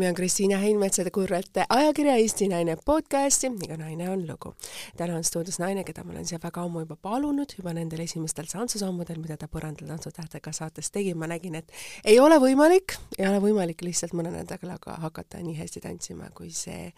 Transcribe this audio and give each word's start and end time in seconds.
nimi 0.00 0.08
on 0.08 0.14
Kristiina 0.14 0.58
Heinmets 0.58 0.98
ja 0.98 1.04
te 1.04 1.10
kuulate 1.10 1.64
ajakirja 1.68 2.14
Eesti 2.16 2.46
Naine 2.48 2.76
podcasti, 2.84 3.50
iga 3.64 3.76
naine 3.76 4.08
on 4.10 4.22
lugu. 4.28 4.54
täna 4.96 5.16
on 5.16 5.24
stuudios 5.24 5.58
naine, 5.58 5.84
keda 5.84 6.04
ma 6.04 6.12
olen 6.12 6.26
siia 6.26 6.38
väga 6.42 6.62
ammu 6.62 6.80
juba 6.80 6.96
palunud, 6.96 7.52
juba 7.58 7.74
nendel 7.76 8.00
esimestel 8.00 8.48
tantsusammudel, 8.48 9.18
mida 9.20 9.36
ta 9.36 9.48
Põrandal 9.52 9.90
tantsutähtega 9.92 10.52
saates 10.56 10.88
tegi, 10.90 11.12
ma 11.14 11.28
nägin, 11.28 11.58
et 11.60 11.72
ei 12.04 12.16
ole 12.20 12.38
võimalik, 12.40 12.94
ei 13.18 13.26
ole 13.28 13.42
võimalik 13.44 13.84
lihtsalt 13.84 14.14
mõne 14.16 14.32
nädalaga 14.32 14.96
hakata 15.02 15.42
nii 15.44 15.58
hästi 15.58 15.82
tantsima, 15.84 16.30
kui 16.32 16.48
see 16.48 16.94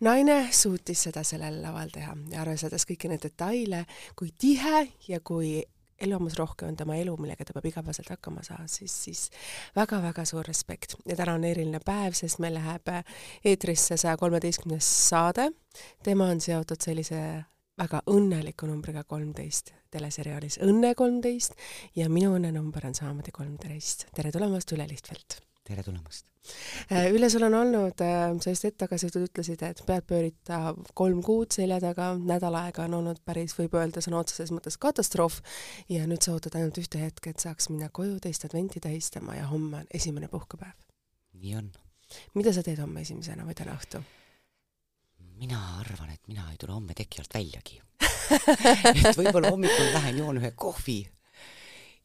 naine 0.00 0.46
suutis 0.50 1.02
seda 1.10 1.26
sellel 1.28 1.60
laval 1.60 1.92
teha 1.92 2.16
ja 2.32 2.40
arvestades 2.40 2.88
kõiki 2.88 3.12
neid 3.12 3.28
detaile, 3.28 3.84
kui 4.16 4.32
tihe 4.32 4.86
ja 5.08 5.20
kui 5.20 5.58
elamus 6.00 6.38
rohke 6.38 6.66
on 6.66 6.76
tema 6.76 6.96
elu, 6.96 7.16
millega 7.20 7.44
ta 7.44 7.54
peab 7.56 7.66
igapäevaselt 7.70 8.08
hakkama 8.14 8.44
saama, 8.46 8.68
siis, 8.68 8.94
siis 9.04 9.26
väga-väga 9.76 10.24
suur 10.24 10.46
respekt. 10.46 10.96
ja 11.08 11.16
täna 11.16 11.34
on 11.34 11.44
eriline 11.44 11.80
päev, 11.84 12.16
sest 12.16 12.38
meil 12.38 12.56
läheb 12.58 12.88
eetrisse 13.44 13.96
saja 13.96 14.16
kolmeteistkümnes 14.16 14.88
saade. 15.08 15.50
tema 16.02 16.30
on 16.32 16.40
seotud 16.40 16.80
sellise 16.80 17.20
väga 17.78 18.02
õnneliku 18.06 18.68
numbriga 18.68 19.04
kolmteist 19.04 19.74
teleseriaalis 19.90 20.60
Õnne 20.62 20.94
kolmteist 20.94 21.56
ja 21.96 22.08
minu 22.12 22.36
õnnenumber 22.38 22.86
on 22.86 22.94
samamoodi 22.94 23.34
kolmteist. 23.34 24.08
tere 24.14 24.32
tulemast, 24.32 24.72
Üle 24.76 24.88
Lihtfeld! 24.88 25.49
Tere 25.70 25.84
tulemast! 25.86 26.26
Äh, 26.90 27.10
Ülle, 27.12 27.28
sul 27.30 27.44
on 27.46 27.54
olnud, 27.54 28.00
äh, 28.02 28.32
sa 28.42 28.52
just 28.52 28.64
hetk 28.66 28.78
tagasi 28.80 29.10
ütlesid, 29.10 29.60
et 29.66 29.82
pead 29.86 30.06
pöörita 30.08 30.60
kolm 30.98 31.20
kuud 31.22 31.52
selja 31.54 31.78
taga, 31.82 32.10
nädal 32.16 32.56
aega 32.58 32.86
on 32.88 32.96
olnud 33.00 33.20
päris, 33.28 33.54
võib 33.58 33.76
öelda 33.78 34.02
sõna 34.02 34.22
otseses 34.24 34.50
mõttes 34.54 34.78
katastroof 34.80 35.40
ja 35.92 36.06
nüüd 36.10 36.24
sa 36.24 36.34
ootad 36.34 36.56
ainult 36.58 36.80
ühte 36.80 37.02
hetke, 37.02 37.34
et 37.34 37.44
saaks 37.44 37.68
minna 37.70 37.90
koju 37.92 38.18
teist 38.24 38.48
adventi 38.48 38.82
tähistama 38.82 39.36
ja 39.36 39.50
homme 39.52 39.82
on 39.82 39.92
esimene 39.94 40.30
puhkepäev. 40.32 40.88
nii 41.42 41.54
on. 41.60 41.70
mida 42.34 42.54
sa 42.56 42.64
teed 42.66 42.80
homme 42.82 43.04
esimesena 43.04 43.46
või 43.46 43.54
täna 43.54 43.76
õhtul? 43.76 44.02
mina 45.40 45.60
arvan, 45.78 46.10
et 46.10 46.26
mina 46.28 46.48
ei 46.50 46.58
tule 46.60 46.74
homme 46.74 46.96
teki 46.96 47.22
alt 47.22 47.36
väljagi 47.36 47.80
et 48.96 49.16
võib-olla 49.16 49.52
hommikul 49.52 49.92
lähen 49.94 50.18
joon 50.24 50.40
ühe 50.40 50.50
kohvi 50.56 51.02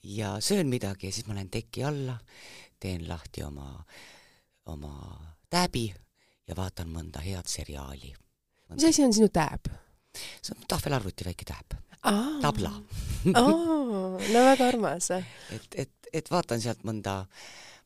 ja 0.05 0.35
söön 0.39 0.67
midagi 0.67 1.07
ja 1.07 1.15
siis 1.15 1.25
ma 1.27 1.33
lähen 1.33 1.49
teki 1.49 1.83
alla 1.83 2.19
teen 2.79 3.07
lahti 3.09 3.43
oma, 3.43 3.69
oma 4.71 4.93
tääbi 5.49 5.87
ja 6.47 6.57
vaatan 6.57 6.91
mõnda 6.93 7.23
head 7.23 7.47
seriaali. 7.49 8.13
mis 8.73 8.89
asi 8.89 9.03
on 9.03 9.13
sinu 9.13 9.29
tääb? 9.29 9.71
see 10.15 10.55
on 10.55 10.67
tahvelarvuti 10.67 11.25
väike 11.27 11.45
tääb. 11.47 11.79
Tabla 12.41 12.71
oh, 13.41 14.19
no 14.19 14.43
väga 14.45 14.67
armas. 14.67 15.09
et, 15.11 15.71
et, 15.75 16.11
et 16.13 16.29
vaatan 16.31 16.61
sealt 16.61 16.85
mõnda, 16.85 17.23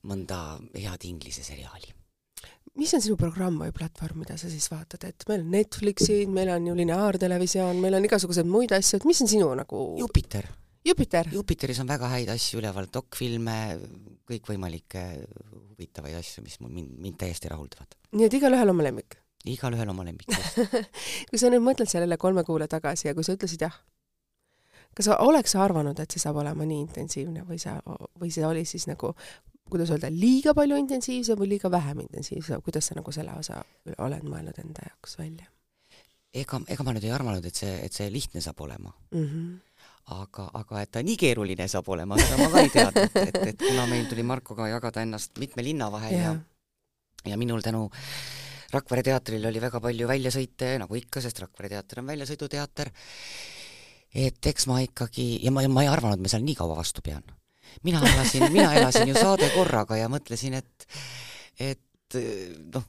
mõnda 0.04 0.60
head 0.76 1.08
inglise 1.08 1.44
seriaali 1.44 1.96
mis 2.80 2.94
on 2.96 3.02
sinu 3.04 3.18
programm 3.20 3.58
või 3.60 3.74
platvorm, 3.76 4.22
mida 4.24 4.38
sa 4.40 4.48
siis 4.52 4.70
vaatad, 4.72 5.04
et 5.10 5.26
meil 5.28 5.42
on 5.44 5.50
Netflixid, 5.52 6.30
meil 6.32 6.52
on 6.54 6.68
ju 6.70 6.76
lineaartelevisioon, 6.78 7.80
meil 7.82 7.98
on 7.98 8.06
igasuguseid 8.08 8.48
muid 8.48 8.72
asju, 8.76 9.00
et 9.00 9.08
mis 9.10 9.20
on 9.26 9.32
sinu 9.32 9.50
nagu 9.58 9.82
Jupiter 10.00 10.48
Jupiter? 10.90 11.30
Jupiteris 11.34 11.80
on 11.84 11.90
väga 11.90 12.10
häid 12.12 12.30
asju 12.34 12.62
üleval, 12.62 12.90
dokfilme, 12.94 13.58
kõikvõimalikke 14.30 15.04
huvitavaid 15.80 16.20
asju, 16.20 16.44
mis 16.46 16.60
mul, 16.64 16.74
mind, 16.74 16.96
mind 17.02 17.20
täiesti 17.22 17.52
rahuldavad. 17.52 17.98
nii 18.16 18.28
et 18.28 18.38
igalühel 18.40 18.74
oma 18.74 18.86
lemmik? 18.86 19.20
igalühel 19.50 19.90
oma 19.90 20.04
lemmik 20.04 20.28
kui 21.30 21.40
sa 21.40 21.52
nüüd 21.52 21.64
mõtled 21.64 21.90
sellele 21.90 22.18
kolme 22.20 22.44
kuule 22.48 22.68
tagasi 22.68 23.08
ja 23.08 23.16
kui 23.16 23.24
sa 23.24 23.36
ütlesid 23.38 23.64
jah, 23.64 23.76
kas 24.98 25.08
sa 25.08 25.20
oleks 25.24 25.56
arvanud, 25.56 26.00
et 26.00 26.12
see 26.12 26.22
saab 26.22 26.42
olema 26.42 26.68
nii 26.68 26.82
intensiivne 26.88 27.46
või 27.48 27.62
sa, 27.62 27.78
või 28.20 28.34
see 28.36 28.46
oli 28.48 28.66
siis 28.68 28.90
nagu 28.90 29.14
kuidas 29.70 29.94
öelda, 29.94 30.10
liiga 30.12 30.56
palju 30.58 30.78
intensiivsem 30.82 31.38
või 31.40 31.54
liiga 31.54 31.72
vähem 31.72 32.04
intensiivsem, 32.04 32.62
kuidas 32.66 32.90
sa 32.90 32.98
nagu 32.98 33.14
selle 33.16 33.36
osa 33.38 33.62
oled 34.02 34.26
mõelnud 34.26 34.60
enda 34.66 34.90
jaoks 34.90 35.18
välja? 35.22 35.48
ega, 36.34 36.60
ega 36.68 36.86
ma 36.86 36.94
nüüd 36.94 37.08
ei 37.08 37.14
arvanud, 37.16 37.46
et 37.46 37.58
see, 37.58 37.72
et 37.86 37.96
see 37.96 38.10
lihtne 38.14 38.42
saab 38.44 38.62
olema 38.66 38.92
mm. 39.14 39.26
-hmm 39.26 39.58
aga, 40.16 40.50
aga 40.58 40.82
et 40.84 40.92
ta 40.96 41.02
nii 41.06 41.18
keeruline 41.20 41.68
saab 41.70 41.88
olema, 41.94 42.18
seda 42.20 42.38
ma 42.42 42.50
ka 42.54 42.64
ei 42.66 42.72
teadnud, 42.74 43.18
et, 43.22 43.40
et 43.52 43.62
kuna 43.62 43.86
meil 43.90 44.08
tuli 44.10 44.26
Markoga 44.26 44.70
jagada 44.72 45.04
ennast 45.06 45.38
mitme 45.42 45.66
linna 45.66 45.90
vahel 45.94 46.16
ja, 46.16 46.34
ja, 46.34 47.32
ja 47.34 47.40
minul 47.42 47.64
tänu 47.66 47.88
Rakvere 48.70 49.02
teatril 49.02 49.48
oli 49.50 49.62
väga 49.62 49.80
palju 49.82 50.08
väljasõite, 50.10 50.76
nagu 50.82 50.98
ikka, 50.98 51.24
sest 51.26 51.42
Rakvere 51.42 51.72
teater 51.72 52.04
on 52.04 52.12
väljasõiduteater, 52.12 52.92
et 54.26 54.50
eks 54.52 54.68
ma 54.70 54.78
ikkagi, 54.86 55.26
ja 55.42 55.54
ma, 55.54 55.64
ma 55.74 55.86
ei 55.86 55.90
arvanud, 55.90 56.22
ma 56.22 56.30
seal 56.30 56.46
nii 56.46 56.58
kaua 56.60 56.78
vastu 56.78 57.02
pean. 57.06 57.26
mina 57.84 58.02
elasin, 58.06 58.46
mina 58.54 58.70
elasin 58.78 59.10
ju 59.10 59.18
saade 59.18 59.50
korraga 59.56 59.98
ja 59.98 60.10
mõtlesin, 60.10 60.58
et, 60.62 60.88
et 61.58 62.20
noh, 62.76 62.86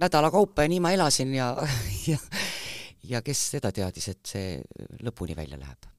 nädala 0.00 0.32
kaupa 0.32 0.64
ja 0.64 0.72
nii 0.72 0.80
ma 0.80 0.96
elasin 0.96 1.36
ja, 1.36 1.54
ja 2.08 2.20
ja 3.02 3.22
kes 3.22 3.48
seda 3.56 3.72
teadis, 3.74 4.08
et 4.08 4.20
see 4.26 4.60
lõpuni 5.02 5.36
välja 5.36 5.58
läheb 5.60 5.91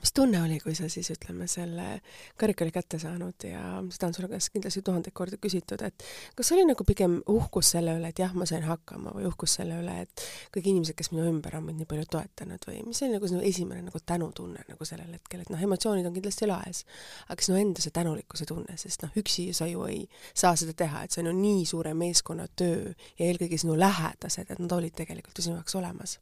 mis 0.00 0.12
tunne 0.12 0.42
oli, 0.42 0.58
kui 0.60 0.74
sa 0.76 0.88
siis 0.92 1.08
ütleme 1.14 1.46
selle 1.48 2.00
karika 2.38 2.64
oli 2.64 2.72
kätte 2.74 2.98
saanud 3.00 3.46
ja 3.48 3.62
seda 3.94 4.08
on 4.10 4.14
sulle 4.16 4.28
käest 4.28 4.50
kindlasti 4.52 4.82
tuhandeid 4.84 5.14
kordi 5.16 5.38
küsitud, 5.40 5.82
et 5.86 6.04
kas 6.36 6.52
oli 6.52 6.66
nagu 6.68 6.84
pigem 6.88 7.18
uhkus 7.32 7.72
selle 7.76 7.96
üle, 7.96 8.10
et 8.12 8.20
jah, 8.20 8.34
ma 8.36 8.46
sain 8.48 8.66
hakkama 8.66 9.14
või 9.16 9.26
uhkus 9.30 9.56
selle 9.58 9.78
üle, 9.80 9.94
et 10.04 10.24
kõik 10.54 10.68
inimesed, 10.72 10.96
kes 10.98 11.12
minu 11.14 11.26
ümber 11.30 11.56
on 11.58 11.66
mind 11.68 11.82
nii 11.82 11.90
palju 11.90 12.08
toetanud 12.12 12.68
või 12.68 12.82
mis 12.86 13.00
oli 13.02 13.16
nagu 13.16 13.30
sinu 13.30 13.42
esimene 13.50 13.86
nagu 13.86 14.02
tänutunne 14.12 14.66
nagu 14.68 14.88
sellel 14.88 15.16
hetkel, 15.16 15.44
et 15.44 15.52
noh, 15.52 15.62
emotsioonid 15.68 16.08
on 16.08 16.16
kindlasti 16.16 16.50
laes, 16.50 16.82
aga 17.32 17.48
sinu 17.48 17.60
enda 17.60 17.84
see 17.84 17.94
tänulikkuse 17.96 18.48
tunne, 18.48 18.76
sest 18.80 19.06
noh, 19.06 19.14
üksi 19.16 19.48
sa 19.56 19.68
ju 19.70 19.86
ei 19.88 20.04
saa 20.34 20.56
seda 20.58 20.76
teha, 20.76 21.04
et 21.04 21.14
see 21.14 21.24
on 21.24 21.32
ju 21.32 21.36
nii 21.40 21.64
suure 21.68 21.94
meeskonna 21.96 22.48
töö 22.52 22.92
ja 23.16 23.30
eelkõige 23.30 23.58
sinu 23.64 23.78
lähedased, 23.80 24.52
et 24.52 24.60
nad 24.60 24.76
olid 24.76 24.96
tegelikult 24.96 25.40
ju 25.40 25.48
sinu 25.48 25.56
jaoks 25.60 25.80
olemas. 25.80 26.18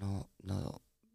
no, 0.00 0.24
no 0.48 0.62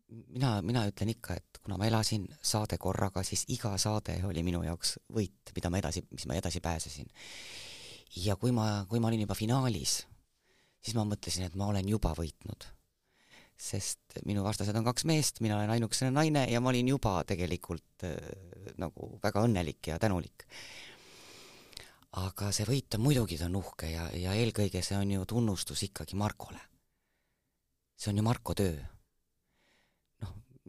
mina, 0.08 0.58
mina 0.62 0.86
ütlen 0.88 1.12
ikka, 1.12 1.38
et 1.38 1.60
kuna 1.64 1.78
ma 1.80 1.88
elasin 1.88 2.28
saade 2.42 2.80
korraga, 2.82 3.24
siis 3.28 3.46
iga 3.54 3.74
saade 3.82 4.18
oli 4.28 4.44
minu 4.46 4.64
jaoks 4.66 4.98
võit, 5.14 5.52
mida 5.56 5.72
ma 5.74 5.82
edasi, 5.82 6.04
mis 6.12 6.28
ma 6.30 6.38
edasi 6.40 6.62
pääsesin. 6.64 7.10
ja 8.24 8.36
kui 8.36 8.52
ma, 8.56 8.86
kui 8.90 9.00
ma 9.04 9.12
olin 9.12 9.26
juba 9.26 9.36
finaalis, 9.36 10.00
siis 10.82 10.96
ma 10.96 11.06
mõtlesin, 11.08 11.48
et 11.48 11.56
ma 11.56 11.68
olen 11.74 11.90
juba 11.90 12.14
võitnud. 12.18 12.74
sest 13.58 14.20
minu 14.30 14.44
vastased 14.46 14.76
on 14.78 14.86
kaks 14.86 15.08
meest, 15.10 15.40
mina 15.42 15.56
olen 15.58 15.72
ainukesena 15.74 16.12
naine 16.14 16.44
ja 16.52 16.60
ma 16.62 16.70
olin 16.70 16.88
juba 16.88 17.24
tegelikult 17.26 18.06
äh, 18.06 18.14
nagu 18.78 19.18
väga 19.24 19.42
õnnelik 19.48 19.88
ja 19.92 20.00
tänulik. 20.00 20.46
aga 22.18 22.52
see 22.52 22.66
võit 22.66 22.96
on 22.96 23.02
muidugi, 23.02 23.38
ta 23.38 23.46
on 23.46 23.56
uhke 23.60 23.90
ja, 23.92 24.10
ja 24.14 24.34
eelkõige 24.34 24.82
see 24.82 24.98
on 24.98 25.12
ju 25.12 25.26
tunnustus 25.26 25.84
ikkagi 25.84 26.16
Markole. 26.16 26.62
see 27.98 28.12
on 28.14 28.18
ju 28.18 28.24
Marko 28.24 28.54
töö 28.54 28.78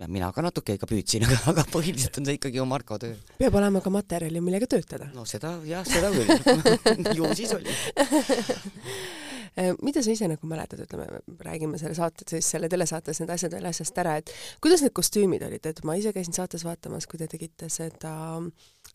mina 0.06 0.30
ka 0.32 0.44
natuke 0.44 0.76
ikka 0.78 0.88
püüdsin, 0.90 1.24
aga, 1.28 1.38
aga 1.52 1.66
põhiliselt 1.72 2.20
on 2.20 2.28
see 2.28 2.38
ikkagi 2.38 2.60
ju 2.60 2.66
Marko 2.68 2.98
töö. 3.02 3.16
peab 3.40 3.58
olema 3.58 3.82
ka 3.84 3.92
materjali, 3.92 4.42
millega 4.44 4.70
töötada. 4.70 5.10
no 5.14 5.26
seda 5.28 5.56
jah, 5.66 5.86
seda 5.88 6.12
küll 6.14 7.16
ju 7.18 7.32
siis 7.38 7.54
oli 7.56 7.72
mida 9.82 10.02
sa 10.02 10.12
ise 10.12 10.28
nagu 10.30 10.46
mäletad, 10.46 10.80
ütleme, 10.84 11.22
räägime 11.42 11.78
selle 11.80 11.96
saate, 11.98 12.26
siis 12.30 12.46
selle 12.54 12.68
telesaates 12.70 13.20
need 13.22 13.32
asjad 13.34 13.54
veel 13.56 13.68
asjast 13.70 13.96
ära, 13.98 14.16
et 14.20 14.30
kuidas 14.62 14.84
need 14.84 14.94
kostüümid 14.96 15.42
olid, 15.46 15.66
et 15.66 15.80
ma 15.88 15.96
ise 15.98 16.12
käisin 16.14 16.36
saates 16.36 16.64
vaatamas, 16.66 17.08
kui 17.10 17.20
te 17.20 17.26
tegite 17.30 17.70
seda 17.72 18.12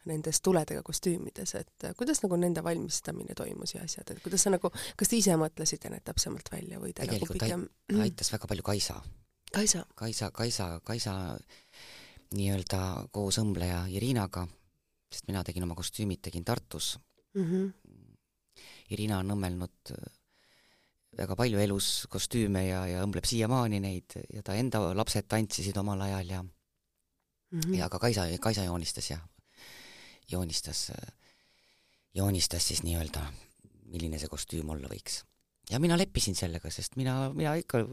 nendes 0.09 0.39
tuledega 0.43 0.83
kostüümides, 0.85 1.55
et 1.59 1.89
kuidas 1.99 2.23
nagu 2.23 2.39
nende 2.39 2.63
valmistamine 2.63 3.35
toimus 3.37 3.75
ja 3.75 3.83
asjad, 3.83 4.13
et 4.13 4.23
kuidas 4.23 4.45
sa 4.45 4.53
nagu, 4.53 4.71
kas 4.99 5.11
te 5.11 5.19
ise 5.19 5.35
mõtlesite 5.39 5.91
need 5.91 6.05
täpsemalt 6.07 6.51
välja 6.53 6.79
või 6.79 6.95
te 6.95 7.03
nagu 7.03 7.19
tegelikult 7.19 7.43
nagu 7.43 7.67
pigem 7.67 8.01
aitas 8.07 8.31
väga 8.35 8.49
palju 8.51 8.71
Kaisa 8.71 9.01
Kaisa. 9.53 9.85
Kaisa, 9.95 10.31
Kaisa, 10.31 10.79
Kaisa 10.83 11.13
nii-öelda 12.33 13.07
koos 13.13 13.37
õmbleja 13.37 13.83
Irinaga, 13.93 14.47
sest 15.13 15.27
mina 15.29 15.43
tegin 15.45 15.67
oma 15.67 15.75
kostüümid, 15.77 16.23
tegin 16.25 16.45
Tartus 16.45 16.97
mm. 17.33 17.43
-hmm. 17.43 18.63
Irina 18.89 19.19
on 19.21 19.29
õmmelnud 19.35 19.91
äh, 19.93 20.07
väga 21.17 21.35
palju 21.35 21.59
elus 21.61 22.07
kostüüme 22.09 22.65
ja, 22.65 22.85
ja 22.89 23.03
õmbleb 23.05 23.29
siiamaani 23.29 23.79
neid 23.79 24.17
ja 24.33 24.41
ta 24.43 24.55
enda 24.57 24.81
lapsed 24.97 25.29
tantsisid 25.29 25.77
omal 25.77 26.01
ajal 26.01 26.29
ja 26.29 26.41
mm 26.43 27.59
-hmm. 27.59 27.75
ja 27.77 27.89
ka 27.89 27.99
Kaisa, 27.99 28.25
Kaisa 28.41 28.63
joonistas 28.63 29.09
ja 29.09 29.19
joonistas, 30.31 30.91
joonistas 32.13 32.67
siis 32.67 32.83
nii-öelda, 32.83 33.21
milline 33.85 34.19
see 34.19 34.27
kostüüm 34.27 34.69
olla 34.69 34.89
võiks 34.89 35.21
ja 35.71 35.79
mina 35.79 35.97
leppisin 35.97 36.35
sellega, 36.35 36.71
sest 36.71 36.97
mina, 36.99 37.29
mina 37.35 37.53
ikka, 37.59 37.83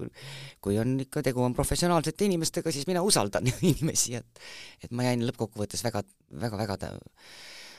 kui 0.62 0.78
on 0.80 0.96
ikka 1.04 1.22
tegu 1.22 1.42
on 1.44 1.54
professionaalsete 1.54 2.26
inimestega, 2.26 2.72
siis 2.74 2.86
mina 2.90 3.02
usaldan 3.06 3.46
inimesi, 3.70 4.16
et 4.18 4.42
et 4.84 4.90
ma 4.90 5.06
jäin 5.06 5.22
lõppkokkuvõttes 5.28 5.84
väga, 5.86 6.02
väga, 6.42 6.58
väga, 6.64 6.90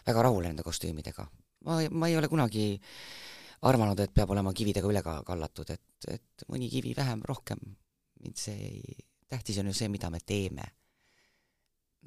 väga 0.07 0.25
rahule 0.27 0.51
nende 0.51 0.63
kostüümidega. 0.63 1.27
ma, 1.67 1.81
ma 1.91 2.09
ei 2.09 2.17
ole 2.17 2.31
kunagi 2.31 2.65
arvanud, 3.67 3.99
et 3.99 4.13
peab 4.13 4.31
olema 4.33 4.53
kividega 4.53 4.87
üle 4.87 5.03
ka 5.05 5.21
kallatud, 5.27 5.69
et, 5.69 6.07
et 6.07 6.45
mõni 6.49 6.69
kivi 6.69 6.95
vähem, 6.97 7.21
rohkem, 7.27 7.59
mind 8.23 8.39
see 8.39 8.71
ei, 8.71 8.95
tähtis 9.29 9.59
on 9.61 9.69
ju 9.69 9.75
see, 9.75 9.89
mida 9.91 10.09
me 10.09 10.19
teeme. 10.25 10.63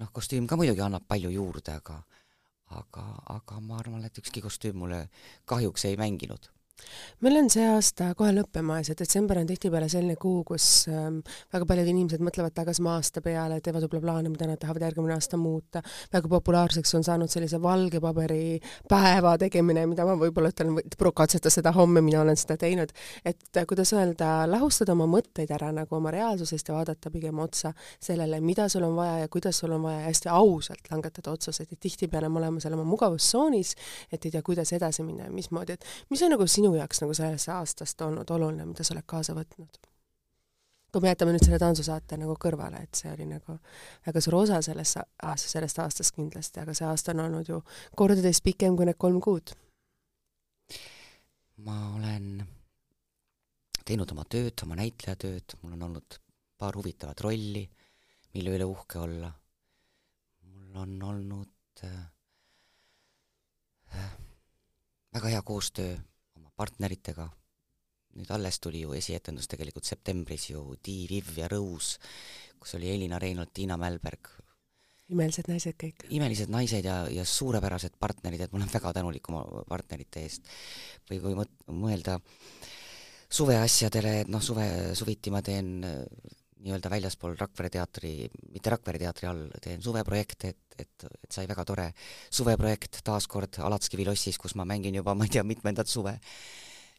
noh, 0.01 0.11
kostüüm 0.11 0.49
ka 0.51 0.57
muidugi 0.59 0.83
annab 0.83 1.05
palju 1.07 1.31
juurde, 1.31 1.77
aga 1.77 2.01
aga, 2.75 3.05
aga 3.31 3.61
ma 3.61 3.77
arvan, 3.79 4.03
et 4.05 4.19
ükski 4.19 4.41
kostüüm 4.43 4.81
mulle 4.81 5.05
kahjuks 5.47 5.85
ei 5.85 5.99
mänginud 6.01 6.54
meil 7.25 7.39
on 7.39 7.49
see 7.53 7.65
aasta 7.65 8.11
kohe 8.19 8.33
lõppemas 8.35 8.91
ja 8.91 8.97
detsember 8.99 9.39
on 9.41 9.47
tihtipeale 9.49 9.87
selline 9.89 10.17
kuu, 10.21 10.43
kus 10.47 10.65
ähm, 10.91 11.21
väga 11.55 11.67
paljud 11.69 11.89
inimesed 11.89 12.23
mõtlevad 12.25 12.55
tagasi 12.57 12.83
oma 12.83 12.97
aasta 12.99 13.23
peale, 13.25 13.61
teevad 13.65 13.87
võib-olla 13.87 14.03
plaane, 14.05 14.33
mida 14.33 14.49
nad 14.51 14.61
tahavad 14.61 14.85
järgmine 14.85 15.15
aasta 15.15 15.39
muuta. 15.41 15.83
väga 16.13 16.31
populaarseks 16.33 16.95
on 16.99 17.07
saanud 17.07 17.33
sellise 17.33 17.61
valge 17.63 18.01
paberi 18.05 18.59
päeva 18.91 19.37
tegemine, 19.41 19.87
mida 19.89 20.07
ma 20.09 20.17
võib-olla 20.21 20.51
ütlen, 20.53 20.75
pro 20.99 21.13
katseta 21.17 21.53
seda 21.53 21.73
homme, 21.77 22.03
mina 22.05 22.21
olen 22.25 22.37
seda 22.41 22.59
teinud. 22.61 22.93
et 23.25 23.57
äh, 23.57 23.67
kuidas 23.71 23.95
öelda, 23.97 24.45
lahustada 24.51 24.93
oma 24.93 25.07
mõtteid 25.17 25.55
ära 25.55 25.71
nagu 25.73 25.97
oma 25.97 26.13
reaalsusest 26.15 26.69
ja 26.69 26.77
vaadata 26.77 27.11
pigem 27.15 27.39
otsa 27.39 27.73
sellele, 28.03 28.41
mida 28.45 28.69
sul 28.69 28.85
on 28.85 28.99
vaja 28.99 29.25
ja 29.25 29.29
kuidas 29.33 29.63
sul 29.63 29.73
on 29.73 29.87
vaja 29.87 30.03
ja 30.03 30.11
hästi 30.11 30.29
ausalt 30.29 30.91
langetada 30.91 31.33
otsuseid, 31.33 31.73
et 31.73 31.81
tihtipeale 31.81 32.29
me 32.29 32.43
oleme 32.43 32.61
seal 32.61 32.75
oma 32.77 32.85
mugavustsoonis, 32.89 33.75
et 34.13 34.25
ei 34.25 34.35
tea, 34.35 34.43
kuidas 34.45 34.73
edasi 34.77 35.07
minna 35.07 35.31
ja 35.31 35.33
mismoodi, 35.33 35.79
et 35.79 35.89
mis 36.11 36.23
on 36.23 36.35
nagu 36.35 36.47
sinu 36.51 36.64
jaoks 36.79 37.03
nagu 37.03 37.15
sellest 37.17 37.51
aastast 37.53 38.01
olnud 38.07 38.31
oluline, 38.31 38.67
mida 38.71 38.87
sa 38.87 38.95
oled 38.95 39.07
kaasa 39.07 39.37
võtnud? 39.37 39.81
kui 40.95 41.03
me 41.03 41.11
jätame 41.11 41.33
nüüd 41.35 41.43
selle 41.43 41.59
tantsusaate 41.59 42.15
nagu 42.21 42.37
kõrvale, 42.39 42.85
et 42.87 42.95
see 42.95 43.11
oli 43.11 43.25
nagu 43.27 43.57
väga 44.07 44.21
suur 44.23 44.37
osa 44.45 44.61
sellest, 44.63 45.01
sellest 45.43 45.81
aastast 45.83 46.15
kindlasti, 46.15 46.63
aga 46.63 46.75
see 46.79 46.87
aasta 46.87 47.11
on 47.11 47.25
olnud 47.25 47.51
ju 47.51 47.59
kordades 47.99 48.39
pikem 48.47 48.77
kui 48.79 48.87
need 48.87 49.01
kolm 49.03 49.19
kuud. 49.25 49.57
ma 51.67 51.79
olen 51.97 52.45
teinud 53.85 54.15
oma 54.15 54.23
tööd, 54.31 54.55
oma 54.63 54.79
näitlejatööd, 54.79 55.57
mul 55.63 55.75
on 55.75 55.83
olnud 55.89 56.21
paar 56.63 56.79
huvitavat 56.79 57.21
rolli, 57.27 57.65
mille 58.37 58.55
üle 58.55 58.71
uhke 58.71 59.03
olla. 59.03 59.33
mul 60.47 60.79
on 60.87 60.95
olnud 61.11 61.85
äh, 61.91 61.99
äh 63.99 64.13
väga 65.15 65.29
hea 65.29 65.43
koostöö 65.43 65.97
partneritega, 66.57 67.27
nüüd 68.19 68.31
alles 68.35 68.61
tuli 68.63 68.85
ju 68.85 68.95
esietendus 68.95 69.49
tegelikult 69.51 69.87
septembris 69.89 70.49
ju 70.53 70.63
Di, 70.85 71.05
Viv 71.11 71.33
ja 71.39 71.49
Rõus, 71.51 71.97
kus 72.61 72.77
oli 72.79 72.93
Elina 72.93 73.19
Reinhold, 73.19 73.53
Tiina 73.53 73.77
Mälberg. 73.81 74.31
imelised 75.09 75.49
naised 75.49 75.77
kõik. 75.77 76.07
imelised 76.09 76.49
naised 76.49 76.85
ja, 76.85 77.05
ja 77.11 77.25
suurepärased 77.25 77.99
partnerid, 78.01 78.41
et 78.41 78.53
ma 78.53 78.63
olen 78.63 78.73
väga 78.73 78.93
tänulik 78.93 79.29
oma 79.29 79.45
partnerite 79.69 80.23
eest. 80.23 80.49
või 81.11 81.21
kui 81.21 81.35
mõt-, 81.35 81.59
mõelda 81.69 82.21
suveasjadele, 83.35 84.21
et 84.23 84.29
noh, 84.29 84.43
suve, 84.43 84.95
suviti 84.95 85.31
ma 85.31 85.43
teen 85.43 85.83
nii-öelda 86.65 86.91
väljaspool 86.93 87.37
Rakvere 87.39 87.71
teatri, 87.77 88.15
mitte 88.55 88.73
Rakvere 88.73 89.01
teatri 89.03 89.29
all, 89.29 89.47
teen 89.63 89.83
suveprojekte, 89.85 90.53
et, 90.55 90.79
et, 90.85 91.07
et 91.27 91.37
sai 91.37 91.47
väga 91.51 91.65
tore 91.69 91.91
suveprojekt 92.33 93.03
taas 93.07 93.29
kord 93.31 93.61
Alatskivi 93.61 94.07
lossis, 94.09 94.39
kus 94.41 94.57
ma 94.59 94.67
mängin 94.69 94.97
juba, 95.01 95.15
ma 95.15 95.29
ei 95.29 95.35
tea, 95.37 95.45
mitmendat 95.47 95.91
suve. 95.91 96.19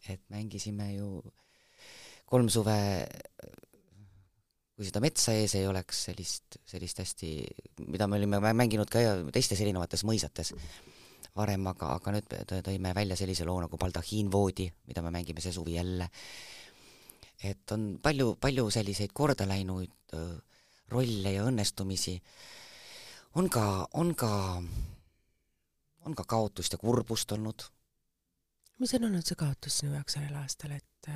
et 0.06 0.22
mängisime 0.30 0.92
ju 0.94 1.24
kolm 2.30 2.50
suve, 2.50 2.78
kui 4.76 4.86
seda 4.86 5.02
metsa 5.02 5.34
ees 5.34 5.56
ei 5.58 5.66
oleks, 5.66 6.04
sellist, 6.10 6.60
sellist 6.68 7.00
hästi, 7.02 7.30
mida 7.88 8.08
me 8.08 8.20
olime 8.20 8.42
mänginud 8.54 8.92
ka 8.92 9.02
teistes 9.34 9.62
erinevates 9.66 10.06
mõisates 10.06 10.54
varem, 11.36 11.66
aga, 11.72 11.96
aga 11.98 12.14
nüüd 12.16 12.36
tõime 12.64 12.94
välja 12.96 13.18
sellise 13.18 13.48
loo 13.48 13.58
nagu 13.64 13.80
Baldahiinvoodi, 13.82 14.70
mida 14.90 15.02
me 15.02 15.14
mängime 15.16 15.42
see 15.44 15.56
suvi 15.56 15.80
jälle 15.80 16.10
et 17.52 17.72
on 17.76 17.88
palju, 18.04 18.36
palju 18.42 18.70
selliseid 18.74 19.14
korda 19.14 19.48
läinud 19.50 20.16
rolle 20.92 21.32
ja 21.34 21.46
õnnestumisi, 21.50 22.16
on 23.40 23.50
ka, 23.50 23.64
on 23.94 24.14
ka, 24.16 24.32
on 26.06 26.16
ka 26.16 26.26
kaotust 26.36 26.76
ja 26.76 26.80
kurbust 26.82 27.32
olnud. 27.32 27.68
mis 28.80 28.94
on 28.94 29.08
olnud 29.10 29.26
see 29.26 29.40
kaotus 29.40 29.80
sinu 29.82 29.96
jaoks 29.96 30.18
sellel 30.18 30.36
aastal, 30.42 30.76
et, 30.76 31.10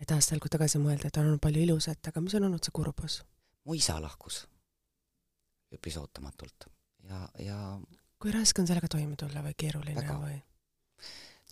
et 0.00 0.14
aastal, 0.14 0.40
kui 0.42 0.50
tagasi 0.52 0.80
mõelda, 0.82 1.08
et 1.08 1.20
on 1.20 1.30
olnud 1.30 1.42
palju 1.44 1.62
ilusat, 1.66 2.10
aga 2.10 2.20
mis 2.24 2.34
on 2.34 2.48
olnud 2.50 2.64
see 2.64 2.74
kurbus? 2.74 3.22
mu 3.64 3.76
isa 3.76 3.98
lahkus 4.00 4.46
üpris 5.74 5.98
ootamatult 6.00 6.68
ja, 7.08 7.22
ja 7.44 7.56
kui 8.18 8.32
raske 8.34 8.62
on 8.62 8.68
sellega 8.68 8.88
toime 8.90 9.16
tulla 9.20 9.42
või 9.44 9.56
keeruline 9.58 10.00
väga. 10.00 10.18
või? 10.22 10.38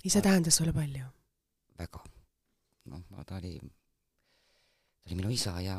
isa 0.08 0.22
tähendas 0.24 0.56
sulle 0.58 0.72
palju? 0.76 1.08
väga. 1.78 2.04
noh, 2.92 3.04
ta 3.26 3.38
oli 3.38 3.58
ta 5.06 5.12
oli 5.12 5.20
minu 5.22 5.30
isa 5.30 5.54
ja 5.62 5.78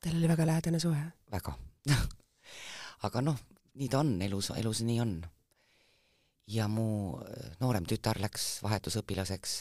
Teil 0.00 0.16
oli 0.16 0.28
väga 0.28 0.46
lähedane 0.46 0.80
suhe? 0.80 1.00
väga 1.32 1.54
aga 3.06 3.22
noh, 3.24 3.38
nii 3.80 3.88
ta 3.88 4.02
on, 4.04 4.14
elus, 4.22 4.50
elus 4.56 4.82
nii 4.84 5.00
on. 5.00 5.14
ja 6.46 6.68
mu 6.68 7.16
äh, 7.24 7.56
noorem 7.60 7.86
tütar 7.88 8.20
läks 8.20 8.60
vahetusõpilaseks 8.62 9.56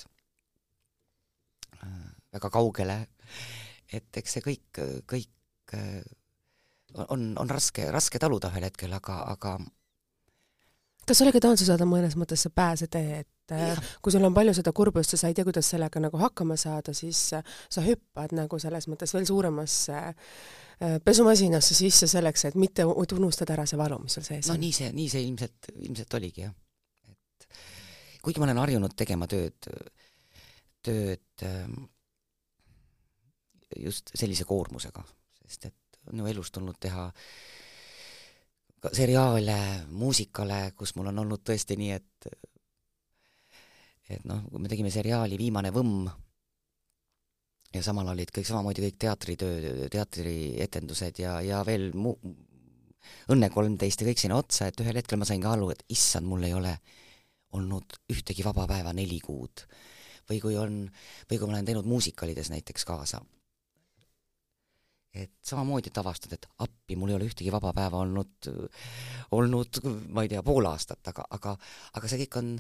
äh, 1.80 2.06
väga 2.34 2.50
kaugele, 2.52 3.00
et 3.88 4.18
eks 4.18 4.36
see 4.36 4.44
kõik, 4.44 4.84
kõik 5.08 5.76
äh, 5.80 6.04
on, 7.08 7.32
on 7.40 7.50
raske, 7.50 7.88
raske 7.92 8.20
taluda 8.20 8.52
ühel 8.52 8.68
hetkel, 8.68 8.94
aga, 8.94 9.22
aga 9.32 9.56
kas 11.06 11.24
sellega 11.24 11.40
tantsusaade 11.40 11.88
mõnes 11.88 12.20
mõttes 12.20 12.44
see 12.44 12.52
pääsetee, 12.52 13.24
et 13.24 13.32
ja. 13.58 13.76
kui 14.02 14.14
sul 14.14 14.26
on 14.26 14.36
palju 14.36 14.54
seda 14.58 14.74
kurbust 14.76 15.16
ja 15.16 15.20
sa 15.22 15.30
ei 15.32 15.38
tea, 15.38 15.46
kuidas 15.48 15.70
sellega 15.74 16.02
nagu 16.04 16.22
hakkama 16.22 16.58
saada, 16.60 16.94
siis 16.98 17.22
sa 17.34 17.84
hüppad 17.86 18.36
nagu 18.38 18.60
selles 18.62 18.90
mõttes 18.92 19.14
veel 19.16 19.28
suuremasse 19.30 20.00
äh, 20.00 20.98
pesumasinasse 21.06 21.78
sisse 21.78 22.10
selleks, 22.12 22.48
et 22.50 22.58
mitte 22.60 22.86
unustada 22.88 23.58
ära 23.58 23.68
see 23.70 23.80
valu, 23.80 24.02
mis 24.04 24.18
sul 24.20 24.26
sees 24.26 24.48
no, 24.48 24.56
on. 24.56 24.60
no 24.60 24.66
nii 24.66 24.76
see, 24.80 24.92
nii 24.96 25.12
see 25.12 25.26
ilmselt, 25.28 25.72
ilmselt 25.76 26.20
oligi 26.20 26.46
jah. 26.46 26.56
et 27.12 27.48
kuigi 28.24 28.42
ma 28.42 28.50
olen 28.50 28.64
harjunud 28.64 28.98
tegema 29.00 29.30
tööd, 29.32 29.70
tööd 30.86 31.48
ähm, 31.48 31.88
just 33.78 34.12
sellise 34.18 34.48
koormusega, 34.50 35.06
sest 35.46 35.72
et 35.72 36.04
on 36.10 36.22
ju 36.22 36.30
elus 36.32 36.50
tulnud 36.52 36.78
teha 36.82 37.10
äh, 37.10 37.24
seriaale, 38.94 39.58
muusikale, 39.92 40.72
kus 40.78 40.96
mul 40.96 41.12
on 41.12 41.24
olnud 41.24 41.44
tõesti 41.46 41.78
nii, 41.80 41.92
et 41.98 42.30
et 44.10 44.26
noh, 44.30 44.42
kui 44.50 44.62
me 44.62 44.72
tegime 44.72 44.92
seriaali 44.94 45.38
Viimane 45.40 45.72
võmm 45.76 46.10
ja 47.76 47.82
samal 47.86 48.10
olid 48.14 48.32
kõik 48.34 48.48
samamoodi 48.50 48.88
kõik 48.88 49.00
teatritöö, 49.06 49.90
teatrietendused 49.94 51.22
ja, 51.22 51.40
ja 51.46 51.64
veel 51.68 51.92
mu-, 51.98 52.18
Õnne 53.32 53.48
kolmteist 53.50 54.02
ja 54.02 54.10
kõik 54.10 54.20
sinna 54.20 54.38
otsa, 54.42 54.68
et 54.68 54.82
ühel 54.84 54.98
hetkel 55.00 55.18
ma 55.18 55.26
sain 55.26 55.42
ka 55.42 55.54
aru, 55.56 55.70
et 55.72 55.86
issand, 55.94 56.28
mul 56.28 56.44
ei 56.46 56.54
ole 56.54 56.74
olnud 57.56 57.96
ühtegi 58.12 58.44
vaba 58.46 58.68
päeva 58.70 58.92
neli 58.94 59.22
kuud. 59.24 59.66
või 60.30 60.38
kui 60.44 60.58
on, 60.62 60.84
või 61.30 61.38
kui 61.40 61.48
ma 61.48 61.56
olen 61.56 61.66
teinud 61.66 61.88
muusikalides 61.90 62.52
näiteks 62.54 62.86
kaasa 62.86 63.24
et 65.14 65.32
samamoodi, 65.42 65.90
et 65.90 65.98
avastad, 65.98 66.34
et 66.36 66.46
appi, 66.62 66.96
mul 66.96 67.10
ei 67.10 67.18
ole 67.18 67.30
ühtegi 67.30 67.52
vaba 67.52 67.72
päeva 67.74 68.04
olnud, 68.04 68.50
olnud 69.36 69.80
ma 70.14 70.24
ei 70.24 70.30
tea, 70.30 70.44
pool 70.46 70.70
aastat, 70.70 71.02
aga, 71.12 71.26
aga, 71.38 71.56
aga 71.98 72.12
see 72.12 72.22
kõik 72.24 72.38
on 72.44 72.52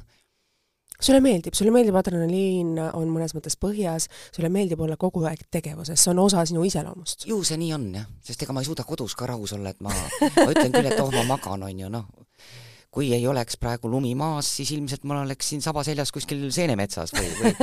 sulle 1.01 1.21
meeldib, 1.23 1.55
sulle 1.55 1.71
meeldib 1.73 1.95
adrenaliin, 1.99 2.73
on 2.93 3.11
mõnes 3.11 3.33
mõttes 3.35 3.55
põhjas, 3.59 4.09
sulle 4.35 4.51
meeldib 4.53 4.81
olla 4.83 4.97
kogu 4.99 5.23
aeg 5.29 5.45
tegevuses, 5.51 5.99
see 5.99 6.11
on 6.13 6.23
osa 6.25 6.43
sinu 6.49 6.65
iseloomust? 6.67 7.27
ju 7.29 7.41
see 7.47 7.59
nii 7.61 7.73
on 7.77 7.87
jah, 8.01 8.07
sest 8.25 8.43
ega 8.43 8.55
ma 8.55 8.63
ei 8.63 8.69
suuda 8.69 8.85
kodus 8.87 9.15
ka 9.19 9.29
rahus 9.29 9.55
olla, 9.55 9.71
et 9.71 9.83
ma, 9.85 9.93
ma 9.93 10.49
ütlen 10.51 10.73
küll, 10.75 10.89
et 10.91 10.99
oh, 10.99 11.11
ma 11.15 11.25
magan, 11.31 11.63
on 11.69 11.83
ju, 11.85 11.91
noh, 11.93 12.07
kui 12.91 13.11
ei 13.15 13.25
oleks 13.29 13.59
praegu 13.61 13.89
lumi 13.91 14.15
maas, 14.17 14.49
siis 14.59 14.73
ilmselt 14.75 15.05
ma 15.07 15.21
oleksin 15.23 15.61
saba 15.63 15.83
seljas 15.87 16.11
kuskil 16.11 16.47
seenemetsas 16.53 17.13
või, 17.15 17.29
või, 17.39 17.53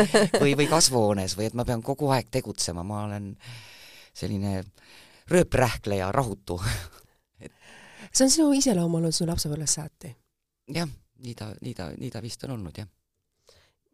või, 0.40 0.52
või 0.62 0.68
kasvuhoones 0.70 1.36
või 1.38 1.50
et 1.50 1.56
ma 1.58 1.66
pean 1.68 1.82
kogu 1.84 2.12
aeg 2.14 2.30
tegutsema, 2.32 2.86
ma 2.86 3.04
olen 3.08 3.32
selline 4.16 4.62
rööprähkleja, 5.28 6.12
rahutu 6.14 6.60
see 8.16 8.24
on 8.24 8.30
sinu 8.30 8.52
iseloom 8.56 8.94
olnud 9.00 9.14
sinu 9.14 9.32
lapsepõlvest 9.32 9.80
saati? 9.80 10.12
jah, 10.72 10.88
nii 11.24 11.34
ta, 11.36 11.50
nii 11.60 11.74
ta, 11.76 11.90
nii 11.98 12.12
ta 12.14 12.22
vist 12.24 12.46
on 12.46 12.56
olnud, 12.56 12.78
jah. 12.78 12.88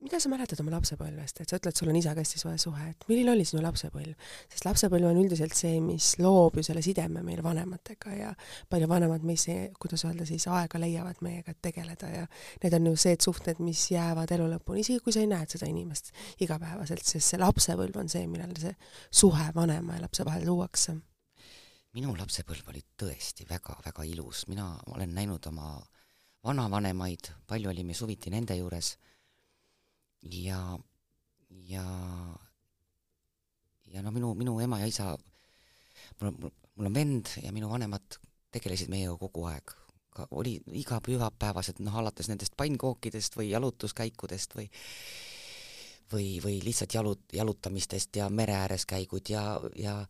Mida 0.03 0.19
sa 0.21 0.31
mäletad 0.33 0.59
oma 0.63 0.73
lapsepõlvest, 0.75 1.41
et 1.43 1.51
sa 1.51 1.59
ütled, 1.61 1.77
sul 1.79 1.91
on 1.93 1.97
isaga 1.99 2.23
hästi 2.23 2.41
soe 2.41 2.57
suhe, 2.59 2.89
et 2.91 3.05
milline 3.07 3.31
oli 3.33 3.45
sinu 3.47 3.63
lapsepõlv? 3.63 4.15
sest 4.51 4.67
lapsepõlv 4.67 5.07
on 5.13 5.21
üldiselt 5.21 5.55
see, 5.57 5.77
mis 5.85 6.17
loob 6.19 6.59
ju 6.59 6.65
selle 6.67 6.83
sideme 6.83 7.23
meil 7.23 7.43
vanematega 7.45 8.17
ja 8.17 8.33
palju 8.73 8.89
vanemad 8.91 9.23
meis, 9.27 9.47
kuidas 9.79 10.03
öelda 10.09 10.27
siis, 10.29 10.49
aega 10.51 10.81
leiavad 10.83 11.23
meiega, 11.23 11.55
et 11.55 11.61
tegeleda 11.63 12.11
ja 12.11 12.25
need 12.65 12.77
on 12.79 12.91
ju 12.91 12.97
need 13.05 13.23
suhted, 13.29 13.63
mis 13.63 13.85
jäävad 13.93 14.35
elu 14.35 14.49
lõpuni, 14.57 14.83
isegi 14.83 15.05
kui 15.05 15.15
sa 15.15 15.23
ei 15.23 15.31
näe 15.31 15.47
seda 15.51 15.71
inimest 15.71 16.11
igapäevaselt, 16.43 17.07
sest 17.07 17.35
see 17.35 17.43
lapsepõlv 17.43 18.03
on 18.03 18.11
see, 18.11 18.27
millal 18.31 18.57
see 18.59 18.75
suhe 19.11 19.49
vanema 19.55 19.99
ja 19.99 20.07
lapse 20.07 20.27
vahel 20.27 20.47
luuakse. 20.51 20.97
Minu 21.95 22.17
lapsepõlv 22.17 22.73
oli 22.73 22.83
tõesti 22.99 23.47
väga-väga 23.47 24.05
ilus, 24.09 24.47
mina 24.49 24.73
olen 24.91 25.15
näinud 25.15 25.47
oma 25.53 25.77
vanavanemaid, 26.43 27.29
palju 27.47 27.71
olime 27.71 27.95
suviti 27.95 28.33
nende 28.33 28.57
juures 28.59 28.97
ja, 30.23 30.79
ja, 31.69 31.85
ja 33.87 34.03
no 34.03 34.11
minu, 34.11 34.35
minu 34.39 34.59
ema 34.61 34.81
ja 34.81 34.87
isa, 34.91 35.13
mul 36.21 36.33
on, 36.33 36.53
mul 36.77 36.91
on 36.91 36.95
vend 36.95 37.35
ja 37.43 37.53
minu 37.53 37.71
vanemad 37.71 38.19
tegelesid 38.53 38.93
meiega 38.93 39.17
kogu 39.21 39.47
aeg, 39.51 39.75
ka 40.13 40.29
oli 40.31 40.59
iga 40.79 41.01
pühapäevased, 41.05 41.81
noh, 41.81 41.97
alates 42.03 42.29
nendest 42.29 42.57
pannkookidest 42.57 43.37
või 43.41 43.51
jalutuskäikudest 43.51 44.57
või 44.59 44.69
või, 46.13 46.37
või 46.45 46.59
lihtsalt 46.61 46.93
jalut-, 46.93 47.31
jalutamistest 47.33 48.17
ja 48.21 48.29
mere 48.29 48.53
ääres 48.53 48.85
käigud 48.87 49.31
ja, 49.33 49.57
ja 49.81 50.03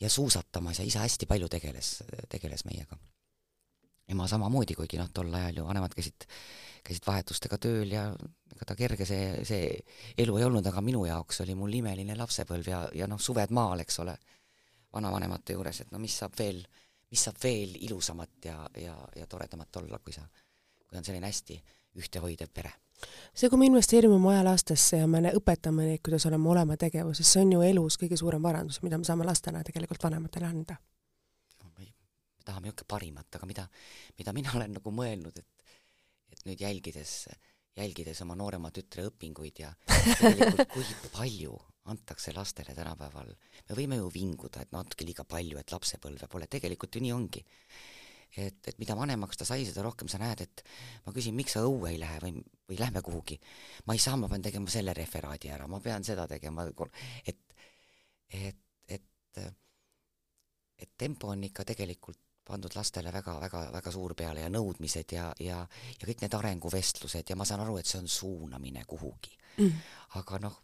ja 0.00 0.10
suusatamas 0.10 0.78
ja 0.78 0.84
isa 0.84 0.98
hästi 0.98 1.26
palju 1.26 1.48
tegeles, 1.48 2.02
tegeles 2.28 2.64
meiega. 2.64 2.98
Ema 4.12 4.28
samamoodi, 4.28 4.76
kuigi 4.76 5.00
noh, 5.00 5.08
tol 5.14 5.32
ajal 5.34 5.60
ju 5.60 5.66
vanemad 5.66 5.94
käisid, 5.96 6.26
käisid 6.84 7.06
vahetustega 7.06 7.58
tööl 7.58 7.92
ja 7.94 8.06
ega 8.54 8.68
ta 8.68 8.76
kerge 8.78 9.06
see, 9.08 9.44
see 9.48 9.70
elu 10.20 10.38
ei 10.38 10.46
olnud, 10.46 10.66
aga 10.68 10.82
minu 10.84 11.04
jaoks 11.08 11.40
oli 11.44 11.56
mul 11.58 11.72
imeline 11.80 12.16
lapsepõlv 12.18 12.70
ja, 12.70 12.84
ja 12.94 13.08
noh, 13.10 13.20
suved 13.20 13.54
maal, 13.56 13.82
eks 13.84 14.00
ole, 14.04 14.16
vanavanemate 14.94 15.56
juures, 15.56 15.80
et 15.82 15.92
no 15.92 15.98
mis 16.02 16.16
saab 16.20 16.36
veel, 16.38 16.60
mis 17.10 17.24
saab 17.26 17.40
veel 17.42 17.74
ilusamat 17.80 18.50
ja, 18.50 18.60
ja, 18.78 18.94
ja 19.16 19.26
toredamat 19.26 19.82
olla, 19.82 19.98
kui 19.98 20.14
sa, 20.14 20.26
kui 20.84 21.00
on 21.00 21.06
selline 21.06 21.30
hästi 21.30 21.58
ühtehoidev 21.98 22.50
pere 22.54 22.74
see, 23.34 23.48
kui 23.48 23.58
me 23.58 23.66
investeerime 23.68 24.14
oma 24.14 24.34
ajalastesse 24.34 25.00
ja 25.00 25.06
me 25.10 25.32
õpetame 25.34 25.88
neid, 25.88 26.02
kuidas 26.04 26.26
olema 26.28 26.50
olema 26.52 26.76
tegevuses, 26.80 27.26
see 27.26 27.42
on 27.42 27.54
ju 27.56 27.62
elus 27.66 27.98
kõige 28.00 28.18
suurem 28.20 28.42
varandus, 28.42 28.80
mida 28.84 28.98
me 28.98 29.06
saame 29.06 29.26
lastena 29.26 29.64
tegelikult 29.66 30.02
vanematele 30.06 30.46
anda. 30.46 30.78
Me 32.44 32.52
tahame 32.52 32.72
ikka 32.74 32.84
parimat, 32.84 33.28
aga 33.38 33.46
mida, 33.48 33.64
mida 34.18 34.32
mina 34.36 34.52
olen 34.52 34.74
nagu 34.76 34.92
mõelnud, 34.92 35.38
et, 35.40 35.68
et 36.28 36.42
nüüd 36.44 36.60
jälgides, 36.60 37.14
jälgides 37.78 38.20
oma 38.20 38.36
noorema 38.36 38.70
tütre 38.70 39.06
õpinguid 39.08 39.62
ja 39.64 39.72
tegelikult 39.88 40.68
kui 40.74 40.84
palju 41.14 41.56
antakse 41.88 42.32
lastele 42.36 42.76
tänapäeval, 42.76 43.32
me 43.68 43.76
võime 43.76 43.96
ju 43.96 44.10
vinguda, 44.12 44.62
et 44.62 44.72
natuke 44.72 45.04
liiga 45.04 45.24
palju, 45.24 45.58
et 45.60 45.72
lapsepõlve 45.72 46.28
pole, 46.28 46.48
tegelikult 46.52 46.96
ju 46.96 47.04
nii 47.04 47.12
ongi 47.16 47.44
et, 48.36 48.60
et 48.66 48.78
mida 48.80 48.96
vanemaks 48.98 49.38
ta 49.40 49.46
sai, 49.48 49.64
seda 49.68 49.84
rohkem 49.84 50.08
sa 50.10 50.18
näed, 50.20 50.42
et 50.44 50.64
ma 51.06 51.12
küsin, 51.14 51.36
miks 51.38 51.54
sa 51.56 51.64
õue 51.64 51.92
ei 51.92 52.00
lähe 52.00 52.20
või, 52.22 52.42
või 52.68 52.80
lähme 52.80 53.02
kuhugi. 53.04 53.38
ma 53.86 53.96
ei 53.96 54.02
saa, 54.02 54.16
ma 54.20 54.28
pean 54.28 54.44
tegema 54.44 54.72
selle 54.72 54.94
referaadi 54.96 55.52
ära, 55.54 55.68
ma 55.70 55.80
pean 55.84 56.04
seda 56.04 56.26
tegema, 56.30 56.66
et, 57.24 57.40
et, 58.28 58.60
et, 58.88 59.40
et 60.78 60.92
tempo 60.98 61.30
on 61.32 61.44
ikka 61.46 61.68
tegelikult 61.72 62.23
pandud 62.44 62.74
lastele 62.76 63.12
väga-väga-väga 63.12 63.92
suur 63.92 64.14
peale 64.18 64.44
ja 64.44 64.50
nõudmised 64.52 65.16
ja, 65.16 65.30
ja, 65.40 65.62
ja 66.00 66.08
kõik 66.08 66.24
need 66.24 66.36
arenguvestlused 66.36 67.30
ja 67.30 67.36
ma 67.40 67.46
saan 67.48 67.64
aru, 67.64 67.78
et 67.80 67.88
see 67.88 68.02
on 68.02 68.08
suunamine 68.10 68.84
kuhugi. 68.88 69.32
Mm.. 69.54 69.82
aga 70.18 70.40
noh, 70.42 70.56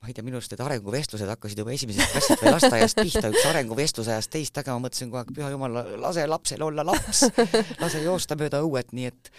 ma 0.00 0.08
ei 0.08 0.14
tea, 0.14 0.24
minu 0.24 0.38
arust 0.38 0.52
need 0.54 0.62
arenguvestlused 0.62 1.30
hakkasid 1.32 1.60
juba 1.62 1.74
esimesest 1.74 2.12
klassist 2.12 2.42
või 2.44 2.52
lasteaiast 2.54 3.00
pihta, 3.00 3.30
üks 3.32 3.48
arenguvestlus 3.50 4.10
ajas 4.14 4.30
teist 4.32 4.54
taga, 4.56 4.76
ma 4.76 4.86
mõtlesin 4.86 5.10
kogu 5.10 5.20
aeg, 5.22 5.32
püha 5.34 5.50
jumal, 5.52 5.80
lase 6.02 6.26
lapsel 6.30 6.62
olla 6.68 6.84
laps, 6.86 7.24
lase 7.82 8.02
joosta 8.04 8.38
mööda 8.38 8.62
õuet, 8.64 8.94
nii 8.96 9.08
et, 9.10 9.30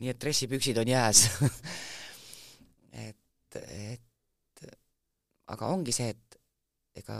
nii 0.00 0.12
et 0.14 0.20
dressipüksid 0.22 0.80
on 0.84 0.94
jääs. 0.94 1.26
Et, 2.94 3.56
et 3.58 4.68
aga 5.50 5.66
ongi 5.74 5.92
see, 5.92 6.12
et 6.14 6.38
ega, 7.00 7.16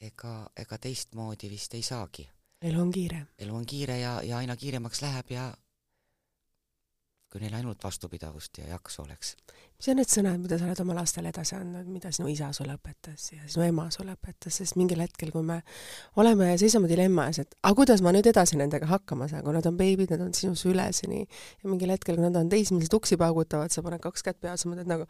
ega, 0.00 0.34
ega 0.56 0.78
teistmoodi 0.78 1.50
vist 1.50 1.74
ei 1.74 1.82
saagi. 1.82 2.28
elu 2.62 2.80
on 2.80 2.90
kiire. 2.92 3.26
elu 3.38 3.56
on 3.56 3.66
kiire 3.66 3.98
ja, 3.98 4.20
ja 4.22 4.38
aina 4.38 4.56
kiiremaks 4.56 5.02
läheb 5.02 5.30
ja 5.30 5.50
kui 7.30 7.38
neil 7.44 7.54
ainult 7.54 7.84
vastupidavust 7.84 8.58
ja 8.58 8.64
jaksu 8.72 9.02
oleks. 9.04 9.36
mis 9.78 9.88
on 9.88 9.96
need 10.00 10.10
sõnad, 10.10 10.40
mida 10.42 10.58
sa 10.58 10.66
oled 10.66 10.80
oma 10.82 10.96
lastele 10.98 11.30
edasi 11.30 11.54
andnud, 11.56 11.86
mida 11.88 12.10
sinu 12.12 12.26
isa 12.28 12.48
sulle 12.56 12.74
õpetas 12.74 13.28
ja 13.32 13.44
sinu 13.46 13.64
ema 13.68 13.86
sulle 13.94 14.16
õpetas, 14.16 14.56
sest 14.58 14.76
mingil 14.76 15.00
hetkel, 15.00 15.30
kui 15.30 15.46
me 15.46 15.60
oleme 16.20 16.50
ja 16.50 16.58
seisame 16.58 16.90
dilemma 16.90 17.28
ees, 17.30 17.38
et 17.44 17.54
aga 17.62 17.78
kuidas 17.78 18.02
ma 18.02 18.12
nüüd 18.16 18.26
edasi 18.26 18.58
nendega 18.58 18.90
hakkama 18.90 19.30
saan, 19.30 19.44
kui 19.46 19.54
nad 19.54 19.68
on 19.70 19.78
beebid, 19.78 20.10
nad 20.10 20.26
on 20.26 20.34
sinu 20.36 20.58
süleseni 20.58 21.22
ja 21.22 21.70
mingil 21.70 21.94
hetkel, 21.94 22.18
kui 22.18 22.26
nad 22.26 22.40
on 22.40 22.50
teismelised 22.50 22.98
uksi 22.98 23.20
paugutavad, 23.20 23.70
sa 23.70 23.86
paned 23.86 24.02
kaks 24.02 24.26
kätt 24.26 24.42
peale, 24.42 24.58
sa 24.58 24.72
mõtled 24.72 24.90
nagu 24.90 25.06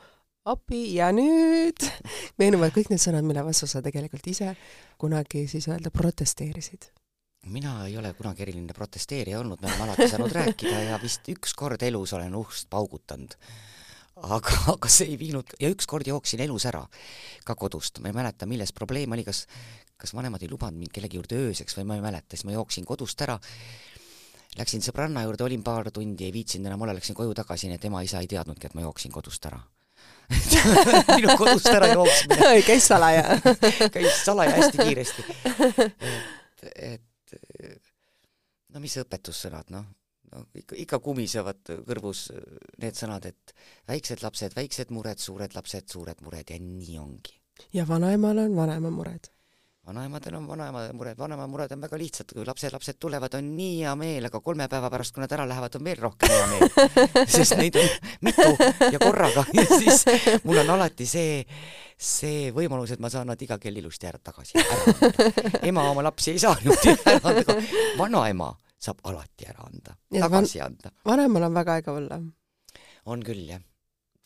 appi 0.49 0.95
ja 0.97 1.11
nüüd 1.13 1.85
meenuvad 2.41 2.73
kõik 2.75 2.89
need 2.93 3.03
sõnad, 3.03 3.27
mille 3.27 3.45
vastu 3.45 3.69
sa 3.69 3.83
tegelikult 3.85 4.27
ise 4.33 4.55
kunagi 5.01 5.45
siis 5.51 5.69
öelda 5.69 5.93
protesteerisid 5.93 6.91
mina 7.53 7.75
ei 7.87 7.97
ole 7.97 8.13
kunagi 8.17 8.45
eriline 8.45 8.77
protesteerija 8.77 9.41
olnud, 9.41 9.61
me 9.61 9.69
oleme 9.69 9.85
alati 9.89 10.09
saanud 10.13 10.33
rääkida 10.33 10.85
ja 10.91 11.01
vist 11.03 11.29
üks 11.33 11.55
kord 11.57 11.83
elus 11.83 12.13
olen 12.17 12.35
ust 12.37 12.69
paugutanud. 12.73 13.37
aga, 14.21 14.57
aga 14.75 14.89
see 14.93 15.13
ei 15.13 15.19
viinud 15.21 15.55
ja 15.61 15.71
ükskord 15.73 16.09
jooksin 16.09 16.41
elus 16.45 16.67
ära 16.69 16.83
ka 17.45 17.55
kodust, 17.57 18.01
ma 18.01 18.13
ei 18.13 18.17
mäleta, 18.17 18.47
milles 18.47 18.73
probleem 18.77 19.13
oli, 19.17 19.25
kas, 19.25 19.47
kas 19.97 20.13
vanemad 20.17 20.43
ei 20.43 20.51
lubanud 20.51 20.81
mind 20.81 20.93
kellegi 20.93 21.17
juurde 21.17 21.41
ööseks 21.47 21.77
või 21.79 21.89
ma 21.89 21.97
ei 21.97 22.05
mäleta, 22.05 22.37
siis 22.37 22.45
ma 22.45 22.57
jooksin 22.57 22.85
kodust 22.85 23.21
ära. 23.25 23.39
Läksin 24.59 24.83
sõbranna 24.83 25.23
juurde, 25.25 25.45
olin 25.47 25.63
paar 25.63 25.89
tundi, 25.95 26.27
ei 26.27 26.35
viitsinud 26.35 26.69
enam 26.69 26.83
olla, 26.83 26.97
läksin 26.99 27.17
koju 27.17 27.33
tagasi, 27.39 27.71
nii 27.71 27.79
et 27.79 27.85
ema-isa 27.87 28.21
ei 28.21 28.29
teadnudki, 28.29 28.67
et 28.67 28.75
ma 28.77 28.85
jooksin 28.85 29.13
kodust 29.15 29.47
ära 29.47 29.63
minu 31.17 31.37
kodust 31.39 31.71
ära 31.73 31.93
jooksmine 31.93 32.51
käis 32.69 32.89
salaja 32.91 33.39
käis 33.95 34.21
salaja 34.25 34.57
hästi 34.59 34.85
kiiresti. 34.85 35.25
et, 36.75 37.35
et 37.55 37.81
no 38.75 38.83
mis 38.83 38.95
õpetussõnad, 39.03 39.73
noh, 39.75 39.89
no 40.31 40.45
ikka, 40.55 40.79
ikka 40.85 41.01
kumisevad 41.03 41.75
kõrvus 41.89 42.29
need 42.83 42.99
sõnad, 42.99 43.27
et 43.31 43.55
väiksed 43.91 44.23
lapsed, 44.25 44.55
väiksed 44.57 44.95
mured, 44.95 45.23
suured 45.23 45.57
lapsed, 45.57 45.91
suured 45.91 46.23
mured 46.27 46.55
ja 46.55 46.63
nii 46.63 46.99
ongi. 47.03 47.37
ja 47.77 47.87
vanaemal 47.89 48.47
on 48.47 48.57
vanaema 48.57 48.95
mured 48.95 49.33
vanaemadel 49.87 50.35
on 50.35 50.47
vanaema 50.49 50.83
mured, 50.93 51.19
vanaema 51.19 51.47
mured 51.49 51.73
on 51.73 51.81
väga 51.81 51.99
lihtsad, 51.99 52.33
kui 52.35 52.45
lapselapsed 52.47 52.99
tulevad, 53.01 53.35
on 53.39 53.47
nii 53.57 53.79
hea 53.81 53.93
meel, 53.99 54.27
aga 54.29 54.41
kolme 54.45 54.67
päeva 54.69 54.91
pärast, 54.93 55.15
kui 55.15 55.23
nad 55.25 55.33
ära 55.33 55.47
lähevad, 55.49 55.79
on 55.79 55.87
veel 55.89 56.03
rohkem 56.05 56.35
hea 56.35 56.49
meel. 56.51 56.75
sest 57.35 57.57
neid 57.59 57.79
on 57.81 57.89
mitu 58.27 58.49
ja 58.93 59.01
korraga 59.01 59.45
ja 59.57 59.65
siis 59.71 60.05
mul 60.45 60.61
on 60.63 60.75
alati 60.77 61.07
see, 61.09 61.41
see 61.97 62.51
võimalus, 62.57 62.93
et 62.95 63.03
ma 63.03 63.11
saan 63.13 63.33
nad 63.33 63.41
iga 63.41 63.59
kell 63.63 63.81
ilusti 63.81 64.11
ära 64.11 64.21
tagasi 64.23 64.61
ära 64.61 64.83
anda. 64.85 65.25
ema 65.73 65.89
oma 65.95 66.05
lapsi 66.05 66.35
ei 66.35 66.43
saa 66.43 66.59
niimoodi 66.61 66.95
ära 66.99 67.33
anda, 67.33 67.47
aga 67.47 67.97
vanaema 67.99 68.53
saab 68.81 69.03
alati 69.09 69.49
ära 69.49 69.65
anda, 69.65 69.97
tagasi 70.13 70.61
van 70.61 70.75
anda. 70.75 70.95
vanemal 71.09 71.49
on 71.49 71.59
väga 71.63 71.81
äge 71.81 71.97
olla. 71.97 72.21
on 73.07 73.25
küll, 73.25 73.47
jah. 73.49 73.65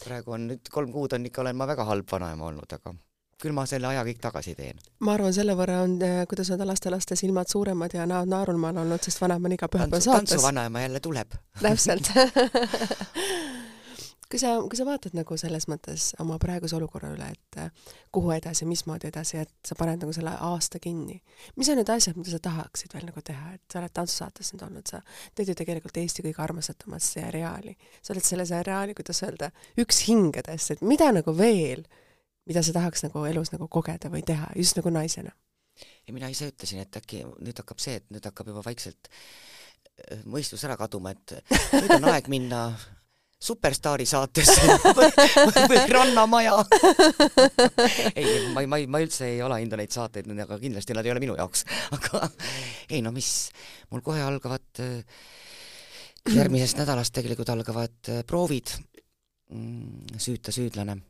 praegu 0.04 0.34
on 0.34 0.48
nüüd 0.50 0.70
kolm 0.70 0.92
kuud 0.92 1.14
on 1.14 1.30
ikka, 1.30 1.46
olen 1.46 1.56
ma 1.62 1.70
väga 1.70 1.86
halb 1.86 2.10
vanaema 2.10 2.50
olnud, 2.50 2.78
aga 2.80 2.98
küll 3.44 3.56
ma 3.56 3.66
selle 3.68 3.90
aja 3.90 4.04
kõik 4.06 4.22
tagasi 4.22 4.56
teen. 4.58 4.80
ma 5.04 5.16
arvan, 5.18 5.34
selle 5.36 5.56
võrra 5.58 5.82
on, 5.84 5.98
äh, 6.02 6.22
kuidas 6.30 6.50
öelda, 6.54 6.68
lastelaste 6.68 7.18
silmad 7.20 7.52
suuremad 7.52 7.94
ja 7.96 8.08
näod 8.08 8.32
naerulmaal 8.32 8.82
olnud, 8.84 9.04
sest 9.04 9.20
vanaema 9.22 9.50
on 9.50 9.58
iga 9.58 9.68
pühapäev 9.68 10.00
saates. 10.00 10.34
tantsuvanaema 10.34 10.86
jälle 10.86 11.04
tuleb. 11.04 11.38
täpselt 11.62 12.10
kui 14.34 14.40
sa, 14.40 14.54
kui 14.66 14.78
sa 14.78 14.86
vaatad 14.88 15.14
nagu 15.14 15.36
selles 15.38 15.68
mõttes 15.70 16.08
oma 16.22 16.40
praeguse 16.42 16.74
olukorra 16.74 17.12
üle, 17.14 17.28
et 17.36 17.58
äh, 17.62 17.90
kuhu 18.14 18.32
edasi, 18.34 18.66
mismoodi 18.66 19.06
edasi, 19.12 19.38
et 19.44 19.52
sa 19.66 19.76
paned 19.78 20.02
nagu 20.02 20.14
selle 20.16 20.32
aasta 20.48 20.80
kinni, 20.82 21.20
mis 21.54 21.70
on 21.70 21.78
need 21.78 21.92
asjad, 21.94 22.18
mida 22.18 22.32
sa 22.32 22.40
tahaksid 22.42 22.96
veel 22.96 23.06
nagu 23.06 23.22
teha, 23.22 23.52
et 23.54 23.62
sa 23.70 23.78
oled 23.78 23.94
tantsusaates 23.94 24.50
nüüd 24.54 24.64
olnud, 24.66 24.90
sa 24.90 25.02
teed 25.38 25.52
ju 25.52 25.58
tegelikult 25.60 26.00
Eesti 26.02 26.24
kõige 26.26 26.42
armastatumat 26.42 27.04
seriaali. 27.06 27.76
sa 28.02 28.14
oled 28.16 28.26
selle 28.26 28.48
seriaali, 28.48 28.96
kuidas 28.98 29.22
öelda, 29.22 29.52
üks 29.78 30.02
hingedest, 30.08 30.74
et 30.74 30.82
mida 30.82 31.12
nagu 31.14 31.36
veel 31.38 31.86
mida 32.48 32.62
sa 32.62 32.74
tahaks 32.76 33.06
nagu 33.06 33.24
elus 33.28 33.52
nagu 33.54 33.68
kogeda 33.72 34.10
või 34.12 34.24
teha, 34.26 34.50
just 34.58 34.78
nagu 34.80 34.92
naisena? 34.94 35.34
ja 36.06 36.14
mina 36.14 36.28
ise 36.30 36.48
ütlesin, 36.52 36.84
et 36.84 36.96
äkki 37.00 37.24
nüüd 37.24 37.58
hakkab 37.58 37.80
see, 37.82 37.98
et 37.98 38.10
nüüd 38.14 38.24
hakkab 38.28 38.50
juba 38.52 38.62
vaikselt 38.64 39.08
äh, 39.10 40.20
mõistus 40.30 40.62
ära 40.66 40.76
kaduma, 40.78 41.14
et 41.14 41.38
nüüd 41.74 41.96
on 41.98 42.12
aeg 42.12 42.28
minna 42.32 42.66
superstaari 43.44 44.06
saatesse 44.08 44.76
või 45.70 45.80
Rannamaja 45.90 46.56
ei, 48.20 48.28
ma 48.54 48.62
ei, 48.62 48.68
ma 48.70 48.78
ei, 48.80 48.86
ma 48.88 49.00
üldse 49.04 49.28
ei 49.32 49.40
alahinda 49.44 49.78
neid 49.80 49.92
saateid, 49.92 50.30
aga 50.46 50.58
kindlasti 50.62 50.96
nad 50.96 51.04
ei 51.04 51.12
ole 51.12 51.24
minu 51.24 51.36
jaoks. 51.40 51.64
aga 51.96 52.28
ei 52.88 53.02
no 53.04 53.12
mis, 53.16 53.32
mul 53.90 54.04
kohe 54.06 54.22
algavad 54.24 54.84
äh, 54.84 55.00
järgmisest 56.32 56.80
nädalast 56.80 57.16
tegelikult 57.16 57.50
algavad 57.52 58.12
äh, 58.12 58.22
proovid, 58.28 58.76
mm, 59.50 60.14
süüta 60.22 60.54
süüdlane 60.54 61.00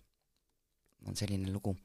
on 1.07 1.17
selline 1.17 1.53
lugu. 1.53 1.77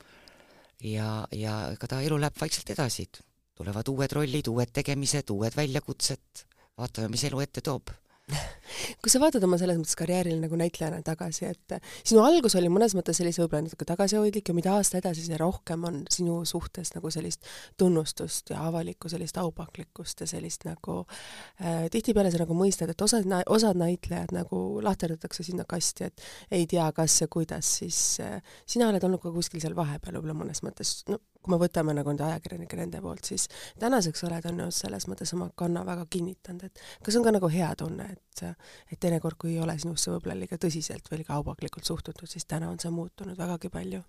ja, 0.83 1.27
ja 1.31 1.55
ega 1.73 1.87
ta 1.87 2.01
elu 2.01 2.19
läheb 2.19 2.37
vaikselt 2.39 2.69
edasi, 2.75 3.09
tulevad 3.55 3.87
uued 3.91 4.11
rollid, 4.15 4.47
uued 4.47 4.71
tegemised, 4.73 5.29
uued 5.35 5.55
väljakutsed, 5.55 6.45
vaatame, 6.77 7.09
mis 7.11 7.23
elu 7.27 7.41
ette 7.43 7.61
toob 7.61 7.91
kui 9.01 9.11
sa 9.11 9.21
vaatad 9.21 9.43
oma 9.45 9.57
selles 9.59 9.79
mõttes 9.79 9.97
karjäärile 9.99 10.37
nagu 10.41 10.57
näitlejana 10.59 11.01
tagasi, 11.05 11.47
et 11.49 11.75
sinu 12.03 12.23
algus 12.25 12.55
oli 12.59 12.69
mõnes 12.71 12.95
mõttes 12.97 13.19
sellise 13.19 13.41
võib-olla 13.43 13.65
natuke 13.67 13.87
tagasihoidlik 13.89 14.51
ja 14.51 14.55
mida 14.57 14.75
aasta 14.77 14.99
edasi, 14.99 15.25
seda 15.25 15.39
rohkem 15.41 15.85
on 15.89 16.01
sinu 16.11 16.39
suhtes 16.49 16.93
nagu 16.95 17.11
sellist 17.13 17.47
tunnustust 17.79 18.53
ja 18.53 18.61
avalikku 18.69 19.11
sellist 19.11 19.39
aupaklikkust 19.41 20.25
ja 20.25 20.29
sellist 20.29 20.65
nagu 20.67 20.99
äh, 21.03 21.87
tihtipeale 21.93 22.31
sa 22.33 22.43
nagu 22.43 22.57
mõistad, 22.57 22.91
et 22.91 23.05
osad, 23.05 23.27
osad 23.49 23.79
näitlejad 23.79 24.33
nagu 24.35 24.63
lahterdatakse 24.85 25.45
sinna 25.45 25.65
kasti, 25.69 26.09
et 26.09 26.27
ei 26.59 26.67
tea, 26.69 26.89
kas 26.95 27.21
ja 27.23 27.29
kuidas, 27.31 27.77
siis 27.81 28.01
äh, 28.23 28.39
sina 28.69 28.89
oled 28.91 29.03
olnud 29.05 29.23
ka 29.23 29.33
kuskil 29.33 29.63
seal 29.63 29.77
vahepeal 29.77 30.19
võib-olla 30.19 30.37
mõnes 30.43 30.63
mõttes, 30.65 30.99
no 31.09 31.21
kui 31.49 31.57
me 31.57 31.65
võtame 31.65 31.95
nagu 31.97 32.11
nende 32.13 32.25
ajakirjanike 32.27 32.77
nende 32.77 33.01
poolt, 33.01 33.25
siis 33.25 33.47
tänaseks 33.81 34.21
oled 34.27 34.45
on 34.51 34.61
ju 34.63 34.67
selles 34.75 35.07
mõttes 35.09 35.33
oma 35.33 35.49
kanna 35.57 35.81
väga 35.87 36.05
kinnitanud, 36.13 36.67
et 36.67 36.81
kas 37.05 37.17
on 37.17 37.25
ka 37.25 37.33
nagu 37.33 37.49
hea 37.49 37.69
tunne, 37.79 38.05
et 38.13 38.25
et 38.39 38.99
teinekord, 39.01 39.35
kui 39.41 39.55
ei 39.55 39.59
ole 39.59 39.73
sinusse 39.81 40.13
võib-olla 40.13 40.37
liiga 40.37 40.55
tõsiselt 40.61 41.09
või 41.11 41.19
liiga 41.19 41.35
aupaklikult 41.35 41.89
suhtutud, 41.89 42.29
siis 42.29 42.45
täna 42.47 42.69
on 42.71 42.77
see 42.79 42.91
muutunud 42.93 43.37
vägagi 43.37 43.71
palju? 43.73 44.03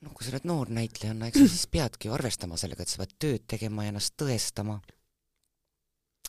noh, 0.00 0.12
kui 0.16 0.24
sa 0.24 0.32
oled 0.34 0.48
noor 0.48 0.72
näitlejana, 0.72 1.28
eks 1.28 1.38
sa 1.40 1.48
siis 1.54 1.66
peadki 1.70 2.10
arvestama 2.12 2.58
sellega, 2.60 2.82
et 2.82 2.92
sa 2.92 3.02
pead 3.02 3.14
tööd 3.20 3.46
tegema 3.48 3.84
ja 3.84 3.94
ennast 3.94 4.16
tõestama. 4.20 4.80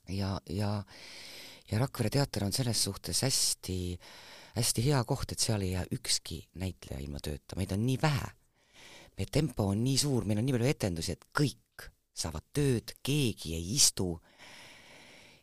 ja, 0.07 0.35
ja, 0.49 0.73
ja 1.71 1.79
Rakvere 1.81 2.11
teater 2.13 2.45
on 2.45 2.53
selles 2.53 2.83
suhtes 2.83 3.23
hästi, 3.25 3.79
hästi 4.59 4.85
hea 4.85 5.01
koht, 5.07 5.31
et 5.31 5.39
seal 5.39 5.65
ei 5.65 5.73
jää 5.73 5.87
ükski 5.97 6.43
näitleja 6.61 7.01
ilma 7.01 7.23
tööta, 7.23 7.57
meid 7.57 7.73
on 7.73 7.83
nii 7.87 7.97
vähe 8.01 8.29
meie 9.21 9.29
tempo 9.29 9.69
on 9.69 9.83
nii 9.85 9.99
suur, 10.01 10.25
meil 10.25 10.41
on 10.41 10.47
nii 10.47 10.57
palju 10.57 10.71
etendusi, 10.71 11.13
et 11.13 11.27
kõik 11.37 11.85
saavad 12.17 12.47
tööd, 12.53 12.95
keegi 13.05 13.53
ei 13.55 13.75
istu. 13.75 14.15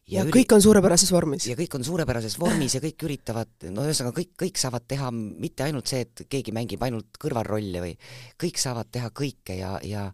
ja, 0.08 0.18
ja 0.18 0.24
üri... 0.26 0.40
kõik 0.40 0.56
on 0.56 0.64
suurepärases 0.64 1.12
vormis. 1.14 1.46
ja 1.46 1.56
kõik 1.58 1.78
on 1.78 1.86
suurepärases 1.86 2.38
vormis 2.42 2.74
ja 2.74 2.82
kõik 2.82 3.06
üritavad, 3.06 3.54
no 3.70 3.86
ühesõnaga 3.86 4.18
kõik, 4.18 4.34
kõik 4.42 4.58
saavad 4.58 4.88
teha 4.90 5.12
mitte 5.14 5.68
ainult 5.68 5.86
see, 5.86 6.02
et 6.06 6.26
keegi 6.28 6.54
mängib 6.56 6.82
ainult 6.82 7.20
kõrvalrolle 7.22 7.84
või 7.84 7.94
kõik 8.40 8.58
saavad 8.58 8.90
teha 8.90 9.12
kõike 9.14 9.60
ja, 9.60 9.78
ja 9.86 10.10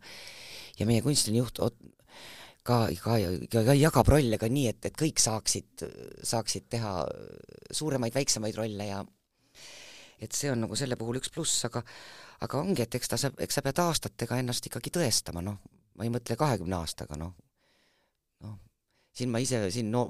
ja 0.79 0.87
meie 0.91 1.03
kunstiline 1.05 1.41
juht 1.41 1.61
ka, 2.67 2.79
ka, 3.01 3.17
ka 3.55 3.77
jagab 3.79 4.09
rolle 4.11 4.39
ka 4.41 4.49
nii, 4.51 4.69
et, 4.73 4.91
et 4.91 4.97
kõik 4.99 5.23
saaksid, 5.23 5.87
saaksid 6.27 6.69
teha 6.75 6.97
suuremaid, 7.71 8.15
väiksemaid 8.17 8.59
rolle 8.59 8.89
ja 8.91 9.05
et 10.23 10.35
see 10.35 10.51
on 10.51 10.65
nagu 10.65 10.77
selle 10.79 10.99
puhul 10.99 11.21
üks 11.21 11.31
pluss, 11.35 11.65
aga 11.69 11.83
aga 12.43 12.61
ongi, 12.61 12.83
et 12.83 12.99
eks 12.99 13.11
ta 13.11 13.21
saab, 13.21 13.39
eks 13.43 13.61
sa 13.61 13.63
pead 13.65 13.81
aastatega 13.85 14.39
ennast 14.43 14.67
ikkagi 14.67 14.93
tõestama, 14.95 15.43
noh, 15.45 15.61
ma 15.95 16.07
ei 16.07 16.13
mõtle 16.13 16.37
kahekümne 16.39 16.77
aastaga, 16.81 17.19
noh, 17.21 17.35
noh, 18.45 18.57
siin 19.15 19.31
ma 19.31 19.41
ise, 19.43 19.61
siin 19.75 19.91
no 19.93 20.05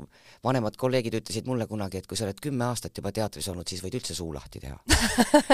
vanemad 0.45 0.78
kolleegid 0.81 1.19
ütlesid 1.21 1.49
mulle 1.49 1.66
kunagi, 1.69 2.00
et 2.00 2.09
kui 2.09 2.19
sa 2.19 2.26
oled 2.26 2.40
kümme 2.43 2.64
aastat 2.71 2.97
juba 2.97 3.12
teatris 3.14 3.49
olnud, 3.52 3.69
siis 3.69 3.85
võid 3.85 3.99
üldse 4.00 4.16
suu 4.16 4.33
lahti 4.35 4.62
teha. 4.64 4.78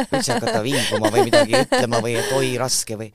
üldse 0.07 0.37
hakata 0.37 0.63
vinguma 0.67 1.11
või 1.11 1.27
midagi 1.27 1.59
ütlema 1.65 2.01
või 2.05 2.17
et 2.21 2.33
oi, 2.37 2.55
raske 2.61 2.99
või. 3.01 3.11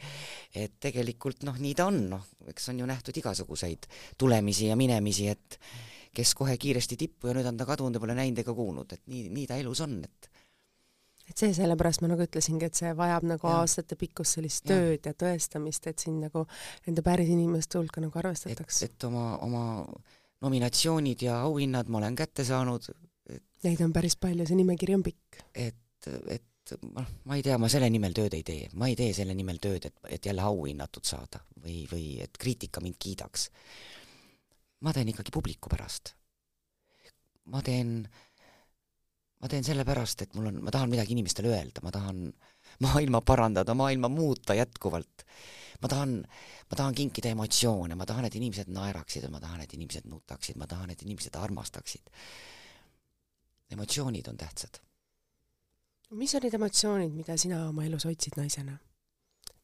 Et 0.55 0.75
tegelikult 0.83 1.47
noh, 1.47 1.57
nii 1.59 1.75
ta 1.77 1.87
on, 1.91 2.01
noh, 2.11 2.29
eks 2.51 2.71
on 2.73 2.83
ju 2.83 2.87
nähtud 2.89 3.17
igasuguseid 3.23 3.87
tulemisi 4.19 4.69
ja 4.71 4.79
minemisi, 4.79 5.29
et 5.31 5.59
kes 6.15 6.35
kohe 6.35 6.55
kiiresti 6.59 6.97
tippu 6.99 7.29
ja 7.29 7.35
nüüd 7.35 7.47
on 7.49 7.57
ta 7.59 7.67
kadunud 7.67 7.95
ja 7.95 8.03
pole 8.03 8.15
näinud 8.15 8.39
ega 8.43 8.55
kuulnud, 8.55 8.91
et 8.95 9.03
nii, 9.11 9.27
nii 9.35 9.47
ta 9.49 9.59
elus 9.59 9.81
on, 9.83 9.97
et 10.03 10.29
et 11.29 11.41
see, 11.41 11.53
sellepärast 11.57 12.03
ma 12.03 12.09
nagu 12.11 12.25
ütlesingi, 12.25 12.67
et 12.69 12.77
see 12.77 12.91
vajab 12.97 13.25
nagu 13.31 13.49
aastatepikkust 13.49 14.37
sellist 14.37 14.65
ja. 14.65 14.75
tööd 14.75 15.09
ja 15.09 15.13
tõestamist, 15.25 15.87
et 15.89 16.01
siin 16.03 16.19
nagu 16.23 16.45
nende 16.87 17.03
päris 17.05 17.31
inimeste 17.33 17.79
hulka 17.79 18.03
nagu 18.03 18.21
arvestatakse. 18.21 18.89
et 18.89 19.07
oma, 19.09 19.27
oma 19.45 19.63
nominatsioonid 20.45 21.25
ja 21.25 21.39
auhinnad 21.47 21.89
ma 21.89 22.01
olen 22.03 22.17
kätte 22.17 22.45
saanud. 22.45 22.91
Neid 23.65 23.81
on 23.81 23.93
päris 23.95 24.17
palju, 24.21 24.45
see 24.45 24.59
nimekiri 24.59 24.97
on 24.97 25.05
pikk. 25.05 25.39
et, 25.53 26.11
et 26.29 26.75
noh, 26.91 27.07
ma 27.25 27.39
ei 27.39 27.45
tea, 27.45 27.57
ma 27.61 27.69
selle 27.71 27.89
nimel 27.89 28.13
tööd 28.17 28.35
ei 28.37 28.45
tee, 28.45 28.69
ma 28.77 28.89
ei 28.91 28.97
tee 28.99 29.13
selle 29.17 29.33
nimel 29.37 29.57
tööd, 29.61 29.89
et, 29.89 29.97
et 30.17 30.29
jälle 30.29 30.45
auhinnatud 30.45 31.05
saada 31.05 31.41
või, 31.63 31.83
või 31.89 32.19
et 32.25 32.37
kriitika 32.37 32.83
mind 32.85 32.99
kiidaks. 33.01 33.49
ma 34.85 34.93
teen 34.93 35.09
ikkagi 35.09 35.33
publiku 35.33 35.73
pärast. 35.73 36.13
ma 37.49 37.61
teen 37.65 37.97
äh, 38.05 38.24
ma 39.45 39.49
teen 39.51 39.65
sellepärast, 39.67 40.23
et 40.25 40.31
mul 40.33 40.49
on, 40.49 40.55
ma 40.65 40.71
tahan 40.73 40.89
midagi 40.89 41.13
inimestele 41.13 41.51
öelda, 41.53 41.83
ma 41.85 41.91
tahan 41.93 42.21
maailma 42.81 43.21
parandada, 43.21 43.75
maailma 43.77 44.09
muuta 44.09 44.55
jätkuvalt. 44.57 45.21
ma 45.81 45.89
tahan, 45.91 46.15
ma 46.71 46.77
tahan 46.79 46.95
kinkida 46.97 47.29
emotsioone, 47.35 47.93
ma 47.95 48.07
tahan, 48.09 48.25
et 48.25 48.35
inimesed 48.39 48.71
naeraksid, 48.73 49.27
ma 49.29 49.39
tahan, 49.43 49.61
et 49.61 49.73
inimesed 49.77 50.07
nutaksid, 50.09 50.57
ma 50.57 50.65
tahan, 50.65 50.89
et 50.89 51.03
inimesed 51.05 51.37
armastaksid. 51.37 52.09
emotsioonid 53.71 54.27
on 54.33 54.37
tähtsad. 54.37 54.81
mis 56.09 56.35
olid 56.35 56.53
emotsioonid, 56.53 57.13
mida 57.13 57.37
sina 57.37 57.67
oma 57.69 57.85
elus 57.85 58.05
hoidsid 58.09 58.41
naisena? 58.41 58.79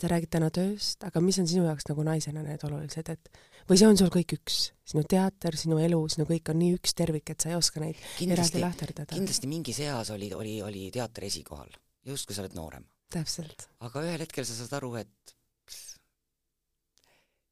Sa 0.02 0.10
räägid 0.12 0.32
täna 0.34 0.50
tööst, 0.54 1.04
aga 1.06 1.22
mis 1.24 1.38
on 1.42 1.50
sinu 1.50 1.66
jaoks 1.68 1.88
nagu 1.90 2.06
naisena 2.06 2.44
need 2.46 2.64
olulised, 2.68 3.12
et 3.14 3.42
või 3.70 3.80
see 3.80 3.90
on 3.90 4.00
sul 4.00 4.12
kõik 4.14 4.36
üks, 4.40 4.62
sinu 4.94 5.04
teater, 5.10 5.58
sinu 5.60 5.78
elu, 5.82 6.00
sinu 6.12 6.26
kõik 6.30 6.54
on 6.54 6.60
nii 6.62 6.78
üks 6.80 6.96
tervik, 6.98 7.34
et 7.34 7.44
sa 7.44 7.52
ei 7.52 7.60
oska 7.60 7.84
neid 7.84 8.00
eraldi 8.26 8.64
lahterdada? 8.64 9.14
kindlasti 9.14 9.52
mingis 9.52 9.82
eas 9.86 10.14
oli, 10.16 10.32
oli, 10.38 10.58
oli 10.66 10.88
teater 10.94 11.28
esikohal, 11.30 11.70
just 12.08 12.30
kui 12.30 12.38
sa 12.38 12.46
oled 12.46 12.58
noorem. 12.58 12.88
täpselt. 13.14 13.70
aga 13.86 14.06
ühel 14.08 14.26
hetkel 14.26 14.48
sa 14.48 14.58
saad 14.58 14.80
aru, 14.80 14.96
et 15.04 15.36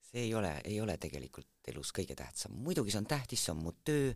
see 0.10 0.26
ei 0.26 0.34
ole, 0.34 0.56
ei 0.66 0.80
ole 0.82 0.98
tegelikult 0.98 1.70
elus 1.70 1.94
kõige 1.94 2.18
tähtsam. 2.18 2.56
muidugi 2.66 2.94
see 2.94 3.04
on 3.04 3.10
tähtis, 3.10 3.46
see 3.46 3.54
on 3.54 3.62
mu 3.62 3.76
töö, 3.86 4.14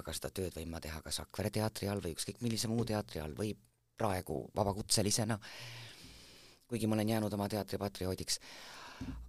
aga 0.00 0.14
seda 0.16 0.32
tööd 0.34 0.56
võin 0.58 0.70
ma 0.72 0.82
teha 0.82 1.02
kas 1.04 1.22
Rakvere 1.22 1.54
teatri 1.54 1.90
all 1.90 2.02
või 2.02 2.16
ükskõik 2.16 2.42
millise 2.42 2.70
muu 2.70 2.86
teatri 2.88 3.22
all 3.22 3.36
või 3.38 3.54
praegu 3.98 4.44
vabakutselisena 4.54 5.38
kuigi 6.68 6.86
ma 6.86 6.94
olen 6.94 7.08
jäänud 7.08 7.32
oma 7.32 7.48
teatri 7.48 7.78
patrioodiks. 7.78 8.40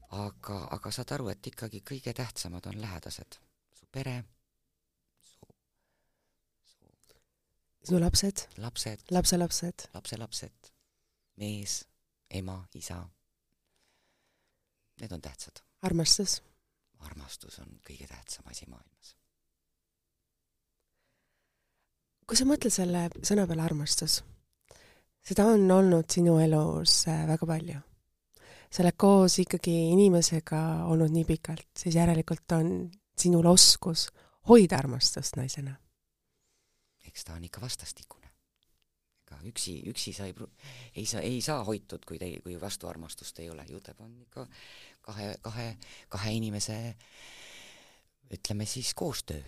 aga, 0.10 0.58
aga 0.72 0.92
saad 0.92 1.12
aru, 1.14 1.28
et 1.30 1.48
ikkagi 1.48 1.84
kõige 1.86 2.14
tähtsamad 2.18 2.66
on 2.66 2.82
lähedased, 2.82 3.38
su 3.78 3.86
pere, 3.92 4.16
su, 5.22 5.46
su 6.66 6.88
sinu 7.86 8.00
lapsed, 8.02 8.48
lapsed, 8.58 9.06
lapselapsed, 9.12 9.86
lapselapsed, 9.94 10.72
mees, 11.38 11.84
ema, 12.30 12.58
isa. 12.74 13.04
Need 15.02 15.12
on 15.12 15.22
tähtsad. 15.22 15.62
armastus? 15.82 16.42
armastus 17.00 17.60
on 17.60 17.80
kõige 17.88 18.08
tähtsam 18.08 18.48
asi 18.52 18.66
maailmas. 18.68 19.16
kui 22.28 22.38
sa 22.38 22.46
mõtled 22.46 22.74
selle 22.74 23.08
sõna 23.26 23.48
peale 23.48 23.64
armastus 23.64 24.20
seda 25.26 25.46
on 25.54 25.72
olnud 25.72 26.10
sinu 26.12 26.38
elus 26.44 27.04
äh, 27.08 27.26
väga 27.28 27.48
palju. 27.48 27.82
sa 28.70 28.84
oled 28.84 28.98
koos 29.02 29.40
ikkagi 29.42 29.74
inimesega 29.96 30.60
olnud 30.94 31.10
nii 31.14 31.26
pikalt, 31.26 31.70
siis 31.78 31.96
järelikult 31.98 32.54
on 32.54 32.74
sinul 33.18 33.48
oskus 33.50 34.10
hoida 34.50 34.78
armastust 34.78 35.40
naisena. 35.40 35.76
eks 37.08 37.26
ta 37.26 37.34
on 37.34 37.44
ikka 37.44 37.62
vastastikune. 37.62 38.30
ega 39.26 39.40
üksi, 39.46 39.80
üksi 39.90 40.14
sa 40.14 40.26
ei, 40.26 40.36
ei 40.96 41.06
saa, 41.06 41.22
ei 41.22 41.42
saa 41.42 41.64
hoitud, 41.64 42.06
kui 42.06 42.18
tei-, 42.22 42.42
kui 42.44 42.62
vastuarmastust 42.62 43.40
ei 43.40 43.50
ole, 43.50 43.66
ju 43.70 43.80
ta 43.80 43.94
on 44.00 44.16
ikka 44.22 44.48
kahe, 45.02 45.36
kahe, 45.42 45.70
kahe 46.10 46.34
inimese 46.34 46.96
ütleme 48.30 48.66
siis 48.66 48.94
koostöö 48.94 49.42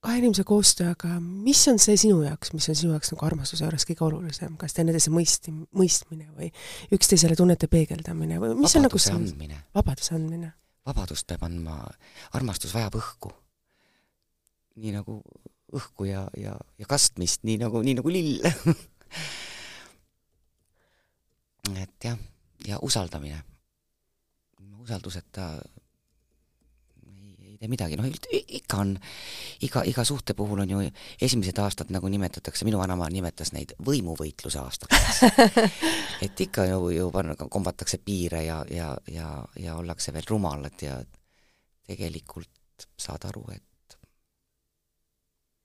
kahe 0.00 0.18
inimese 0.18 0.44
koostöö, 0.48 0.94
aga 0.94 1.18
mis 1.20 1.60
on 1.68 1.78
see 1.82 1.96
sinu 2.00 2.22
jaoks, 2.24 2.54
mis 2.56 2.68
on 2.72 2.76
sinu 2.78 2.94
jaoks 2.94 3.12
nagu 3.12 3.26
armastuse 3.26 3.64
juures 3.66 3.84
kõige 3.88 4.06
olulisem, 4.06 4.56
kas 4.60 4.72
teineteise 4.76 5.12
mõisti-, 5.12 5.52
mõistmine 5.76 6.30
või 6.36 6.48
üksteisele 6.96 7.36
tunnete 7.36 7.68
peegeldamine 7.70 8.40
või 8.40 8.54
mis 8.56 8.74
vabaduse 8.76 9.12
on 9.12 9.20
nagu 9.20 9.30
andmine. 9.32 9.60
vabaduse 9.76 10.14
andmine. 10.16 10.52
vabadust 10.88 11.28
peab 11.28 11.44
andma, 11.48 11.76
armastus 12.38 12.72
vajab 12.74 12.96
õhku. 13.00 13.32
nii 14.80 14.92
nagu 14.96 15.20
õhku 15.76 16.08
ja, 16.08 16.24
ja, 16.36 16.56
ja 16.78 16.86
kastmist, 16.88 17.44
nii 17.44 17.58
nagu, 17.60 17.82
nii 17.84 18.00
nagu 18.00 18.08
lill 18.10 18.40
et 21.84 22.04
jah, 22.04 22.18
ja 22.66 22.78
usaldamine. 22.82 23.42
usalduseta 24.80 25.60
tee 27.60 27.68
midagi, 27.68 27.96
noh 28.00 28.06
ikka 28.08 28.78
on, 28.80 28.94
iga, 29.66 29.82
iga 29.84 30.04
suhte 30.08 30.32
puhul 30.36 30.62
on 30.62 30.70
ju 30.72 30.84
esimesed 31.20 31.58
aastad, 31.60 31.90
nagu 31.92 32.08
nimetatakse, 32.08 32.64
minu 32.64 32.80
vanaema 32.80 33.08
nimetas 33.12 33.52
neid 33.52 33.74
võimuvõitluse 33.84 34.62
aastateks 34.62 35.20
et 36.24 36.40
ikka 36.46 36.64
ju, 36.70 36.88
ju 36.96 37.10
kombatakse 37.52 38.00
piire 38.04 38.46
ja, 38.46 38.62
ja, 38.72 38.94
ja, 39.12 39.28
ja 39.60 39.76
ollakse 39.76 40.14
veel 40.16 40.24
rumalad 40.30 40.86
ja 40.86 40.96
tegelikult 41.90 42.88
saad 42.96 43.28
aru, 43.28 43.44
et 43.52 43.96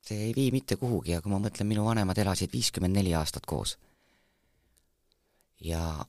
see 0.04 0.28
ei 0.28 0.36
vii 0.36 0.50
mitte 0.52 0.76
kuhugi 0.76 1.16
ja 1.16 1.22
kui 1.24 1.32
ma 1.32 1.40
mõtlen, 1.40 1.68
minu 1.70 1.86
vanemad 1.88 2.18
elasid 2.20 2.52
viiskümmend 2.52 3.00
neli 3.00 3.14
aastat 3.16 3.48
koos. 3.48 3.78
ja, 5.64 6.04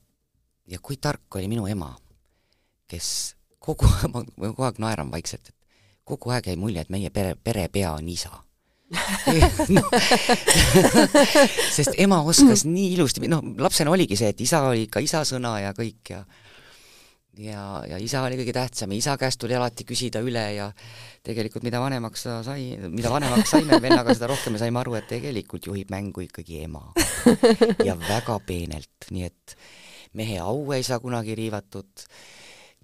ja 0.68 0.78
kui 0.84 1.00
tark 1.00 1.40
oli 1.40 1.48
minu 1.48 1.64
ema, 1.66 1.94
kes 2.92 3.38
kogu 3.58 3.88
ma 4.12 4.20
kogu 4.20 4.68
aeg 4.68 4.84
naeran 4.84 5.10
vaikselt, 5.10 5.48
et 5.48 5.57
kogu 6.08 6.34
aeg 6.34 6.50
jäi 6.50 6.58
mulje, 6.60 6.84
et 6.84 6.92
meie 6.92 7.10
pere, 7.14 7.36
perepea 7.36 7.92
on 7.96 8.08
isa 8.08 8.32
no, 9.68 9.82
sest 11.76 11.96
ema 12.00 12.22
oskas 12.24 12.64
nii 12.64 12.94
ilusti, 12.96 13.28
noh, 13.28 13.44
lapsena 13.60 13.92
oligi 13.92 14.16
see, 14.16 14.32
et 14.32 14.40
isa 14.40 14.62
oli 14.70 14.86
ikka 14.86 15.02
isa 15.04 15.24
sõna 15.28 15.58
ja 15.60 15.74
kõik 15.76 16.14
ja 16.14 16.22
ja, 17.38 17.64
ja 17.86 17.98
isa 18.02 18.22
oli 18.26 18.38
kõige 18.40 18.54
tähtsam 18.56 18.92
ja 18.92 18.98
isa 18.98 19.16
käest 19.20 19.40
tuli 19.40 19.56
alati 19.56 19.86
küsida 19.88 20.22
üle 20.24 20.44
ja 20.56 20.68
tegelikult 21.26 21.66
mida 21.66 21.80
vanemaks 21.82 22.24
sa 22.26 22.38
sai, 22.46 22.72
mida 22.90 23.12
vanemaks 23.12 23.54
saime 23.54 23.80
vennaga, 23.82 24.14
seda 24.16 24.30
rohkem 24.30 24.56
me 24.56 24.62
saime 24.62 24.80
aru, 24.82 24.96
et 24.98 25.08
tegelikult 25.10 25.68
juhib 25.70 25.92
mängu 25.94 26.24
ikkagi 26.26 26.64
ema. 26.64 26.82
ja 27.86 27.94
väga 28.00 28.38
peenelt, 28.46 29.10
nii 29.12 29.28
et 29.28 29.56
mehe 30.18 30.40
au 30.42 30.72
ei 30.74 30.86
saa 30.86 31.00
kunagi 31.02 31.36
riivatud, 31.38 32.08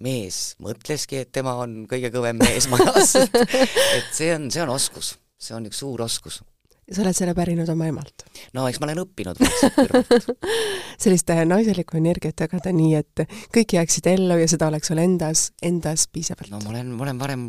mees. 0.02 0.54
Mõtleski, 0.62 1.22
et 1.22 1.30
tema 1.34 1.54
on 1.62 1.84
kõige 1.90 2.10
kõvem 2.14 2.40
mees 2.40 2.66
majas, 2.72 3.14
et 3.96 4.10
see 4.14 4.32
on, 4.34 4.50
see 4.54 4.64
on 4.64 4.74
oskus, 4.74 5.14
see 5.40 5.56
on 5.56 5.68
üks 5.70 5.80
suur 5.84 6.04
oskus. 6.06 6.40
Sa 6.84 7.00
oled 7.00 7.16
selle 7.16 7.32
pärinud 7.32 7.68
oma 7.72 7.86
emalt? 7.88 8.26
no 8.52 8.66
eks 8.68 8.76
ma 8.80 8.90
olen 8.90 9.00
õppinud 9.06 9.38
vaikselt 9.40 9.76
kõrvalt. 9.78 10.26
Sellist 11.02 11.30
naiselikku 11.48 11.96
energiat 11.96 12.44
jagada 12.44 12.74
nii, 12.76 12.98
et 13.00 13.24
kõik 13.54 13.72
jääksid 13.78 14.10
ellu 14.12 14.36
ja 14.42 14.48
seda 14.50 14.68
oleks 14.68 14.92
sul 14.92 15.00
endas, 15.00 15.46
endas 15.64 16.04
piisavalt? 16.12 16.52
no 16.52 16.60
ma 16.60 16.74
olen, 16.74 16.92
ma 16.92 17.06
olen 17.06 17.22
varem 17.22 17.46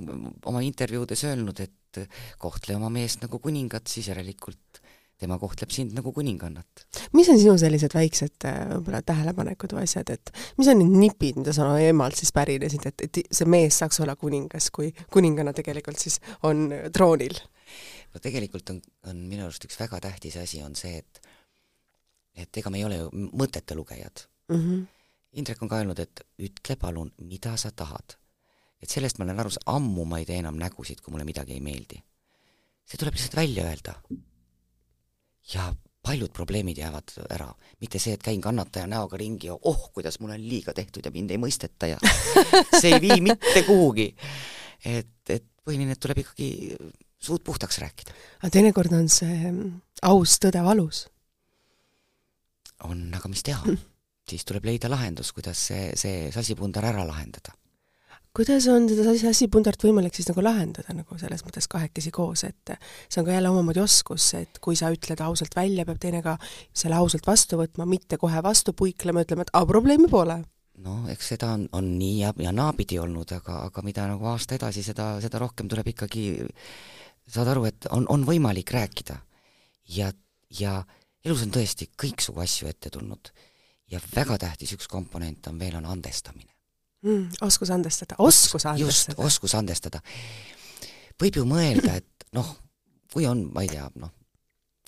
oma 0.48 0.64
intervjuudes 0.64 1.26
öelnud, 1.28 1.60
et 1.60 2.00
kohtle 2.40 2.80
oma 2.80 2.88
meest 2.92 3.28
nagu 3.28 3.42
kuningat, 3.44 3.92
siis 3.92 4.08
järelikult 4.12 4.80
tema 5.20 5.38
kohtleb 5.40 5.72
sind 5.72 5.96
nagu 5.96 6.12
kuningannat. 6.14 6.86
mis 7.14 7.30
on 7.32 7.40
sinu 7.40 7.56
sellised 7.58 7.96
väiksed 7.96 8.48
äh, 8.50 8.62
võib-olla 8.74 9.02
tähelepanekud 9.06 9.76
või 9.78 9.86
asjad, 9.88 10.12
et 10.12 10.32
mis 10.58 10.70
on 10.72 10.82
need 10.82 10.98
nipid, 11.06 11.40
mida 11.40 11.54
sa 11.56 11.70
emalt 11.80 12.20
siis 12.20 12.34
pärinesid, 12.36 12.88
et, 12.90 13.06
et 13.08 13.22
see 13.32 13.48
mees 13.50 13.80
saaks 13.80 14.02
olla 14.04 14.18
kuningas, 14.20 14.70
kui 14.76 14.92
kuninganna 15.14 15.56
tegelikult 15.56 16.02
siis 16.02 16.20
on 16.44 16.68
troonil? 16.94 17.40
no 18.14 18.22
tegelikult 18.24 18.70
on, 18.74 18.82
on 19.10 19.24
minu 19.30 19.48
arust 19.48 19.66
üks 19.68 19.80
väga 19.80 20.02
tähtis 20.04 20.38
asi, 20.42 20.62
on 20.64 20.76
see, 20.80 21.00
et 21.00 21.24
et 22.36 22.60
ega 22.60 22.72
me 22.72 22.82
ei 22.82 22.86
ole 22.88 23.00
ju 23.00 23.10
mõtete 23.32 23.76
lugejad 23.78 24.28
mm. 24.52 24.60
-hmm. 24.60 24.84
Indrek 25.36 25.62
on 25.64 25.68
ka 25.68 25.82
öelnud, 25.82 26.00
et 26.00 26.22
ütle 26.40 26.78
palun, 26.80 27.10
mida 27.28 27.58
sa 27.60 27.72
tahad. 27.72 28.16
et 28.82 28.90
sellest 28.90 29.18
ma 29.18 29.26
olen 29.26 29.40
aru 29.40 29.50
saanud, 29.50 29.68
ammu 29.76 30.06
ma 30.06 30.20
ei 30.20 30.26
tee 30.26 30.38
enam 30.40 30.56
nägusid, 30.56 31.02
kui 31.02 31.12
mulle 31.12 31.26
midagi 31.26 31.54
ei 31.54 31.60
meeldi. 31.60 32.04
see 32.86 32.98
tuleb 32.98 33.14
lihtsalt 33.14 33.36
välja 33.36 33.68
öelda. 33.68 33.96
Ja 35.54 35.74
paljud 36.06 36.30
probleemid 36.34 36.78
jäävad 36.78 37.16
ära, 37.34 37.48
mitte 37.82 38.00
see, 38.02 38.14
et 38.14 38.24
käin 38.24 38.42
kannataja 38.42 38.86
näoga 38.90 39.18
ringi 39.18 39.50
ja 39.50 39.56
oh, 39.56 39.88
kuidas 39.94 40.20
mul 40.22 40.36
on 40.36 40.44
liiga 40.50 40.74
tehtud 40.74 41.06
ja 41.06 41.12
mind 41.14 41.34
ei 41.34 41.42
mõisteta 41.42 41.90
ja 41.90 41.98
see 42.82 42.94
ei 42.94 43.02
vii 43.02 43.22
mitte 43.26 43.66
kuhugi. 43.66 44.12
et, 44.86 45.18
et 45.30 45.48
põhiline, 45.66 45.96
et 45.96 46.02
tuleb 46.02 46.22
ikkagi 46.22 46.78
suud 47.18 47.42
puhtaks 47.44 47.82
rääkida. 47.82 48.14
aga 48.42 48.54
teinekord 48.54 48.94
on 48.94 49.10
see 49.10 49.52
aus 50.06 50.38
tõde 50.44 50.62
valus. 50.64 51.08
on, 52.84 53.08
aga 53.18 53.32
mis 53.32 53.44
teha 53.44 53.78
siis 54.30 54.46
tuleb 54.46 54.66
leida 54.66 54.90
lahendus, 54.90 55.32
kuidas 55.34 55.68
see, 55.72 55.92
see 55.98 56.30
sassipundar 56.34 56.86
ära 56.92 57.06
lahendada. 57.08 57.54
Kuidas 58.36 58.66
on 58.72 58.88
seda 58.90 59.14
sassipundart 59.20 59.84
võimalik 59.86 60.16
siis 60.18 60.28
nagu 60.28 60.44
lahendada 60.44 60.94
nagu 60.96 61.18
selles 61.20 61.44
mõttes 61.46 61.68
kahekesi 61.72 62.12
koos, 62.16 62.44
et 62.48 62.74
see 63.08 63.22
on 63.22 63.28
ka 63.28 63.36
jälle 63.36 63.52
omamoodi 63.52 63.80
oskus, 63.84 64.28
et 64.40 64.60
kui 64.64 64.76
sa 64.76 64.92
ütled 64.94 65.22
ausalt 65.24 65.56
välja, 65.56 65.86
peab 65.88 66.02
teine 66.04 66.22
ka 66.26 66.36
selle 66.76 67.00
ausalt 67.00 67.28
vastu 67.28 67.60
võtma, 67.62 67.88
mitte 67.90 68.20
kohe 68.22 68.42
vastu 68.44 68.76
puiklema, 68.76 69.24
ütlema, 69.24 69.46
et 69.46 69.54
aa, 69.56 69.68
probleemi 69.70 70.10
pole. 70.12 70.42
No 70.84 70.98
eks 71.12 71.32
seda 71.32 71.54
on, 71.56 71.70
on 71.78 71.94
nii 71.96 72.18
ja, 72.20 72.34
ja 72.44 72.52
naapidi 72.52 73.00
olnud, 73.00 73.32
aga, 73.38 73.62
aga 73.70 73.84
mida 73.86 74.08
nagu 74.12 74.28
aasta 74.28 74.58
edasi, 74.58 74.84
seda, 74.84 75.14
seda 75.24 75.40
rohkem 75.40 75.70
tuleb 75.72 75.94
ikkagi 75.94 76.26
saad 77.32 77.54
aru, 77.54 77.64
et 77.70 77.88
on, 77.96 78.04
on 78.12 78.26
võimalik 78.28 78.74
rääkida. 78.76 79.16
Ja, 79.96 80.10
ja 80.60 80.82
elus 81.24 81.46
on 81.46 81.56
tõesti 81.56 81.88
kõiksugu 81.96 82.44
asju 82.44 82.68
ette 82.68 82.92
tulnud. 82.92 83.32
Ja 83.92 84.02
väga 84.12 84.38
tähtis 84.42 84.76
üks 84.76 84.90
komponent 84.92 85.48
on 85.48 85.62
veel, 85.62 85.78
on 85.80 85.88
andestamine 85.88 86.55
mm,. 87.06 87.40
oskus 87.46 87.72
andestada, 87.72 88.18
oskus 88.20 88.66
andestada. 88.66 89.16
just, 89.16 89.16
oskus 89.22 89.56
andestada. 89.58 90.02
võib 91.22 91.40
ju 91.40 91.46
mõelda, 91.48 92.00
et 92.02 92.28
noh, 92.36 92.50
kui 93.14 93.28
on, 93.30 93.46
ma 93.54 93.64
ei 93.64 93.72
tea, 93.72 93.88
noh, 94.02 94.12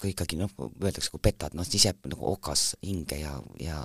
kui 0.02 0.12
ikkagi 0.14 0.40
noh, 0.40 0.52
öeldakse, 0.82 1.14
kui 1.14 1.24
petad, 1.24 1.56
noh 1.58 1.66
siis 1.66 1.88
jääb 1.88 2.10
nagu 2.12 2.28
okas 2.34 2.74
hinge 2.86 3.22
ja, 3.22 3.38
ja 3.62 3.80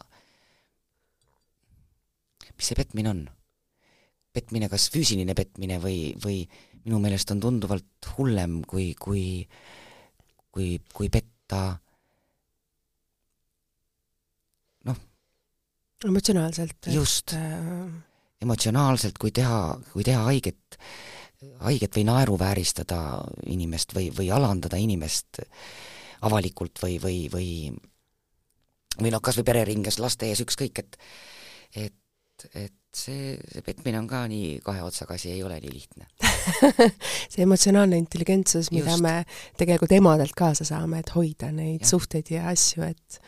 mis 2.57 2.69
see 2.69 2.79
petmine 2.79 3.13
on? 3.13 3.23
petmine, 4.33 4.69
kas 4.73 4.89
füüsiline 4.93 5.35
petmine 5.37 5.77
või, 5.81 6.13
või 6.17 6.39
minu 6.87 7.01
meelest 7.03 7.31
on 7.35 7.41
tunduvalt 7.43 8.09
hullem, 8.17 8.63
kui, 8.69 8.93
kui, 8.99 9.25
kui, 10.53 10.69
kui 10.93 11.11
petta 11.13 11.61
noh. 14.89 15.03
emotsionaalselt. 16.09 16.89
just 16.97 17.37
äh.... 17.37 18.12
emotsionaalselt, 18.43 19.19
kui 19.21 19.33
teha, 19.35 19.79
kui 19.93 20.05
teha 20.07 20.27
haiget, 20.27 20.79
haiget 21.63 21.97
või 21.99 22.07
naeruvääristada 22.09 23.01
inimest 23.51 23.95
või, 23.97 24.11
või 24.15 24.31
alandada 24.35 24.79
inimest 24.81 25.43
avalikult 26.23 26.79
või, 26.83 26.99
või, 27.03 27.25
või 27.33 27.49
või 29.01 29.13
noh, 29.13 29.23
kas 29.25 29.39
või 29.41 29.49
pereringes, 29.49 29.99
laste 30.03 30.29
ees, 30.29 30.43
ükskõik, 30.45 30.83
et 30.83 30.99
et, 31.73 32.49
et 32.53 32.75
see, 32.93 33.37
see 33.49 33.65
petmine 33.65 34.01
on 34.03 34.09
ka 34.11 34.27
nii 34.29 34.59
kahe 34.65 34.83
otsaga 34.85 35.17
asi, 35.17 35.31
ei 35.33 35.43
ole 35.43 35.57
nii 35.63 35.73
lihtne 35.73 36.09
see 37.33 37.45
emotsionaalne 37.47 37.97
intelligentsus, 38.01 38.69
mida 38.75 38.93
Just. 38.93 39.05
me 39.05 39.15
tegelikult 39.61 39.95
emadelt 39.97 40.37
kaasa 40.37 40.67
saame, 40.69 41.01
et 41.01 41.15
hoida 41.17 41.53
neid 41.55 41.87
ja. 41.87 41.93
suhteid 41.95 42.35
ja 42.35 42.51
asju, 42.53 42.85
et 42.91 43.23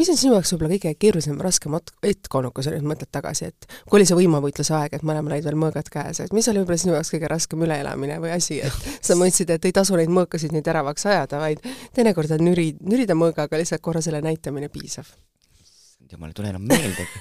mis 0.00 0.10
on 0.12 0.18
sinu 0.20 0.34
jaoks 0.36 0.54
võib-olla 0.54 0.76
kõige 0.76 0.94
keerulisem, 1.04 1.38
raskem 1.44 1.76
hetk 1.76 2.36
olnud, 2.40 2.54
kui 2.56 2.66
sa 2.66 2.74
nüüd 2.74 2.86
mõtled 2.88 3.10
tagasi, 3.12 3.50
et 3.52 3.68
kui 3.86 4.00
oli 4.00 4.08
see 4.08 4.18
võimavõitluse 4.18 4.76
aeg, 4.78 4.96
et 4.96 5.06
mõlemal 5.06 5.36
olid 5.36 5.48
veel 5.48 5.58
mõõgad 5.60 5.90
käes, 5.92 6.22
et 6.24 6.36
mis 6.36 6.48
oli 6.50 6.62
võib-olla 6.62 6.82
sinu 6.84 6.96
jaoks 6.96 7.12
kõige 7.14 7.30
raskem 7.30 7.66
üleelamine 7.66 8.20
või 8.22 8.34
asi, 8.36 8.60
et 8.64 8.90
sa 9.06 9.18
mõtlesid, 9.20 9.52
et 9.56 9.68
ei 9.68 9.76
tasu 9.76 9.98
neid 10.00 10.12
mõõkasid 10.14 10.54
nii 10.56 10.64
teravaks 10.66 11.08
ajada, 11.10 11.42
vaid 11.42 11.64
teinekord 11.96 12.38
on 12.38 12.46
nüri, 12.50 12.72
nürida 12.80 13.18
mõõgaga 13.18 13.60
lihtsalt 13.60 13.84
korra 13.84 14.04
selle 14.04 14.24
näitamine 14.24 14.72
piisav 14.72 15.12
jumal 16.14 16.32
ei 16.32 16.36
tule 16.36 16.50
enam 16.52 16.64
meeldegi 16.66 17.20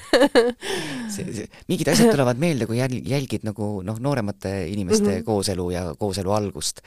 see, 1.13 1.25
see, 1.35 1.47
mingid 1.71 1.91
asjad 1.91 2.11
tulevad 2.15 2.39
meelde, 2.41 2.67
kui 2.69 2.79
jäl-, 2.79 2.99
jälgid 3.05 3.45
nagu 3.47 3.69
noh, 3.85 3.99
nooremate 4.03 4.53
inimeste 4.71 5.05
mm 5.05 5.13
-hmm. 5.13 5.27
kooselu 5.27 5.67
ja 5.73 5.83
kooselu 5.99 6.33
algust, 6.35 6.81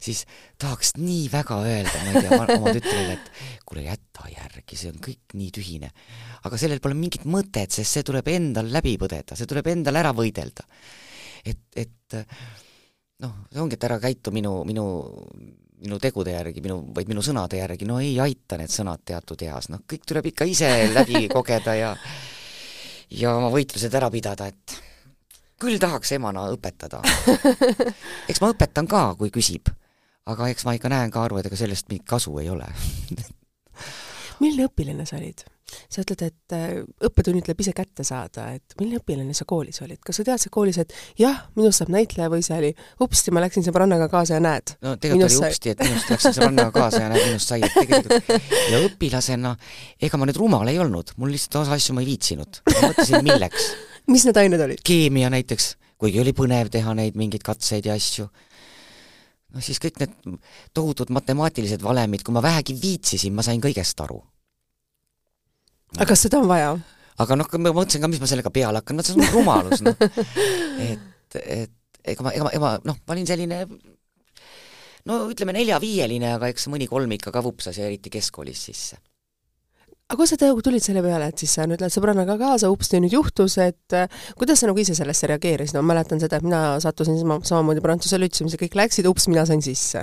siis 0.00 0.24
tahaks 0.58 0.94
nii 0.98 1.28
väga 1.32 1.60
öelda, 1.64 2.04
ma 2.04 2.12
ei 2.12 2.24
tea, 2.26 2.40
oma 2.56 2.74
tütrele, 2.76 3.18
et 3.18 3.30
kuule, 3.66 3.84
jäta 3.86 4.28
järgi, 4.30 4.76
see 4.76 4.92
on 4.92 5.00
kõik 5.04 5.34
nii 5.34 5.50
tühine. 5.58 5.90
aga 6.44 6.56
sellel 6.56 6.80
pole 6.80 6.94
mingit 6.94 7.24
mõtet, 7.24 7.70
sest 7.70 7.98
see 7.98 8.06
tuleb 8.06 8.28
endal 8.28 8.72
läbi 8.72 8.96
põdeda, 8.98 9.36
see 9.36 9.46
tuleb 9.46 9.66
endal 9.66 9.96
ära 9.96 10.12
võidelda. 10.16 10.64
et, 11.44 11.64
et 11.76 12.20
noh, 13.20 13.34
see 13.52 13.60
ongi, 13.60 13.76
et 13.78 13.84
ära 13.88 13.98
käitu 14.00 14.32
minu, 14.34 14.62
minu 14.64 14.86
minu 15.80 15.98
tegude 16.02 16.34
järgi, 16.34 16.62
minu, 16.64 16.80
vaid 16.96 17.08
minu 17.10 17.24
sõnade 17.24 17.60
järgi, 17.60 17.88
no 17.88 17.98
ei 18.02 18.14
aita 18.22 18.58
need 18.60 18.72
sõnad 18.72 19.02
teatud 19.06 19.42
eas, 19.46 19.70
noh, 19.72 19.82
kõik 19.88 20.06
tuleb 20.08 20.30
ikka 20.32 20.48
ise 20.48 20.70
läbi 20.96 21.26
kogeda 21.32 21.76
ja 21.78 21.90
ja 23.10 23.34
oma 23.36 23.50
võitlused 23.52 23.94
ära 23.96 24.10
pidada, 24.12 24.46
et 24.50 24.78
küll 25.60 25.80
tahaks 25.82 26.12
emana 26.16 26.46
õpetada. 26.54 27.02
eks 28.30 28.40
ma 28.40 28.52
õpetan 28.52 28.88
ka, 28.88 29.02
kui 29.18 29.32
küsib, 29.34 29.72
aga 30.30 30.48
eks 30.52 30.64
ma 30.68 30.76
ikka 30.78 30.92
näen 30.92 31.12
ka 31.12 31.26
aru, 31.26 31.40
et 31.40 31.50
ega 31.50 31.58
sellest 31.58 31.90
mingit 31.90 32.08
kasu 32.08 32.38
ei 32.40 32.48
ole 32.52 32.70
milline 34.40 34.68
õpilane 34.70 35.06
sa 35.08 35.18
olid? 35.20 35.44
Sa 35.90 36.02
ütled, 36.04 36.22
et 36.26 36.54
äh, 36.56 36.80
õppetund 37.06 37.44
tuleb 37.46 37.62
ise 37.64 37.74
kätte 37.76 38.04
saada, 38.06 38.48
et 38.56 38.76
milline 38.80 39.00
õpilane 39.00 39.36
sa 39.36 39.46
koolis 39.48 39.80
olid, 39.84 40.00
kas 40.04 40.20
sa 40.20 40.26
teadsid 40.26 40.52
koolis, 40.54 40.80
et 40.82 40.94
jah, 41.20 41.44
minust 41.58 41.82
saab 41.82 41.92
näitleja 41.94 42.30
või 42.32 42.44
see 42.46 42.58
oli 42.58 42.72
upsti, 43.04 43.34
ma 43.34 43.44
läksin 43.44 43.66
sõbrannaga 43.66 44.10
kaasa 44.12 44.38
ja 44.38 44.44
näed? 44.44 44.74
no 44.84 44.96
tegelikult 45.00 45.36
oli 45.36 45.50
upsti, 45.50 45.74
et 45.74 45.84
minust 45.86 46.12
läksin 46.14 46.36
sõbrannaga 46.38 46.74
kaasa 46.76 47.04
ja 47.04 47.12
näed, 47.12 47.26
minust 47.28 47.52
sai, 47.52 47.62
et 47.64 47.76
tegelikult 47.76 48.44
ja 48.72 48.82
õpilasena, 48.88 49.54
ega 50.08 50.20
ma 50.20 50.28
nüüd 50.30 50.40
rumal 50.40 50.72
ei 50.72 50.80
olnud, 50.82 51.14
mul 51.20 51.34
lihtsalt 51.34 51.62
osa 51.64 51.78
asju 51.78 51.96
ma 51.96 52.04
ei 52.04 52.10
viitsinud, 52.12 52.62
ma 52.70 52.78
mõtlesin, 52.88 53.24
milleks 53.26 53.72
mis 54.12 54.26
need 54.28 54.42
ained 54.42 54.66
olid? 54.68 54.84
keemia 54.86 55.30
näiteks, 55.32 55.74
kuigi 56.00 56.22
oli 56.22 56.34
põnev 56.36 56.70
teha 56.72 56.94
neid 56.98 57.18
mingeid 57.20 57.44
katseid 57.46 57.88
ja 57.88 57.98
asju 57.98 58.28
noh, 59.54 59.62
siis 59.64 59.80
kõik 59.82 60.00
need 60.02 60.16
tohutud 60.76 61.12
matemaatilised 61.14 61.82
valemid, 61.84 62.24
kui 62.26 62.34
ma 62.34 62.42
vähegi 62.44 62.76
viitsisin, 62.80 63.34
ma 63.34 63.44
sain 63.46 63.62
kõigest 63.62 63.98
aru. 64.04 64.20
Aga 65.98 66.16
seda 66.18 66.40
on 66.40 66.48
vaja? 66.50 66.72
aga 67.20 67.36
noh, 67.36 67.50
ma 67.58 67.74
mõtlesin 67.74 68.04
ka, 68.04 68.10
mis 68.12 68.22
ma 68.22 68.30
sellega 68.30 68.52
peale 68.54 68.80
hakkan, 68.80 68.96
no 68.96 69.04
see 69.04 69.18
on 69.18 69.26
rumalus, 69.34 69.82
noh. 69.84 69.96
et, 70.90 71.38
et 71.42 72.12
ega 72.14 72.24
ma, 72.24 72.32
ega 72.32 72.46
ma, 72.46 72.54
ega 72.54 72.64
ma 72.64 72.72
noh, 72.86 73.00
ma 73.04 73.16
olin 73.16 73.28
selline 73.28 73.64
no 75.10 75.20
ütleme 75.32 75.56
nelja-viieline, 75.56 76.34
aga 76.36 76.50
eks 76.52 76.68
mõni 76.72 76.88
kolmik 76.90 77.28
ka 77.28 77.44
vupsas 77.44 77.80
ja 77.80 77.88
eriti 77.88 78.12
keskkoolis 78.12 78.66
sisse 78.70 79.00
aga 80.10 80.18
kuidas 80.18 80.32
sa 80.34 80.46
nagu 80.50 80.62
tulid 80.66 80.82
selle 80.82 81.02
peale, 81.04 81.28
et 81.30 81.38
siis 81.38 81.52
sa 81.54 81.68
nüüd 81.70 81.78
lähed 81.78 81.94
sõbrannaga 81.94 82.34
kaasa, 82.40 82.70
upsti 82.74 82.98
nüüd 82.98 83.14
juhtus, 83.14 83.54
et 83.62 83.94
äh, 83.94 84.10
kuidas 84.38 84.58
sa 84.58 84.66
nagu 84.66 84.82
ise 84.82 84.96
sellesse 84.98 85.28
reageerisid, 85.30 85.78
ma 85.78 85.92
mäletan 85.92 86.18
seda, 86.18 86.40
et 86.40 86.46
mina 86.46 86.80
sattusin 86.82 87.14
sama, 87.20 87.38
samamoodi 87.46 87.84
Prantsuse 87.84 88.18
lütseumisse, 88.18 88.58
kõik 88.58 88.74
läksid, 88.80 89.06
ups, 89.06 89.28
mina 89.30 89.44
sain 89.46 89.62
sisse. 89.62 90.02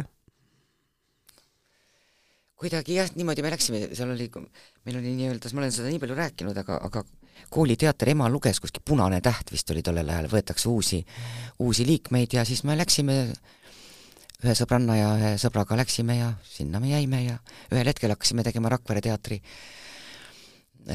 Kuidagi 2.57 2.97
jah, 2.97 3.09
niimoodi 3.15 3.45
me 3.45 3.51
läksime, 3.53 3.81
seal 3.93 4.11
oli, 4.13 4.27
meil 4.85 4.99
oli 4.99 5.13
nii-öelda, 5.19 5.51
ma 5.53 5.63
olen 5.63 5.73
seda 5.75 5.91
nii 5.91 6.01
palju 6.01 6.17
rääkinud, 6.17 6.57
aga, 6.63 6.79
aga 6.89 7.03
kooliteater 7.53 8.11
ema 8.15 8.29
luges 8.33 8.59
kuskil 8.63 8.81
Punane 8.85 9.19
täht 9.21 9.51
vist 9.53 9.69
oli 9.71 9.83
tollel 9.85 10.09
ajal, 10.09 10.29
võetakse 10.31 10.69
uusi, 10.71 11.03
uusi 11.63 11.85
liikmeid 11.87 12.33
ja 12.33 12.45
siis 12.47 12.63
me 12.67 12.77
läksime 12.79 13.17
ühe 14.43 14.53
sõbranna 14.57 14.97
ja 14.97 15.11
ühe 15.17 15.33
sõbraga 15.41 15.77
läksime 15.79 16.17
ja 16.19 16.31
sinna 16.45 16.81
me 16.81 16.91
jäime 16.91 17.23
ja 17.23 17.37
ühel 17.71 17.89
hetkel 17.89 18.13
hakkasime 18.13 18.45
tegema 18.45 18.73
Rakvere 18.73 19.01
teatri 19.05 19.41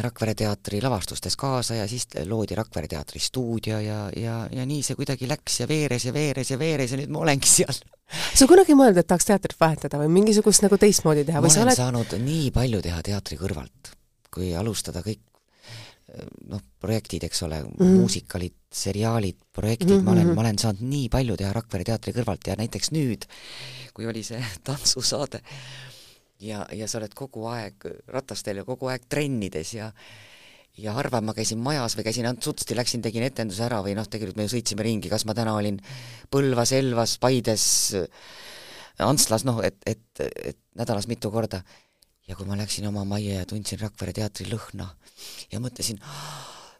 Rakvere 0.03 0.33
teatri 0.35 0.79
lavastustes 0.81 1.35
kaasa 1.37 1.77
ja 1.77 1.89
siis 1.89 2.07
loodi 2.25 2.57
Rakvere 2.57 2.89
teatri 2.89 3.21
stuudio 3.21 3.81
ja, 3.83 4.07
ja, 4.17 4.37
ja 4.51 4.67
nii 4.67 4.83
see 4.87 4.97
kuidagi 4.97 5.29
läks 5.29 5.61
ja 5.61 5.69
veeres 5.69 6.07
ja 6.09 6.15
veeres 6.15 6.51
ja 6.55 6.59
veeres 6.59 6.95
ja 6.95 7.01
nüüd 7.01 7.13
ma 7.13 7.21
olengi 7.27 7.51
seal. 7.51 7.83
Sa 8.35 8.47
kunagi 8.51 8.77
mõelnud, 8.79 9.01
et 9.03 9.07
tahaks 9.09 9.29
teatrit 9.29 9.59
vahetada 9.61 10.01
või 10.03 10.09
mingisugust 10.21 10.65
nagu 10.65 10.79
teistmoodi 10.81 11.25
teha 11.29 11.41
ma 11.41 11.47
või 11.47 11.55
sa 11.55 11.63
olen 11.63 11.73
oled 11.73 11.83
saanud 11.83 12.17
nii 12.25 12.51
palju 12.55 12.83
teha 12.83 13.03
teatri 13.03 13.39
kõrvalt, 13.41 13.93
kui 14.33 14.55
alustada 14.57 15.03
kõik 15.05 15.21
noh, 16.51 16.61
projektid, 16.81 17.25
eks 17.25 17.43
ole 17.47 17.63
mm, 17.63 17.71
-hmm. 17.79 18.01
muusikalid, 18.01 18.55
seriaalid, 18.73 19.39
projektid 19.53 19.89
mm, 19.91 19.99
-hmm. 20.01 20.05
ma 20.05 20.13
olen, 20.13 20.27
Mhm. 20.27 20.35
ma 20.35 20.41
olen 20.41 20.59
saanud 20.59 20.81
nii 20.81 21.09
palju 21.09 21.37
teha 21.37 21.53
Rakvere 21.53 21.85
teatri 21.85 22.13
kõrvalt 22.13 22.47
ja 22.47 22.57
näiteks 22.57 22.93
nüüd, 22.93 23.25
kui 23.95 24.07
oli 24.07 24.23
see 24.23 24.45
tantsusaade 24.67 25.41
ja, 26.41 26.67
ja 26.73 26.89
sa 26.89 26.99
oled 26.99 27.15
kogu 27.15 27.47
aeg 27.47 27.75
ratastel 28.07 28.57
ja 28.57 28.65
kogu 28.65 28.87
aeg 28.87 29.03
trennides 29.09 29.75
ja 29.75 29.93
ja 30.81 30.95
harva 30.97 31.21
ma 31.21 31.35
käisin 31.37 31.61
majas 31.61 31.97
või 31.99 32.07
käisin 32.07 32.27
ainult 32.29 32.47
sutsti, 32.47 32.77
läksin, 32.77 33.03
tegin 33.05 33.27
etenduse 33.27 33.65
ära 33.67 33.83
või 33.85 33.95
noh, 33.99 34.09
tegelikult 34.09 34.39
me 34.41 34.47
ju 34.47 34.55
sõitsime 34.55 34.87
ringi, 34.87 35.11
kas 35.13 35.27
ma 35.29 35.37
täna 35.37 35.55
olin 35.59 35.81
Põlvas, 36.33 36.73
Elvas, 36.77 37.19
Paides, 37.21 37.67
Antslas, 39.03 39.45
noh, 39.49 39.61
et, 39.65 39.77
et, 39.87 40.05
et 40.21 40.59
nädalas 40.79 41.09
mitu 41.11 41.31
korda. 41.33 41.63
ja 42.29 42.37
kui 42.39 42.47
ma 42.47 42.57
läksin 42.57 42.87
oma 42.89 43.05
majja 43.05 43.41
ja 43.41 43.47
tundsin 43.47 43.81
Rakvere 43.81 44.13
teatri 44.17 44.47
lõhna 44.49 44.87
ja 45.53 45.61
mõtlesin, 45.61 45.99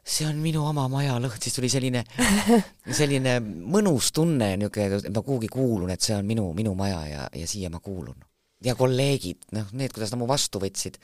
see 0.03 0.25
on 0.27 0.39
minu 0.41 0.63
oma 0.65 0.87
maja 0.91 1.17
lõhn, 1.21 1.39
siis 1.41 1.55
tuli 1.55 1.69
selline, 1.69 2.03
selline 2.99 3.37
mõnus 3.43 4.11
tunne, 4.15 4.53
niisugune, 4.57 5.01
et 5.03 5.15
ma 5.15 5.21
kuhugi 5.21 5.51
kuulun, 5.51 5.91
et 5.93 6.01
see 6.01 6.15
on 6.17 6.25
minu, 6.25 6.49
minu 6.57 6.73
maja 6.79 7.01
ja, 7.07 7.25
ja 7.29 7.49
siia 7.49 7.69
ma 7.69 7.83
kuulun. 7.83 8.17
ja 8.63 8.75
kolleegid, 8.79 9.51
noh, 9.51 9.67
need, 9.75 9.91
kuidas 9.93 10.13
nad 10.13 10.21
mu 10.21 10.27
vastu 10.27 10.59
võtsid, 10.63 10.97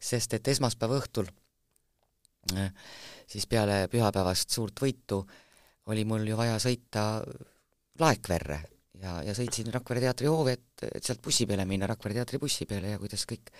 sest 0.00 0.34
et 0.34 0.48
esmaspäeva 0.48 0.98
õhtul 0.98 1.28
siis 3.28 3.46
peale 3.46 3.86
pühapäevast 3.92 4.50
suurt 4.54 4.80
võitu 4.80 5.22
oli 5.88 6.04
mul 6.08 6.26
ju 6.28 6.36
vaja 6.36 6.58
sõita 6.62 7.04
Laekverre 7.98 8.60
ja, 9.02 9.18
ja 9.26 9.34
sõitsin 9.36 9.72
Rakvere 9.74 10.02
teatri 10.04 10.28
hoovi, 10.30 10.54
et, 10.58 10.86
et 10.90 11.04
sealt 11.04 11.22
bussi 11.24 11.46
peale 11.48 11.66
minna, 11.68 11.88
Rakvere 11.90 12.20
teatri 12.20 12.40
bussi 12.42 12.66
peale 12.68 12.94
ja 12.94 13.00
kuidas 13.00 13.24
kõik 13.28 13.50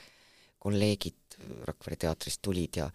kolleegid 0.58 1.38
Rakvere 1.68 1.98
teatrist 2.04 2.42
tulid 2.42 2.80
ja 2.80 2.88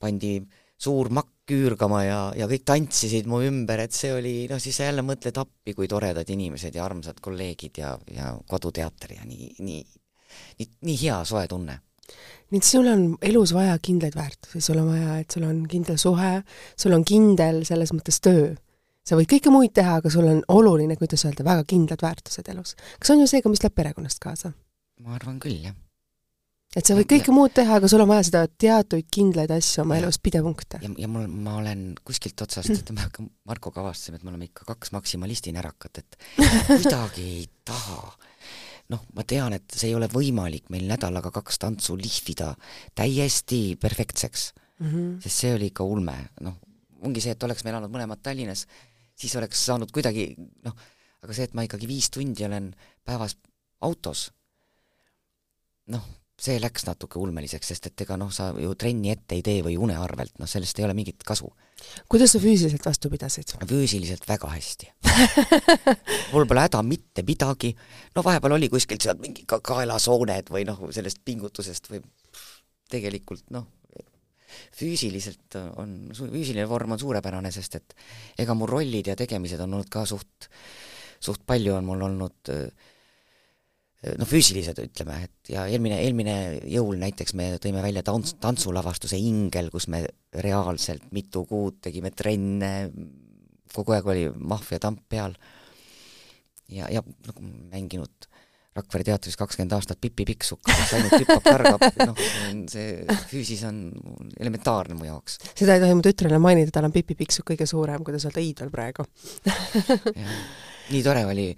pandi 0.00 0.36
suur 0.82 1.10
makk 1.14 1.46
küürgama 1.52 2.02
ja, 2.04 2.20
ja 2.38 2.46
kõik 2.50 2.64
tantsisid 2.66 3.28
mu 3.30 3.40
ümber, 3.44 3.84
et 3.84 3.94
see 3.94 4.12
oli, 4.14 4.34
noh 4.50 4.60
siis 4.62 4.78
sa 4.78 4.88
jälle 4.88 5.04
mõtled 5.06 5.36
appi, 5.38 5.74
kui 5.78 5.88
toredad 5.90 6.28
inimesed 6.30 6.74
ja 6.74 6.84
armsad 6.86 7.18
kolleegid 7.22 7.82
ja, 7.82 7.92
ja 8.14 8.32
koduteater 8.48 9.16
ja 9.18 9.26
nii, 9.26 9.52
nii, 9.62 9.82
nii, 10.58 10.68
nii 10.88 11.00
hea 11.04 11.18
soe 11.28 11.44
tunne 11.50 11.78
nii 12.52 12.60
et 12.60 12.66
sul 12.68 12.86
on 12.90 13.04
elus 13.24 13.52
vaja 13.56 13.78
kindlaid 13.80 14.16
väärtusi, 14.18 14.60
sul 14.60 14.80
on 14.82 14.90
vaja, 14.92 15.18
et 15.22 15.30
sul 15.30 15.46
on 15.48 15.62
kindel 15.68 15.96
suhe, 16.00 16.32
sul 16.76 16.92
on 16.92 17.04
kindel 17.08 17.62
selles 17.68 17.92
mõttes 17.96 18.20
töö. 18.20 18.50
sa 19.02 19.16
võid 19.18 19.26
kõike 19.32 19.50
muid 19.50 19.72
teha, 19.74 19.96
aga 19.98 20.10
sul 20.12 20.26
on 20.30 20.42
oluline, 20.48 20.94
kuidas 21.00 21.24
öelda, 21.26 21.42
väga 21.44 21.64
kindlad 21.66 22.02
väärtused 22.04 22.48
elus. 22.52 22.76
kas 23.00 23.10
on 23.14 23.20
ju 23.24 23.26
see 23.30 23.40
ka, 23.42 23.48
mis 23.48 23.62
läheb 23.64 23.74
perekonnast 23.74 24.20
kaasa? 24.22 24.52
ma 25.00 25.14
arvan 25.16 25.40
küll, 25.40 25.62
jah. 25.64 25.74
et 26.76 26.86
sa 26.86 26.94
võid 26.98 27.08
kõike 27.10 27.32
muud 27.34 27.54
teha, 27.56 27.78
aga 27.80 27.88
sul 27.88 28.04
on 28.04 28.10
vaja 28.12 28.26
seda 28.28 28.44
teatuid 28.46 29.08
kindlaid 29.10 29.50
asju 29.50 29.82
oma 29.86 29.96
Ja. 29.96 30.02
elus, 30.04 30.18
pidepunkte. 30.22 30.78
ja, 30.84 30.90
ja 30.98 31.08
mul, 31.08 31.26
ma 31.26 31.56
olen 31.62 31.94
kuskilt 32.04 32.40
otsast, 32.44 32.68
ütleme, 32.70 33.08
ka 33.12 33.24
Markoga 33.48 33.80
avastasime, 33.80 34.20
et 34.20 34.22
me 34.28 34.30
oleme 34.34 34.44
ikka 34.50 34.68
kaks 34.68 34.92
maksimalisti 34.92 35.52
närakat, 35.56 35.98
et 36.04 36.18
kuidagi 36.68 37.22
ei 37.40 37.48
taha. 37.64 38.12
Noh, 38.92 39.04
ma 39.16 39.24
tean, 39.24 39.56
et 39.56 39.64
see 39.72 39.90
ei 39.90 39.96
ole 39.96 40.08
võimalik 40.12 40.68
meil 40.72 40.84
nädalaga 40.90 41.32
kaks 41.34 41.60
tantsu 41.62 41.96
lihvida 41.96 42.52
täiesti 42.98 43.62
perfektseks, 43.80 44.52
Mm 44.82 44.88
-hmm. 44.90 45.22
sest 45.22 45.36
see 45.38 45.54
oli 45.54 45.66
ikka 45.70 45.84
ulme, 45.84 46.14
noh, 46.40 46.56
ongi 47.06 47.20
see, 47.20 47.30
et 47.36 47.42
oleks 47.46 47.62
me 47.64 47.70
elanud 47.70 47.92
mõlemad 47.92 48.18
Tallinnas, 48.22 48.66
siis 49.14 49.36
oleks 49.38 49.60
saanud 49.66 49.92
kuidagi 49.94 50.34
noh, 50.64 50.74
aga 51.22 51.36
see, 51.36 51.44
et 51.46 51.54
ma 51.54 51.62
ikkagi 51.62 51.86
viis 51.86 52.10
tundi 52.10 52.44
olen 52.44 52.72
päevas 53.06 53.36
autos, 53.80 54.32
noh, 55.94 56.08
see 56.42 56.58
läks 56.58 56.86
natuke 56.88 57.20
ulmeliseks, 57.22 57.68
sest 57.70 57.86
et 57.90 58.02
ega 58.04 58.16
noh, 58.18 58.30
sa 58.34 58.48
ju 58.58 58.72
trenni 58.78 59.12
ette 59.12 59.36
ei 59.36 59.44
tee 59.46 59.60
või 59.62 59.76
une 59.78 59.94
arvelt, 59.98 60.34
noh 60.42 60.50
sellest 60.50 60.80
ei 60.80 60.86
ole 60.86 60.96
mingit 60.98 61.22
kasu. 61.26 61.52
kuidas 62.10 62.34
sa 62.34 62.40
füüsiliselt 62.42 62.86
vastu 62.86 63.10
pidasid? 63.10 63.54
füüsiliselt 63.68 64.26
väga 64.28 64.50
hästi. 64.50 64.90
mul 66.32 66.48
pole 66.50 66.64
häda 66.66 66.82
mitte 66.86 67.22
midagi, 67.26 67.74
no 68.16 68.24
vahepeal 68.26 68.56
oli 68.58 68.70
kuskilt 68.72 69.04
sealt 69.04 69.22
mingi 69.22 69.46
ka 69.46 69.60
kaelasooned 69.62 70.50
või 70.50 70.66
noh, 70.66 70.82
sellest 70.90 71.22
pingutusest 71.24 71.90
või 71.92 72.02
tegelikult 72.90 73.46
noh, 73.54 73.68
füüsiliselt 74.76 75.58
on, 75.78 75.94
füüsiline 76.16 76.66
vorm 76.68 76.96
on 76.96 77.00
suurepärane, 77.00 77.52
sest 77.54 77.78
et 77.78 77.94
ega 78.42 78.56
mu 78.58 78.66
rollid 78.66 79.12
ja 79.12 79.16
tegemised 79.18 79.62
on 79.62 79.78
olnud 79.78 79.92
ka 79.92 80.04
suht, 80.10 80.50
suht 81.22 81.46
palju 81.46 81.76
on 81.78 81.86
mul 81.86 82.02
olnud 82.08 82.50
äh, 82.50 82.90
noh, 84.02 84.28
füüsilised 84.28 84.78
ütleme, 84.82 85.18
et 85.28 85.52
ja 85.54 85.66
eelmine, 85.70 86.00
eelmine 86.02 86.36
jõul 86.70 86.98
näiteks 87.02 87.36
me 87.38 87.52
tõime 87.62 87.84
välja 87.84 88.02
tants-, 88.06 88.34
tantsulavastuse 88.42 89.18
Ingel, 89.20 89.70
kus 89.74 89.88
me 89.92 90.04
reaalselt 90.42 91.10
mitu 91.14 91.44
kuud 91.48 91.78
tegime 91.84 92.10
trenne, 92.16 92.72
kogu 93.72 93.94
aeg 93.96 94.10
oli 94.12 94.26
maffia 94.36 94.82
tamp 94.82 95.04
peal. 95.08 95.36
Ja, 96.72 96.88
ja 96.88 97.02
nagu 97.02 97.42
mänginud 97.44 98.30
Rakvere 98.72 99.04
teatris 99.04 99.34
kakskümmend 99.36 99.74
aastat 99.76 99.98
Pipi 100.00 100.24
Pikksuka, 100.24 100.72
kes 100.72 100.92
ainult 100.96 101.12
hüppab, 101.20 101.42
kargab, 101.44 101.82
noh, 102.08 102.20
see 102.72 103.02
füüsis 103.28 103.66
on 103.68 103.82
elementaarne 104.40 104.96
mu 104.96 105.04
jaoks. 105.04 105.36
seda 105.50 105.76
ei 105.76 105.82
tohi 105.82 105.98
mu 105.98 106.04
tütrele 106.06 106.38
mainida, 106.40 106.72
tal 106.72 106.88
on 106.88 106.94
Pipi 106.94 107.12
Pikksuk 107.18 107.50
kõige 107.50 107.66
suurem, 107.68 108.00
kuidas 108.06 108.24
öelda, 108.24 108.40
iidol 108.40 108.72
praegu. 108.72 109.04
Nii 110.92 111.02
tore 111.04 111.26
oli, 111.28 111.50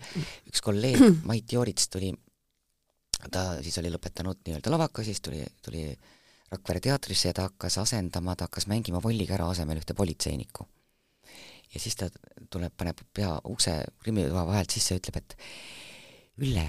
üks 0.51 0.65
kolleeg, 0.67 1.23
Mait 1.31 1.55
Joorits 1.55 1.87
tuli, 1.95 2.11
ta 3.31 3.45
siis 3.63 3.79
oli 3.81 3.93
lõpetanud 3.93 4.43
nii-öelda 4.47 4.73
lavaka, 4.73 5.05
siis 5.07 5.21
tuli, 5.25 5.45
tuli 5.65 5.87
Rakvere 6.53 6.81
teatrisse 6.81 7.31
ja 7.31 7.35
ta 7.35 7.49
hakkas 7.49 7.79
asendama, 7.83 8.37
ta 8.37 8.47
hakkas 8.47 8.69
mängima 8.71 9.01
Vollikära 9.03 9.49
asemel 9.51 9.81
ühte 9.81 9.95
politseinikku. 9.97 10.67
ja 11.75 11.81
siis 11.81 11.97
ta 11.97 12.11
tuleb, 12.51 12.73
paneb 12.77 13.01
pea 13.15 13.33
ukse 13.51 13.73
krimmitoa 14.03 14.47
vahelt 14.47 14.71
sisse 14.71 14.95
ja 14.95 15.01
ütleb, 15.01 15.17
et 15.17 15.37
Ülle, 16.43 16.65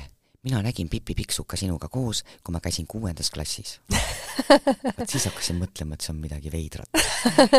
mina 0.45 0.61
nägin 0.61 0.89
Pipi 0.89 1.15
Pikksuka 1.17 1.57
sinuga 1.57 1.89
koos, 1.89 2.21
kui 2.43 2.53
ma 2.53 2.61
käisin 2.61 2.85
kuuendas 2.87 3.31
klassis. 3.33 3.79
vot 4.99 5.09
siis 5.09 5.25
hakkasin 5.25 5.57
mõtlema, 5.57 5.97
et 5.97 6.05
see 6.05 6.13
on 6.13 6.19
midagi 6.21 6.51
veidrat. 6.53 6.89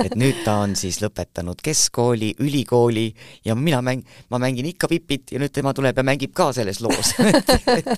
et 0.04 0.14
nüüd 0.14 0.44
ta 0.46 0.60
on 0.62 0.76
siis 0.78 1.00
lõpetanud 1.02 1.62
keskkooli, 1.66 2.34
ülikooli 2.46 3.08
ja 3.44 3.56
mina 3.58 3.80
mäng-, 3.82 4.04
ma 4.30 4.38
mängin 4.42 4.68
ikka 4.70 4.88
Pipit 4.92 5.34
ja 5.34 5.42
nüüd 5.42 5.54
tema 5.54 5.74
tuleb 5.74 5.98
ja 5.98 6.04
mängib 6.06 6.34
ka 6.36 6.52
selles 6.54 6.78
loos 6.84 7.14
et, 7.78 7.96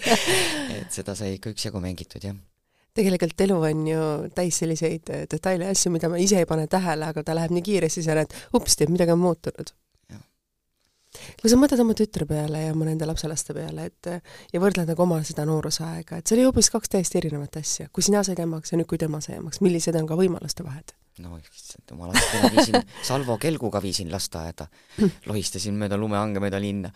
et 0.79 0.95
seda 0.95 1.17
sai 1.19 1.35
ikka 1.37 1.53
üksjagu 1.53 1.83
mängitud, 1.85 2.25
jah. 2.25 2.39
tegelikult 2.97 3.45
elu 3.45 3.59
on 3.73 3.85
ju 3.93 4.07
täis 4.35 4.63
selliseid 4.63 5.13
äh, 5.13 5.27
detaile 5.31 5.69
ja 5.69 5.77
asju, 5.77 5.93
mida 5.93 6.09
ma 6.09 6.23
ise 6.23 6.41
ei 6.41 6.49
pane 6.49 6.65
tähele, 6.71 7.13
aga 7.13 7.27
ta 7.27 7.37
läheb 7.37 7.53
nii 7.59 7.67
kiiresti, 7.67 8.07
sa 8.07 8.17
näed, 8.17 8.33
upsti, 8.57 8.89
midagi 8.89 9.13
on 9.13 9.21
muutunud. 9.27 9.77
Kui 11.41 11.51
sa 11.51 11.59
mõtled 11.61 11.83
oma 11.83 11.97
tütre 11.99 12.27
peale 12.29 12.65
ja 12.67 12.75
oma 12.75 12.89
nende 12.89 13.09
lapselaste 13.09 13.57
peale, 13.57 13.89
et 13.91 14.11
ja 14.53 14.63
võrdled 14.63 14.89
nagu 14.91 15.05
oma 15.05 15.21
seda 15.27 15.47
noorusaega, 15.49 16.21
et 16.21 16.27
see 16.27 16.39
oli 16.39 16.47
hoopis 16.49 16.71
kaks 16.75 16.95
täiesti 16.95 17.21
erinevat 17.23 17.61
asja. 17.61 17.89
kui 17.93 18.07
sina 18.07 18.23
said 18.27 18.39
emaks 18.43 18.73
ja 18.73 18.81
nüüd, 18.81 18.89
kui 18.91 19.01
tema 19.01 19.21
sai 19.25 19.39
emaks, 19.39 19.63
millised 19.65 19.97
on 19.99 20.09
ka 20.09 20.19
võimaluste 20.19 20.67
vahed? 20.67 20.95
no 21.23 21.39
issand 21.41 21.91
jumal, 21.91 22.13
täna 22.15 22.51
viisin 22.55 22.79
Salvo 23.09 23.39
kelguga 23.43 23.83
viisin 23.83 24.13
lasteaeda, 24.13 24.69
lohistasin 25.27 25.79
mööda 25.79 25.99
lumehange 25.99 26.43
mööda 26.43 26.61
linna. 26.63 26.93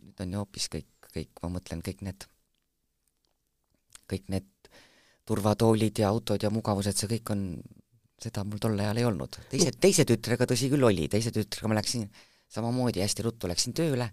nüüd 0.00 0.24
on 0.24 0.34
ju 0.34 0.42
hoopis 0.42 0.68
kõik, 0.72 0.90
kõik, 1.14 1.30
ma 1.42 1.52
mõtlen, 1.56 1.82
kõik 1.84 2.02
need, 2.06 2.26
kõik 4.10 4.28
need 4.34 4.50
turvatoolid 5.28 6.02
ja 6.02 6.10
autod 6.12 6.42
ja 6.42 6.50
mugavused, 6.52 6.96
see 6.98 7.10
kõik 7.16 7.32
on, 7.34 7.46
seda 8.20 8.44
mul 8.46 8.60
tol 8.62 8.78
ajal 8.78 9.00
ei 9.00 9.08
olnud. 9.08 9.40
teise, 9.52 9.72
teise 9.80 10.06
tütrega 10.08 10.48
tõsi 10.50 10.70
küll 10.72 10.84
oli, 10.86 11.08
teise 11.12 11.32
tütrega 11.34 11.70
ma 11.70 11.78
läksin 11.80 12.08
samamoodi 12.54 13.02
hästi 13.02 13.26
ruttu 13.26 13.50
läksin 13.50 13.74
tööle, 13.76 14.08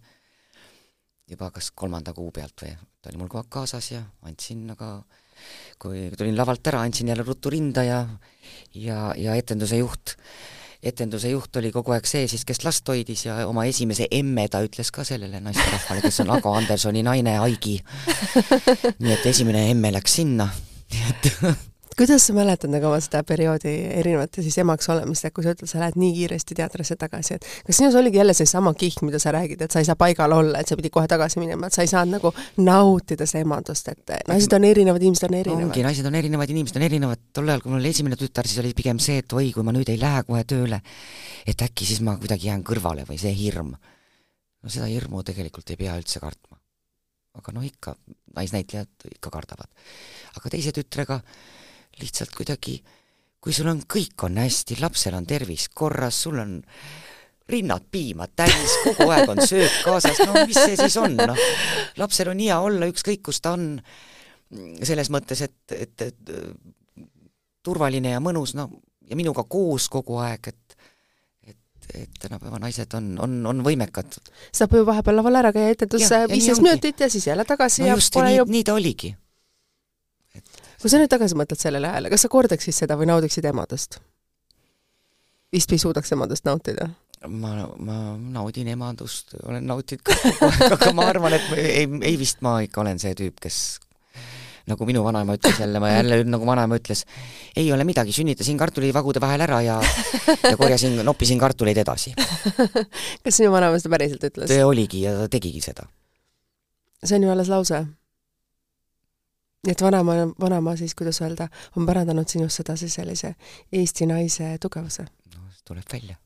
juba 1.32 1.52
kas 1.56 1.72
kolmanda 1.76 2.14
kuu 2.16 2.32
pealt 2.36 2.66
või, 2.66 2.74
ta 3.02 3.12
oli 3.12 3.22
mul 3.22 3.30
kogu 3.32 3.44
aeg 3.44 3.52
kaasas 3.54 3.92
ja 3.94 4.02
andsin, 4.28 4.66
aga 4.74 4.96
kui 5.82 6.10
tulin 6.18 6.38
lavalt 6.38 6.68
ära, 6.70 6.82
andsin 6.86 7.12
jälle 7.12 7.26
ruttu 7.26 7.50
rinda 7.54 7.86
ja 7.86 8.02
ja, 8.76 9.14
ja 9.18 9.36
etenduse 9.40 9.80
juht, 9.80 10.16
etenduse 10.84 11.32
juht 11.32 11.56
oli 11.62 11.72
kogu 11.74 11.96
aeg 11.96 12.08
see 12.10 12.28
siis, 12.30 12.44
kes 12.46 12.64
last 12.66 12.88
hoidis 12.90 13.26
ja 13.28 13.42
oma 13.48 13.66
esimese 13.70 14.10
emme 14.12 14.48
ta 14.52 14.62
ütles 14.66 14.92
ka 14.94 15.06
sellele 15.08 15.42
naisterahvale, 15.44 16.04
kes 16.06 16.22
on 16.26 16.34
Ago 16.36 16.54
Andersoni 16.60 17.04
naine, 17.06 17.38
Aigi. 17.46 17.78
nii 19.00 19.14
et 19.18 19.28
esimene 19.34 19.70
emme 19.72 19.94
läks 19.96 20.20
sinna, 20.22 20.50
nii 20.94 21.12
et 21.14 21.32
kuidas 22.02 22.24
sa 22.26 22.34
mäletad 22.34 22.72
nagu 22.74 22.88
oma 22.90 22.98
seda 22.98 23.20
perioodi 23.28 23.72
erinevate 24.00 24.42
siis 24.42 24.56
emaks 24.64 24.88
olemist, 24.90 25.28
et 25.28 25.34
kui 25.36 25.44
sa 25.46 25.52
ütled, 25.54 25.70
sa 25.70 25.78
lähed 25.84 26.00
nii 26.02 26.16
kiiresti 26.16 26.56
teatrisse 26.58 26.96
tagasi, 26.98 27.36
et 27.38 27.46
kas 27.68 27.78
sinus 27.78 27.98
oligi 28.00 28.18
jälle 28.18 28.34
seesama 28.34 28.74
kiht, 28.74 29.04
mida 29.06 29.20
sa 29.22 29.30
räägid, 29.36 29.62
et 29.62 29.76
sa 29.76 29.84
ei 29.84 29.86
saa 29.86 29.96
paigal 30.00 30.34
olla, 30.34 30.64
et 30.64 30.72
sa 30.72 30.78
pidid 30.80 30.94
kohe 30.96 31.06
tagasi 31.12 31.38
minema, 31.44 31.70
et 31.70 31.78
sa 31.78 31.86
ei 31.86 31.92
saanud 31.92 32.18
nagu 32.18 32.32
nautida 32.66 33.28
seda 33.30 33.44
emadust, 33.46 33.92
et 33.94 34.16
naised 34.32 34.56
on 34.58 34.66
erinevad, 34.72 35.06
inimesed 35.06 35.28
on 35.30 35.38
erinevad? 35.44 35.68
ongi, 35.68 35.86
naised 35.86 36.10
on 36.10 36.18
erinevad, 36.18 36.56
inimesed 36.56 36.82
on 36.82 36.88
erinevad, 36.88 37.24
tol 37.38 37.54
ajal, 37.54 37.62
kui 37.62 37.76
mul 37.76 37.84
oli 37.84 37.94
esimene 37.94 38.18
tütar, 38.18 38.50
siis 38.50 38.64
oli 38.66 38.74
pigem 38.82 38.98
see, 39.04 39.22
et 39.22 39.38
oi, 39.38 39.52
kui 39.54 39.68
ma 39.68 39.78
nüüd 39.78 39.94
ei 39.94 40.02
lähe 40.02 40.26
kohe 40.26 40.42
tööle, 40.50 40.82
et 41.46 41.66
äkki 41.70 41.86
siis 41.86 42.02
ma 42.02 42.18
kuidagi 42.18 42.50
jään 42.50 42.66
kõrvale 42.66 43.06
või 43.06 43.22
see 43.22 43.36
hirm. 43.44 43.76
no 43.78 44.74
seda 44.74 44.90
hirmu 44.90 45.22
tegelikult 45.30 45.70
ei 45.70 45.78
pea 45.86 46.02
üldse 46.02 46.18
kartma. 46.24 46.58
aga 47.38 47.54
noh, 47.54 47.64
ikka, 47.64 47.96
naisnäitlejad 48.34 49.10
ikka 49.20 49.38
kardavad. 49.38 49.70
aga 50.34 50.58
teise 50.58 50.74
tütrega 50.74 51.22
lihtsalt 52.00 52.36
kuidagi, 52.36 52.78
kui 53.42 53.54
sul 53.54 53.70
on, 53.72 53.82
kõik 53.90 54.28
on 54.28 54.40
hästi, 54.42 54.80
lapsel 54.82 55.18
on 55.18 55.28
tervis 55.28 55.68
korras, 55.74 56.22
sul 56.24 56.40
on 56.42 56.60
rinnad 57.52 57.84
piima 57.92 58.30
täis, 58.32 58.78
kogu 58.86 59.10
aeg 59.12 59.32
on 59.34 59.42
söök 59.44 59.82
kaasas, 59.84 60.22
no 60.24 60.46
mis 60.48 60.56
see 60.56 60.78
siis 60.80 60.96
on, 61.02 61.18
noh. 61.20 61.40
lapsel 62.00 62.32
on 62.32 62.40
hea 62.40 62.60
olla, 62.64 62.88
ükskõik 62.92 63.26
kus 63.28 63.42
ta 63.44 63.56
on, 63.58 63.74
selles 64.84 65.12
mõttes, 65.12 65.44
et, 65.44 65.76
et, 65.76 66.08
et 66.08 66.32
turvaline 67.64 68.16
ja 68.16 68.22
mõnus, 68.24 68.56
no 68.58 68.70
ja 69.10 69.18
minuga 69.20 69.44
koos 69.44 69.90
kogu 69.92 70.22
aeg, 70.24 70.54
et 70.54 70.78
et, 71.92 72.20
tänapäeva 72.22 72.60
naised 72.62 72.94
on, 72.96 73.08
on, 73.20 73.34
on 73.50 73.64
võimekad. 73.66 74.16
saab 74.56 74.78
ju 74.78 74.86
vahepeal 74.88 75.18
laval 75.20 75.40
ära 75.42 75.52
käia 75.56 75.74
etendusse 75.74 76.22
viisteist 76.32 76.64
minutit 76.64 77.04
ja 77.04 77.10
siis 77.12 77.28
jälle 77.28 77.44
tagasi 77.46 77.84
no 77.84 77.90
ja 77.90 77.98
just, 78.00 78.14
pole 78.14 78.30
nii, 78.30 78.38
ju 78.38 78.46
nii 78.48 78.64
ta 78.64 78.76
oligi 78.78 79.12
kui 80.82 80.90
sa 80.90 80.98
nüüd 81.02 81.12
tagasi 81.12 81.38
mõtled 81.38 81.62
sellele 81.62 81.92
ajale, 81.92 82.10
kas 82.14 82.26
sa 82.26 82.32
kordaksid 82.32 82.76
seda 82.76 82.98
või 83.00 83.10
naudiksid 83.12 83.46
emadust? 83.52 84.02
vist 85.52 85.72
ei 85.76 85.82
suudaks 85.82 86.14
emadust 86.16 86.48
nautida? 86.48 86.90
ma, 87.28 87.54
ma 87.78 88.00
naudin 88.18 88.72
emadust, 88.74 89.36
olen 89.44 89.68
nautinud 89.70 90.04
kogu 90.08 90.48
aeg, 90.48 90.76
aga 90.78 90.92
ma 90.98 91.06
arvan, 91.12 91.38
et 91.38 91.54
ei, 91.60 91.86
ei 92.10 92.18
vist 92.18 92.42
ma 92.46 92.58
ikka 92.66 92.82
olen 92.82 93.02
see 93.02 93.14
tüüp, 93.18 93.38
kes 93.44 93.62
nagu 94.72 94.86
minu 94.88 95.04
vanaema 95.06 95.36
ütles 95.38 95.60
jälle, 95.62 95.82
ma 95.82 95.92
jälle 95.92 96.22
nagu 96.26 96.48
vanaema 96.48 96.78
ütles, 96.80 97.04
ei 97.58 97.70
ole 97.74 97.86
midagi, 97.86 98.14
sünnitasin 98.16 98.58
kartulivagude 98.58 99.22
vahel 99.22 99.46
ära 99.46 99.62
ja 99.66 99.78
ja 100.48 100.56
korjasin, 100.58 100.98
noppisin 101.06 101.42
kartuleid 101.42 101.78
edasi. 101.82 102.14
kas 103.24 103.38
sinu 103.38 103.54
vanaema 103.54 103.82
seda 103.82 103.94
päriselt 103.98 104.30
ütles? 104.32 104.50
ta 104.50 104.66
oligi 104.66 105.06
ja 105.06 105.18
ta 105.20 105.30
tegigi 105.30 105.62
seda. 105.62 105.86
see 107.04 107.18
on 107.18 107.28
ju 107.28 107.34
alles 107.34 107.50
lause 107.50 107.86
nii 109.66 109.76
et 109.76 109.82
vanaema, 109.82 110.14
vanaema 110.42 110.76
siis, 110.76 110.96
kuidas 110.98 111.22
öelda, 111.22 111.48
on 111.78 111.86
pärandanud 111.86 112.28
sinust 112.28 112.62
sedasi 112.62 112.90
sellise 112.90 113.36
Eesti 113.72 114.10
naise 114.10 114.56
tugevuse? 114.62 115.06
no 115.36 115.50
see 115.52 115.68
tuleb 115.68 115.94
välja 115.94 116.18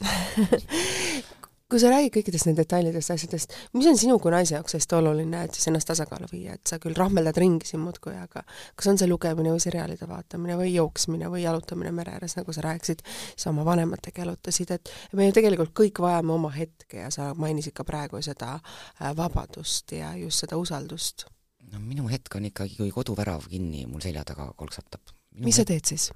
kui 1.70 1.78
sa 1.78 1.90
räägid 1.92 2.10
kõikidest 2.16 2.48
nendest 2.48 2.64
detailidest, 2.64 3.12
asjadest, 3.14 3.52
mis 3.76 3.86
on 3.86 3.98
sinu 3.98 4.16
kui 4.18 4.32
naise 4.34 4.56
jaoks 4.56 4.74
hästi 4.74 4.96
oluline, 4.98 5.44
et 5.46 5.54
siis 5.54 5.70
ennast 5.70 5.86
tasakaalu 5.92 6.26
viia, 6.32 6.56
et 6.58 6.66
sa 6.66 6.80
küll 6.82 6.98
rahmeldad 6.98 7.38
ringi 7.38 7.68
siin 7.68 7.82
muudkui, 7.84 8.16
aga 8.18 8.42
kas 8.42 8.90
on 8.90 8.98
see 8.98 9.06
lugemine 9.06 9.52
või 9.54 9.62
seriaalide 9.62 10.08
vaatamine 10.10 10.58
või 10.58 10.72
jooksmine 10.74 11.30
või 11.30 11.44
jalutamine 11.44 11.94
mere 11.94 12.16
ääres, 12.18 12.34
nagu 12.40 12.54
sa 12.56 12.66
rääkisid, 12.66 13.04
sa 13.38 13.52
oma 13.54 13.62
vanematega 13.68 14.24
jalutasid, 14.24 14.74
et 14.74 14.94
me 15.14 15.30
ju 15.30 15.36
tegelikult 15.38 15.76
kõik 15.84 16.02
vajame 16.02 16.34
oma 16.34 16.50
hetke 16.56 17.04
ja 17.04 17.10
sa 17.14 17.30
mainisid 17.38 17.76
ka 17.76 17.86
praegu 17.86 18.18
seda 18.24 18.56
äh, 18.58 19.12
vabadust 19.16 19.94
ja 19.94 20.16
just 20.18 20.42
seda 20.42 20.58
usaldust 20.58 21.28
no 21.72 21.80
minu 21.82 22.08
hetk 22.10 22.34
on 22.38 22.48
ikkagi, 22.50 22.76
kui 22.78 22.90
koduvärav 22.94 23.46
kinni 23.50 23.86
mul 23.90 24.02
selja 24.04 24.24
taga 24.26 24.50
kolksatab. 24.58 25.14
mis 25.44 25.60
sa 25.60 25.66
teed 25.68 25.86
siis? 25.86 26.10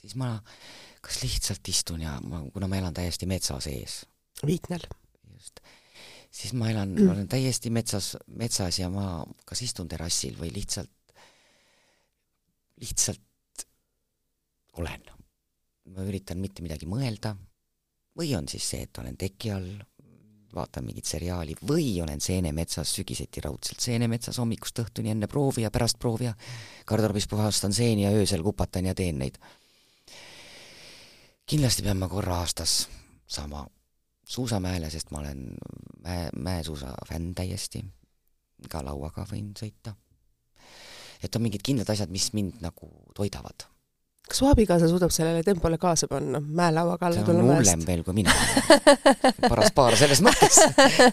siis 0.00 0.16
ma 0.18 0.36
kas 1.04 1.20
lihtsalt 1.24 1.68
istun 1.72 2.04
ja 2.04 2.16
ma, 2.24 2.42
kuna 2.52 2.68
ma 2.70 2.78
elan 2.80 2.96
täiesti 2.96 3.28
metsa 3.28 3.58
sees. 3.64 4.04
Viitnal. 4.46 4.84
just. 5.34 5.60
siis 6.30 6.54
ma 6.56 6.70
elan 6.70 6.94
mm., 6.94 7.12
olen 7.12 7.28
täiesti 7.28 7.72
metsas, 7.74 8.14
metsas 8.26 8.78
ja 8.78 8.90
ma 8.92 9.24
kas 9.46 9.62
istun 9.66 9.88
terrassil 9.88 10.38
või 10.40 10.52
lihtsalt, 10.54 10.92
lihtsalt 12.80 13.66
olen. 14.78 15.08
ma 15.90 16.04
üritan 16.06 16.38
mitte 16.38 16.62
midagi 16.62 16.86
mõelda 16.86 17.34
või 18.16 18.34
on 18.36 18.46
siis 18.48 18.66
see, 18.72 18.84
et 18.86 18.98
olen 19.00 19.16
teki 19.18 19.50
all 19.54 19.70
vaatan 20.54 20.84
mingit 20.84 21.08
seriaali 21.08 21.54
või 21.66 22.00
olen 22.02 22.20
seenemetsas 22.20 22.94
sügiseti 22.98 23.42
raudselt 23.44 23.80
seenemetsas 23.80 24.38
hommikust 24.38 24.78
õhtuni 24.82 25.12
enne 25.14 25.28
proovi 25.30 25.64
ja 25.64 25.70
pärast 25.70 25.98
proovi 25.98 26.28
ja 26.28 26.34
garderoobis 26.86 27.28
puhastan 27.30 27.72
seeni 27.72 28.04
ja 28.04 28.12
öösel 28.16 28.42
kupatan 28.42 28.90
ja 28.90 28.94
teen 28.94 29.18
neid. 29.18 29.38
kindlasti 31.46 31.82
pean 31.82 31.98
ma 31.98 32.08
korra 32.08 32.40
aastas 32.42 32.88
saama 33.26 33.66
suusamäele, 34.30 34.90
sest 34.90 35.10
ma 35.10 35.18
olen 35.18 35.56
mäe, 36.02 36.28
mäesuusa 36.36 36.94
fänn 37.08 37.34
täiesti, 37.34 37.84
ka 38.70 38.84
lauaga 38.84 39.26
võin 39.32 39.52
sõita. 39.58 39.94
et 41.22 41.36
on 41.36 41.42
mingid 41.42 41.62
kindlad 41.62 41.90
asjad, 41.90 42.10
mis 42.10 42.32
mind 42.32 42.60
nagu 42.60 42.90
toidavad 43.14 43.66
kas 44.30 44.38
su 44.38 44.46
abikaasa 44.46 44.88
suudab 44.88 45.10
sellele 45.10 45.42
tempole 45.42 45.78
kaasa 45.78 46.06
panna, 46.08 46.38
mäelauaga 46.40 47.08
alla 47.08 47.22
tulla 47.26 47.42
mäest? 47.42 47.70
hullem 47.70 47.82
veel 47.86 48.02
kui 48.06 48.14
mina. 48.14 48.34
paras 49.48 49.72
paar 49.74 49.96
selles 49.98 50.22
mõttes. 50.22 50.60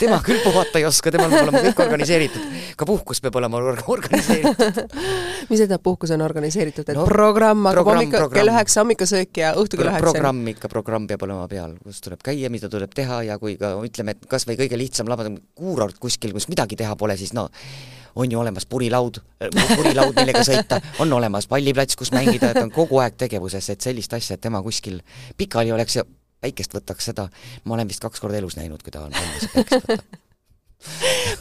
tema 0.01 0.19
küll 0.25 0.43
puhata 0.43 0.77
ei 0.77 0.86
oska, 0.86 1.12
temal 1.13 1.34
peab 1.34 1.47
olema 1.47 1.63
kõik 1.65 1.82
organiseeritud. 1.88 2.45
ka 2.77 2.88
puhkus 2.89 3.21
peab 3.25 3.39
olema 3.41 3.58
or 3.58 3.82
organiseeritud. 3.95 4.93
mis 5.49 5.63
tähendab, 5.63 5.82
puhkus 5.84 6.13
on 6.13 6.25
organiseeritud, 6.27 6.86
et 6.86 6.99
no, 6.99 7.08
programm 7.10 7.65
hakkab 7.71 7.91
hommikul 7.93 8.30
kell 8.38 8.53
üheksa 8.53 8.84
hommikusöök 8.84 9.41
ja 9.41 9.53
õhtul 9.58 9.82
kell 9.82 9.91
üheksa? 9.95 10.06
programm 10.06 10.53
ikka, 10.53 10.71
programm 10.71 11.10
peab 11.10 11.25
olema 11.25 11.49
peal, 11.51 11.73
kus 11.82 12.03
tuleb 12.06 12.21
käia, 12.30 12.53
mida 12.53 12.69
tuleb 12.69 12.93
teha 12.97 13.23
ja 13.32 13.41
kui 13.41 13.58
ka 13.58 13.73
ütleme, 13.82 14.13
et 14.13 14.30
kas 14.30 14.45
või 14.49 14.62
kõige 14.62 14.77
lihtsam 14.77 15.10
labada 15.10 15.34
kuurort 15.58 15.97
kuskil, 16.01 16.38
kus 16.38 16.51
midagi 16.53 16.77
teha 16.77 16.93
pole, 16.99 17.17
siis 17.17 17.34
no 17.34 17.49
on 18.17 18.32
ju 18.32 18.39
olemas 18.41 18.65
purilaud, 18.65 19.21
purilaud, 19.77 20.15
millega 20.17 20.43
sõita, 20.45 20.82
on 21.03 21.13
olemas 21.13 21.47
palliplats, 21.47 21.97
kus 21.99 22.12
mängida, 22.15 22.51
et 22.51 22.62
on 22.63 22.71
kogu 22.73 23.01
aeg 23.03 23.17
tegevuses, 23.19 23.69
et 23.73 23.89
sellist 23.89 24.13
asja, 24.17 24.38
et 24.38 24.43
tema 24.43 24.62
kuskil 24.65 24.99
pikali 25.38 25.73
oleks 25.75 25.99
ja 25.99 26.06
päikest 26.41 26.73
võtaks, 26.77 27.12
seda. 27.12 27.27
Ma 27.65 27.77
olen 27.77 27.89
vist 27.89 28.03
kaks 28.03 28.21
korda 28.23 28.39
elus 28.41 28.58
näinud, 28.58 28.84
kui 28.84 28.93
ta 28.93 29.06
on 29.06 29.13
valmis 29.13 29.51
päikest 29.53 29.91
võtta 29.91 30.25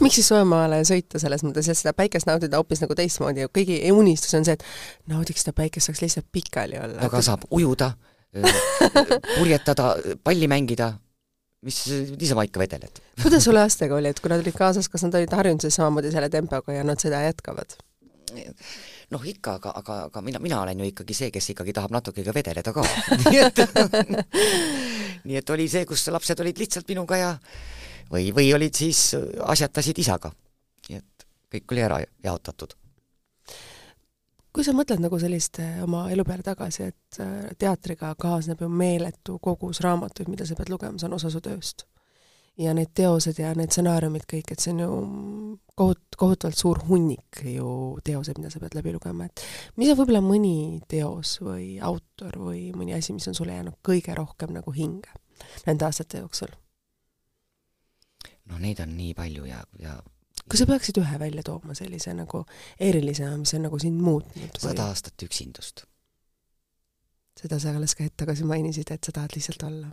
miks 0.01 0.17
siis 0.17 0.27
Soojamaale 0.31 0.79
sõita 0.87 1.19
selles 1.21 1.43
mõttes, 1.45 1.69
et 1.69 1.77
seda 1.77 1.93
päikest 1.97 2.25
nautida 2.29 2.57
hoopis 2.57 2.81
nagu 2.83 2.95
teistmoodi? 2.97 3.45
Ja 3.45 3.51
kõigi 3.53 3.79
unistus 3.93 4.33
on 4.37 4.45
see, 4.47 4.57
et 4.57 4.65
naudiks 5.11 5.45
seda 5.45 5.53
päikest, 5.57 5.89
saaks 5.89 6.01
lihtsalt 6.03 6.27
pikali 6.33 6.79
olla. 6.81 7.03
aga 7.05 7.21
saab 7.25 7.45
ujuda, 7.53 7.91
purjetada, 9.37 9.91
palli 10.25 10.49
mängida, 10.51 10.93
mis 11.65 11.79
niisama 12.19 12.45
ikka 12.47 12.61
vedeled. 12.61 13.01
kuidas 13.21 13.43
sul 13.47 13.57
lastega 13.57 13.97
oli, 13.97 14.11
et 14.13 14.19
kui 14.21 14.29
nad 14.31 14.43
olid 14.43 14.55
kaasas, 14.57 14.89
kas 14.89 15.05
nad 15.07 15.17
olid 15.17 15.33
harjunud 15.33 15.65
siis 15.65 15.77
samamoodi 15.79 16.11
selle 16.13 16.29
tempoga 16.33 16.75
ja 16.75 16.83
nad 16.87 17.01
seda 17.01 17.23
jätkavad? 17.25 17.77
noh, 19.11 19.23
ikka, 19.23 19.57
aga, 19.57 19.73
aga, 19.81 19.97
aga 20.09 20.21
mina, 20.21 20.39
mina 20.43 20.61
olen 20.61 20.83
ju 20.83 20.89
ikkagi 20.91 21.15
see, 21.15 21.31
kes 21.33 21.53
ikkagi 21.53 21.73
tahab 21.73 21.95
natuke 21.95 22.25
ka 22.25 22.35
vedeleda 22.35 22.73
ka 22.75 22.83
nii 23.23 23.39
et 23.41 23.61
nii 25.27 25.39
et 25.41 25.53
oli 25.55 25.67
see, 25.71 25.85
kus 25.89 26.07
lapsed 26.13 26.43
olid 26.43 26.59
lihtsalt 26.59 26.89
minuga 26.91 27.19
ja 27.19 27.31
või, 28.11 28.29
või 28.35 28.51
olid 28.55 28.75
siis, 28.75 29.09
asjatasid 29.47 30.03
isaga. 30.03 30.33
nii 30.89 30.99
et 30.99 31.27
kõik 31.55 31.73
oli 31.75 31.87
ära 31.87 32.01
jaotatud 32.23 32.75
kui 34.53 34.65
sa 34.65 34.73
mõtled 34.75 35.01
nagu 35.03 35.19
sellist 35.21 35.59
eh, 35.63 35.77
oma 35.83 36.07
elu 36.13 36.25
peale 36.27 36.45
tagasi, 36.45 36.89
et 36.91 37.19
eh, 37.23 37.51
teatriga 37.59 38.13
kaasneb 38.19 38.61
ju 38.63 38.69
meeletu 38.69 39.37
kogus 39.43 39.81
raamatuid, 39.85 40.31
mida 40.31 40.47
sa 40.47 40.57
pead 40.57 40.71
lugema, 40.73 40.99
see 40.99 41.09
on 41.09 41.17
osa 41.19 41.31
su 41.33 41.43
tööst. 41.43 41.87
ja 42.57 42.71
need 42.73 42.89
teosed 42.97 43.37
ja 43.37 43.51
need 43.53 43.69
stsenaariumid 43.69 44.23
kõik, 44.25 44.51
et 44.51 44.63
see 44.63 44.71
on 44.73 44.79
ju 44.81 44.93
kohut-, 45.77 46.17
kohutavalt 46.17 46.57
suur 46.57 46.79
hunnik 46.87 47.43
ju 47.45 47.99
teoseid, 48.03 48.39
mida 48.41 48.49
sa 48.49 48.61
pead 48.63 48.73
läbi 48.73 48.95
lugema, 48.95 49.27
et 49.27 49.43
mis 49.77 49.91
on 49.93 49.99
võib-olla 49.99 50.23
mõni 50.25 50.81
teos 50.89 51.35
või 51.45 51.75
autor 51.77 52.39
või 52.41 52.71
mõni 52.73 52.97
asi, 52.97 53.13
mis 53.13 53.29
on 53.29 53.37
sulle 53.37 53.53
jäänud 53.53 53.77
kõige 53.85 54.17
rohkem 54.17 54.55
nagu 54.57 54.73
hinge 54.73 55.13
nende 55.67 55.85
aastate 55.85 56.23
jooksul? 56.23 56.49
no 58.49 58.57
neid 58.57 58.79
on 58.81 58.95
nii 58.97 59.13
palju 59.13 59.45
ja, 59.45 59.61
ja 59.81 59.99
kas 60.47 60.63
sa 60.63 60.67
peaksid 60.69 60.99
ühe 61.01 61.19
välja 61.19 61.43
tooma 61.43 61.75
sellise 61.77 62.13
nagu 62.15 62.43
erilisena, 62.79 63.37
mis 63.37 63.53
on 63.57 63.65
nagu 63.67 63.79
sind 63.79 64.01
muutnud? 64.03 64.59
sada 64.61 64.87
aastat 64.91 65.23
üksindust. 65.27 65.85
seda 67.39 67.59
sa 67.59 67.75
alles 67.75 67.95
ka 67.95 68.07
hetk 68.07 68.17
tagasi 68.23 68.47
mainisid, 68.47 68.91
et 68.91 69.03
sa 69.03 69.11
tahad 69.15 69.35
lihtsalt 69.35 69.67
olla. 69.67 69.91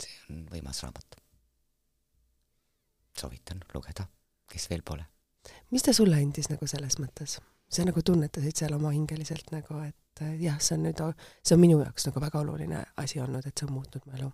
see 0.00 0.20
on 0.30 0.44
võimas 0.52 0.82
raamat. 0.84 1.18
soovitan 3.20 3.64
lugeda, 3.74 4.06
kes 4.52 4.70
veel 4.70 4.84
pole. 4.84 5.06
mis 5.70 5.82
ta 5.82 5.96
sulle 5.96 6.20
andis 6.20 6.52
nagu 6.52 6.66
selles 6.66 7.00
mõttes? 7.00 7.40
sa 7.74 7.84
nagu 7.88 8.02
tunnetasid 8.02 8.60
seal 8.60 8.76
oma 8.76 8.92
hingeliselt 8.94 9.50
nagu, 9.50 9.80
et 9.88 10.26
jah, 10.38 10.60
see 10.60 10.76
on 10.76 10.88
nüüd, 10.90 11.00
see 11.42 11.56
on 11.56 11.60
minu 11.60 11.80
jaoks 11.80 12.10
nagu 12.10 12.20
väga 12.20 12.44
oluline 12.44 12.84
asi 13.02 13.20
olnud, 13.20 13.46
et 13.46 13.58
see 13.58 13.66
on 13.66 13.78
muutnud 13.80 14.04
mu 14.06 14.18
elu 14.18 14.32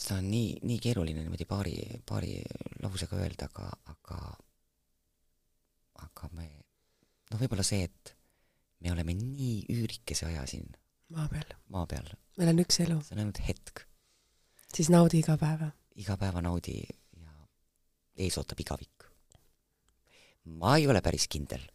seda 0.00 0.18
on 0.20 0.30
nii, 0.32 0.54
nii 0.64 0.78
keeruline 0.82 1.24
niimoodi 1.24 1.46
paari, 1.48 1.74
paari 2.08 2.38
lausega 2.82 3.18
öelda, 3.20 3.50
aga, 3.50 3.68
aga 3.92 4.20
aga 6.06 6.30
me, 6.36 6.46
noh, 7.30 7.40
võib-olla 7.40 7.64
see, 7.66 7.84
et 7.84 8.14
me 8.80 8.92
oleme 8.94 9.14
nii 9.16 9.66
üürikese 9.74 10.30
aja 10.30 10.46
siin 10.48 10.70
maa 11.14 11.28
peal. 11.32 11.52
maa 11.74 11.86
peal. 11.90 12.08
meil 12.38 12.52
on 12.54 12.62
üks 12.64 12.80
elu. 12.84 12.96
see 13.04 13.16
on 13.16 13.24
ainult 13.24 13.42
hetk. 13.44 13.84
siis 14.72 14.90
naudi 14.92 15.20
iga 15.20 15.36
päeva. 15.40 15.70
iga 16.00 16.16
päeva 16.20 16.42
naudi 16.44 16.78
ja 16.80 17.34
ees 18.24 18.38
ootab 18.40 18.62
igavik. 18.64 19.08
ma 20.60 20.76
ei 20.78 20.88
ole 20.88 21.02
päris 21.04 21.28
kindel 21.28 21.66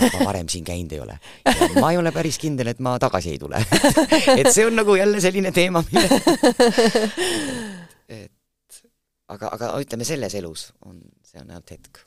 ma 0.00 0.24
varem 0.24 0.48
siin 0.48 0.64
käinud 0.64 0.92
ei 0.92 1.00
ole. 1.00 1.18
ma 1.80 1.92
ei 1.92 1.98
ole 2.00 2.12
päris 2.14 2.38
kindel, 2.42 2.72
et 2.74 2.80
ma 2.84 2.96
tagasi 3.02 3.34
ei 3.34 3.42
tule 3.42 3.60
et 4.40 4.50
see 4.52 4.66
on 4.66 4.76
nagu 4.78 4.96
jälle 4.98 5.20
selline 5.20 5.52
teema, 5.52 5.84
mille 5.92 6.08
et 8.22 8.32
aga, 9.28 9.52
aga 9.52 9.76
ütleme, 9.82 10.04
selles 10.06 10.34
elus 10.40 10.72
on, 10.84 10.98
see 11.24 11.40
on 11.40 11.50
ainult 11.50 11.76
hetk 11.76 12.04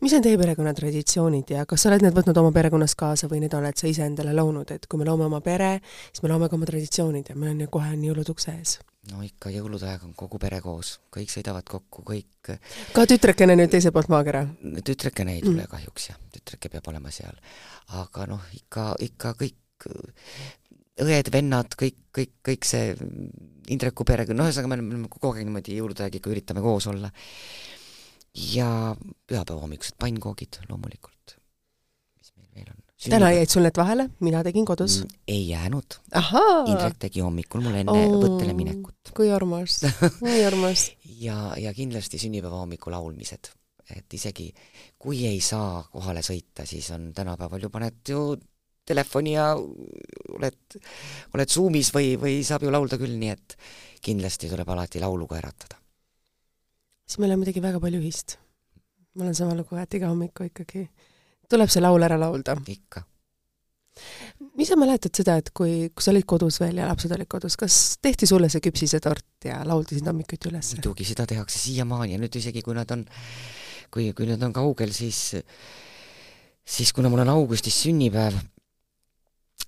mis 0.00 0.14
on 0.16 0.24
teie 0.24 0.38
perekonna 0.40 0.72
traditsioonid 0.74 1.50
ja 1.52 1.64
kas 1.68 1.84
sa 1.84 1.90
oled 1.90 2.04
need 2.04 2.16
võtnud 2.16 2.38
oma 2.40 2.52
perekonnas 2.54 2.94
kaasa 2.98 3.28
või 3.30 3.42
need 3.44 3.54
oled 3.56 3.76
sa 3.76 3.88
ise 3.90 4.06
endale 4.06 4.32
loonud, 4.36 4.70
et 4.74 4.86
kui 4.88 5.00
me 5.00 5.08
loome 5.08 5.26
oma 5.28 5.42
pere, 5.44 5.78
siis 6.12 6.24
me 6.24 6.32
loome 6.32 6.48
ka 6.48 6.56
oma 6.56 6.68
traditsioonid 6.68 7.32
ja 7.32 7.36
meil 7.36 7.54
on 7.54 7.66
ju 7.66 7.72
kohe 7.78 7.92
on 7.96 8.06
jõulud 8.08 8.32
ukse 8.32 8.54
ees? 8.54 8.78
No 9.12 9.22
ikka 9.24 9.52
jõulude 9.54 9.88
aeg 9.88 10.04
on 10.08 10.14
kogu 10.18 10.40
pere 10.42 10.60
koos, 10.64 10.96
kõik 11.14 11.30
sõidavad 11.32 11.66
kokku, 11.68 12.02
kõik 12.06 12.50
ka 12.96 13.06
tütrekene 13.08 13.56
nüüd 13.56 13.70
teiselt 13.72 13.94
poolt 13.96 14.10
maakera? 14.12 14.44
tütrekene 14.84 15.38
ei 15.38 15.44
tule 15.44 15.62
mm. 15.62 15.70
kahjuks 15.70 16.10
jah, 16.10 16.18
tütreke 16.34 16.72
peab 16.72 16.90
olema 16.92 17.12
seal. 17.14 17.38
aga 18.02 18.26
noh, 18.30 18.44
ikka, 18.58 18.90
ikka 19.08 19.34
kõik 19.38 19.88
õed-vennad, 20.98 21.78
kõik, 21.78 21.98
kõik, 22.14 22.34
kõik 22.50 22.66
see 22.66 22.94
Indreku 23.68 24.04
perega, 24.08 24.34
noh, 24.34 24.48
ühesõnaga 24.48 24.70
me 24.72 24.78
oleme 24.80 25.10
kogu 25.12 25.30
aeg 25.30 25.46
niimoodi 25.46 25.76
jõulude 25.76 26.04
aeg 26.04 26.18
ikka 26.18 26.32
üritame 26.32 26.64
koos 26.64 26.88
olla 26.90 27.12
ja 28.34 28.96
pühapäeva 29.28 29.60
hommikused 29.62 29.98
pannkoogid 30.00 30.62
loomulikult. 30.68 31.36
mis 32.18 32.32
meil 32.36 32.50
veel 32.54 32.72
on? 32.72 32.87
Täna 33.04 33.30
jäid 33.34 33.52
sul 33.52 33.64
need 33.66 33.78
vahele, 33.78 34.08
mina 34.24 34.42
tegin 34.46 34.66
kodus 34.68 35.00
mm,. 35.02 35.20
ei 35.28 35.44
jäänud. 35.48 35.98
Indrek 36.66 36.98
tegi 37.06 37.22
hommikul 37.24 37.62
mul 37.64 37.78
enne 37.82 37.94
oh, 37.94 38.18
võttele 38.24 38.56
minekut. 38.58 39.12
kui 39.16 39.30
armas, 39.34 39.80
nii 40.24 40.42
armas 40.48 40.90
ja, 41.26 41.54
ja 41.60 41.72
kindlasti 41.76 42.20
sünnipäeva 42.20 42.62
hommiku 42.64 42.92
laulmised. 42.94 43.52
et 43.88 44.14
isegi 44.14 44.50
kui 45.00 45.24
ei 45.26 45.40
saa 45.40 45.82
kohale 45.92 46.20
sõita, 46.22 46.66
siis 46.68 46.90
on 46.92 47.10
tänapäeval 47.16 47.62
ju 47.62 47.70
paned 47.72 48.14
ju 48.14 48.22
telefoni 48.88 49.34
ja 49.34 49.50
oled, 49.56 50.78
oled 51.34 51.52
Zoomis 51.52 51.92
või, 51.94 52.16
või 52.20 52.40
saab 52.44 52.64
ju 52.64 52.72
laulda 52.72 52.98
küll, 53.00 53.16
nii 53.20 53.32
et 53.32 53.58
kindlasti 54.04 54.48
tuleb 54.48 54.68
alati 54.72 55.00
lauluga 55.00 55.36
äratada 55.40 55.78
siis 57.08 57.22
meil 57.22 57.32
on 57.32 57.40
midagi 57.42 57.62
väga 57.64 57.80
palju 57.80 58.00
ühist. 58.02 58.36
ma 59.14 59.24
olen 59.24 59.34
sama 59.34 59.56
lugu, 59.56 59.76
et 59.80 59.94
iga 59.94 60.10
hommiku 60.12 60.46
ikkagi 60.46 60.84
tuleb 61.50 61.70
see 61.72 61.82
laul 61.84 62.04
ära 62.04 62.18
laulda. 62.20 62.56
ikka. 62.66 63.04
mis 64.58 64.68
sa 64.70 64.76
mäletad 64.78 65.14
seda, 65.14 65.38
et 65.40 65.50
kui, 65.50 65.88
kui 65.90 66.04
sa 66.04 66.12
olid 66.12 66.26
kodus 66.28 66.60
veel 66.62 66.78
ja 66.78 66.86
lapsed 66.86 67.12
olid 67.14 67.28
kodus, 67.30 67.56
kas 67.58 67.98
tehti 68.02 68.28
sulle 68.30 68.50
see 68.52 68.62
küpsisetort 68.62 69.48
ja 69.48 69.62
lauldi 69.66 69.98
sind 69.98 70.10
hommikuti 70.10 70.52
üles? 70.52 70.74
muidugi, 70.76 71.06
seda 71.08 71.26
tehakse 71.26 71.58
siiamaani 71.58 72.14
ja 72.14 72.22
nüüd 72.22 72.38
isegi, 72.38 72.62
kui 72.62 72.76
nad 72.78 72.90
on, 72.94 73.04
kui, 73.94 74.12
kui 74.14 74.28
nad 74.30 74.42
on 74.46 74.54
kaugel, 74.54 74.94
siis 74.94 75.32
siis 76.68 76.92
kuna 76.92 77.10
mul 77.10 77.24
on 77.24 77.32
augustis 77.32 77.80
sünnipäev, 77.82 78.36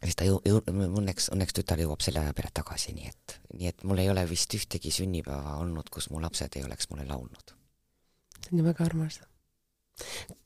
siis 0.03 0.19
ta 0.19 0.29
ju-, 0.29 0.43
ju-, 0.47 0.63
õnneks, 0.69 1.31
õnneks 1.35 1.57
tütar 1.57 1.81
jõuab 1.81 2.05
selle 2.05 2.23
aja 2.23 2.37
peale 2.37 2.53
tagasi, 2.55 2.95
nii 2.97 3.09
et, 3.09 3.39
nii 3.57 3.73
et 3.73 3.89
mul 3.89 4.03
ei 4.03 4.13
ole 4.13 4.27
vist 4.31 4.55
ühtegi 4.57 4.93
sünnipäeva 4.95 5.57
olnud, 5.65 5.89
kus 5.93 6.11
mu 6.13 6.23
lapsed 6.23 6.61
ei 6.61 6.67
oleks 6.69 6.93
mulle 6.93 7.09
laulnud. 7.09 7.57
see 8.41 8.55
on 8.55 8.63
ju 8.63 8.69
väga 8.69 8.85
armas 8.87 9.21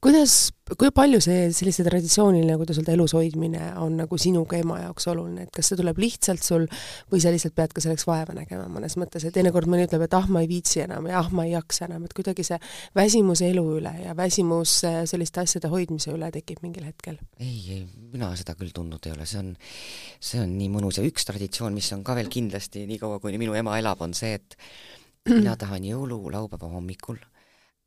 kuidas, 0.05 0.53
kui 0.77 0.91
palju 0.95 1.19
see 1.25 1.47
sellise 1.55 1.85
traditsiooniline, 1.87 2.57
kuidas 2.61 2.79
öelda, 2.81 2.93
elus 2.97 3.15
hoidmine 3.17 3.71
on 3.81 3.97
nagu 4.03 4.19
sinuga 4.21 4.59
ema 4.61 4.81
jaoks 4.83 5.09
oluline, 5.13 5.47
et 5.47 5.53
kas 5.55 5.71
see 5.71 5.79
tuleb 5.81 6.01
lihtsalt 6.03 6.45
sul 6.45 6.67
või 7.13 7.23
sa 7.25 7.33
lihtsalt 7.33 7.57
pead 7.57 7.73
ka 7.77 7.85
selleks 7.85 8.07
vaeva 8.09 8.37
nägema 8.37 8.67
mõnes 8.73 8.99
mõttes, 9.01 9.25
et 9.25 9.35
teinekord 9.37 9.71
mõni 9.71 9.87
ütleb, 9.89 10.05
et 10.05 10.17
ah, 10.19 10.29
ma 10.29 10.45
ei 10.45 10.51
viitsi 10.51 10.83
enam 10.85 11.09
ja 11.09 11.23
ah, 11.23 11.31
ma 11.35 11.47
ei 11.49 11.55
jaksa 11.55 11.89
enam, 11.89 12.05
et 12.05 12.17
kuidagi 12.17 12.45
see 12.47 12.61
väsimus 12.97 13.45
elu 13.47 13.65
üle 13.79 13.95
ja 14.03 14.17
väsimus 14.19 14.77
selliste 14.85 15.45
asjade 15.45 15.73
hoidmise 15.73 16.13
üle 16.15 16.31
tekib 16.35 16.61
mingil 16.65 16.89
hetkel? 16.89 17.21
ei, 17.41 17.57
ei, 17.79 17.83
mina 18.13 18.33
seda 18.37 18.57
küll 18.59 18.75
tundnud 18.77 19.09
ei 19.09 19.17
ole, 19.17 19.29
see 19.29 19.41
on, 19.41 19.55
see 20.21 20.43
on 20.43 20.53
nii 20.59 20.73
mõnus. 20.73 21.01
Ja 21.01 21.07
üks 21.07 21.25
traditsioon, 21.29 21.75
mis 21.77 21.89
on 21.97 22.05
ka 22.05 22.17
veel 22.19 22.29
kindlasti 22.33 22.85
nii 22.89 23.01
kaua, 23.01 23.21
kuni 23.23 23.41
minu 23.41 23.57
ema 23.57 23.79
elab, 23.81 24.05
on 24.05 24.13
see, 24.17 24.37
et 24.37 24.59
mina 25.31 25.57
tahan 25.61 25.87
jõululaupäeva 25.89 26.69
hommikul 26.77 27.23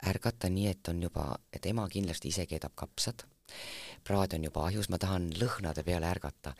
ärgata 0.05 0.49
nii, 0.53 0.67
et 0.69 0.89
on 0.91 1.01
juba, 1.01 1.31
et 1.53 1.65
ema 1.65 1.87
kindlasti 1.89 2.29
ise 2.29 2.45
keedab 2.49 2.75
kapsad, 2.77 3.25
praad 4.05 4.35
on 4.37 4.45
juba 4.47 4.65
ahjus, 4.67 4.89
ma 4.93 4.99
tahan 5.01 5.29
lõhnade 5.39 5.83
peale 5.87 6.09
ärgata. 6.09 6.53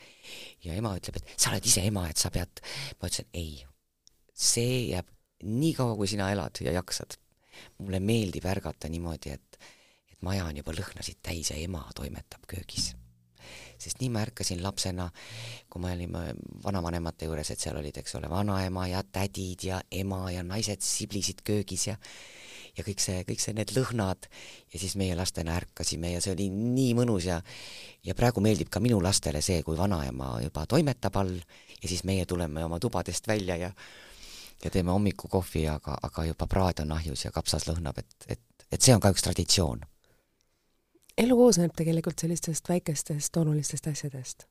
ja 0.64 0.74
ema 0.74 0.96
ütleb, 0.98 1.20
et 1.20 1.34
sa 1.38 1.52
oled 1.52 1.66
ise 1.66 1.84
ema, 1.86 2.08
et 2.10 2.18
sa 2.18 2.32
pead, 2.34 2.62
ma 2.98 3.10
ütlesin 3.10 3.30
ei, 3.34 3.66
see 4.34 4.88
jääb 4.92 5.10
nii 5.44 5.74
kaua, 5.78 5.96
kui 5.96 6.08
sina 6.10 6.32
elad 6.34 6.62
ja 6.62 6.72
jaksad. 6.80 7.18
mulle 7.80 8.00
meeldib 8.00 8.46
ärgata 8.46 8.90
niimoodi, 8.90 9.34
et, 9.34 9.58
et 10.12 10.22
maja 10.22 10.46
on 10.46 10.58
juba 10.58 10.74
lõhnasid 10.78 11.18
täis 11.22 11.52
ja 11.52 11.58
ema 11.58 11.88
toimetab 11.96 12.46
köögis 12.48 12.94
sest 13.78 14.02
nii 14.02 14.10
ma 14.10 14.24
ärkasin 14.26 14.62
lapsena, 14.64 15.06
kui 15.70 15.82
me 15.82 15.94
olime 15.94 16.24
vanavanemate 16.64 17.30
juures, 17.30 17.52
et 17.54 17.62
seal 17.62 17.78
olid, 17.78 17.98
eks 18.02 18.18
ole, 18.18 18.30
vanaema 18.30 18.88
ja 18.90 19.04
tädid 19.04 19.68
ja 19.68 19.82
ema 19.92 20.24
ja 20.34 20.44
naised 20.44 20.82
siblisid 20.82 21.44
köögis 21.46 21.88
ja 21.88 21.98
ja 22.78 22.86
kõik 22.86 23.02
see, 23.02 23.22
kõik 23.28 23.42
see, 23.42 23.56
need 23.58 23.72
lõhnad 23.76 24.28
ja 24.74 24.80
siis 24.80 24.96
meie 25.00 25.16
lastena 25.18 25.56
ärkasime 25.58 26.14
ja 26.14 26.22
see 26.24 26.36
oli 26.36 26.50
nii 26.54 26.94
mõnus 26.98 27.28
ja 27.30 27.42
ja 28.06 28.16
praegu 28.16 28.42
meeldib 28.44 28.70
ka 28.72 28.80
minu 28.84 29.00
lastele 29.04 29.42
see, 29.42 29.64
kui 29.66 29.78
vanaema 29.78 30.38
juba 30.44 30.66
toimetab 30.70 31.18
all 31.22 31.34
ja 31.82 31.90
siis 31.90 32.04
meie 32.08 32.26
tuleme 32.26 32.64
oma 32.66 32.80
tubadest 32.80 33.28
välja 33.28 33.58
ja 33.58 33.72
ja 34.64 34.72
teeme 34.72 34.92
hommikukohvi, 34.92 35.68
aga, 35.70 35.98
aga 36.02 36.26
juba 36.26 36.48
praad 36.50 36.82
on 36.82 36.92
ahjus 36.92 37.26
ja 37.26 37.32
kapsas 37.32 37.68
lõhnab, 37.68 38.00
et, 38.02 38.16
et, 38.28 38.66
et 38.72 38.82
see 38.82 38.96
on 38.96 39.02
ka 39.04 39.12
üks 39.14 39.22
traditsioon. 39.26 39.84
elu 41.18 41.38
koosneb 41.38 41.74
tegelikult 41.78 42.20
sellistest 42.20 42.70
väikestest 42.70 43.38
olulistest 43.38 43.88
asjadest. 43.88 44.48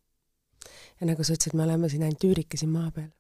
ja 1.00 1.06
nagu 1.06 1.24
sa 1.24 1.34
ütlesid, 1.34 1.56
me 1.58 1.64
oleme 1.66 1.88
siin 1.88 2.02
ainult 2.02 2.24
üürikesi 2.24 2.66
maa 2.66 2.90
peal. 2.90 3.10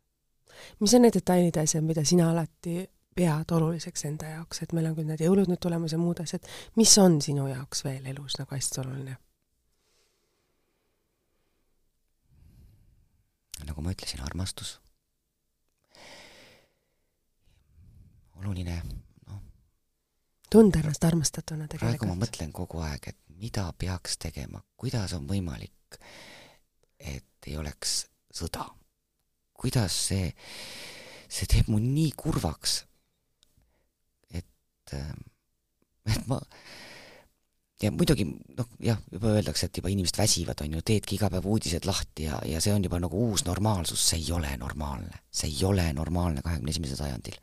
mis 0.80 0.94
on 0.94 1.02
need 1.02 1.18
detailid 1.18 1.56
ja 1.56 1.62
asjad, 1.62 1.84
mida 1.84 2.04
sina 2.04 2.30
alati 2.30 2.86
pead 3.16 3.52
oluliseks 3.56 4.04
enda 4.10 4.28
jaoks, 4.34 4.62
et 4.62 4.74
meil 4.76 4.90
on 4.90 4.96
küll 4.96 5.08
need 5.08 5.22
jõulud 5.24 5.48
nüüd 5.50 5.60
tulemas 5.62 5.94
ja 5.94 6.00
muud 6.00 6.20
asjad, 6.20 6.44
mis 6.76 6.92
on 7.00 7.20
sinu 7.24 7.46
jaoks 7.48 7.84
veel 7.86 8.04
elus 8.12 8.36
nagu 8.40 8.56
hästi 8.56 8.82
oluline? 8.84 9.16
nagu 13.66 13.82
ma 13.82 13.90
ütlesin, 13.90 14.20
armastus. 14.22 14.76
oluline, 18.36 18.76
noh. 19.26 19.40
tunda 20.52 20.82
ennast 20.82 21.04
armastatuna 21.08 21.64
tegelikult. 21.72 21.96
praegu 21.96 22.10
ma 22.10 22.18
mõtlen 22.20 22.52
kogu 22.54 22.82
aeg, 22.84 23.08
et 23.10 23.18
mida 23.40 23.64
peaks 23.80 24.18
tegema, 24.20 24.60
kuidas 24.76 25.16
on 25.16 25.24
võimalik, 25.26 25.98
et 27.00 27.48
ei 27.48 27.56
oleks 27.56 28.02
sõda. 28.28 28.68
kuidas 29.56 29.96
see, 30.10 30.28
see 31.32 31.48
teeb 31.48 31.72
mu 31.72 31.80
nii 31.80 32.12
kurvaks 32.12 32.82
et, 34.86 34.98
äh, 34.98 35.14
et 36.16 36.28
ma 36.30 36.40
ja 37.82 37.90
muidugi 37.92 38.24
noh, 38.26 38.68
jah, 38.80 38.98
juba 39.12 39.34
öeldakse, 39.36 39.68
et 39.68 39.78
juba 39.80 39.90
inimesed 39.92 40.16
väsivad, 40.18 40.62
on 40.64 40.78
ju, 40.78 40.82
teedki 40.86 41.18
iga 41.18 41.28
päev 41.32 41.46
uudised 41.50 41.84
lahti 41.88 42.28
ja, 42.28 42.38
ja 42.48 42.60
see 42.64 42.72
on 42.72 42.84
juba 42.86 43.00
nagu 43.02 43.26
uus 43.28 43.44
normaalsus, 43.44 44.00
see 44.10 44.22
ei 44.22 44.32
ole 44.32 44.54
normaalne. 44.60 45.20
see 45.30 45.50
ei 45.52 45.64
ole 45.68 45.84
normaalne 45.92 46.42
kahekümne 46.42 46.72
esimesel 46.72 46.96
sajandil. 46.96 47.36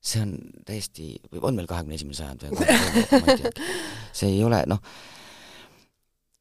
see 0.00 0.22
on 0.22 0.34
täiesti, 0.64 1.20
on 1.42 1.54
meil 1.54 1.68
kahekümne 1.68 1.98
esimene 1.98 2.16
sajand 2.16 2.46
või 2.46 3.52
see 4.18 4.32
ei 4.32 4.42
ole, 4.44 4.62
noh, 4.66 4.80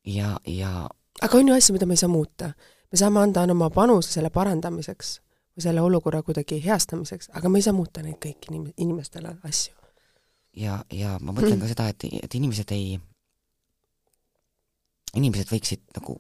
ja, 0.06 0.38
ja 0.48 0.88
aga 1.22 1.38
on 1.38 1.52
ju 1.52 1.58
asju, 1.58 1.76
mida 1.76 1.90
me 1.90 1.98
ei 1.98 2.04
saa 2.06 2.12
muuta. 2.12 2.54
me 2.92 2.98
saame 2.98 3.20
anda 3.20 3.44
oma 3.52 3.70
panuse 3.70 4.16
selle 4.16 4.30
parandamiseks 4.32 5.18
või 5.58 5.66
selle 5.66 5.82
olukorra 5.82 6.24
kuidagi 6.24 6.62
heastamiseks, 6.64 7.34
aga 7.34 7.50
me 7.50 7.60
ei 7.60 7.68
saa 7.68 7.76
muuta 7.76 8.06
neid 8.06 8.22
kõiki 8.24 8.54
inim-, 8.54 8.72
inimestele 8.78 9.36
asju 9.44 9.77
ja, 10.58 10.80
ja 10.94 11.18
ma 11.22 11.34
mõtlen 11.36 11.58
mm. 11.58 11.64
ka 11.64 11.70
seda, 11.72 11.88
et, 11.94 12.08
et 12.24 12.38
inimesed 12.40 12.72
ei, 12.76 12.98
inimesed 15.18 15.52
võiksid 15.52 15.86
nagu 15.98 16.18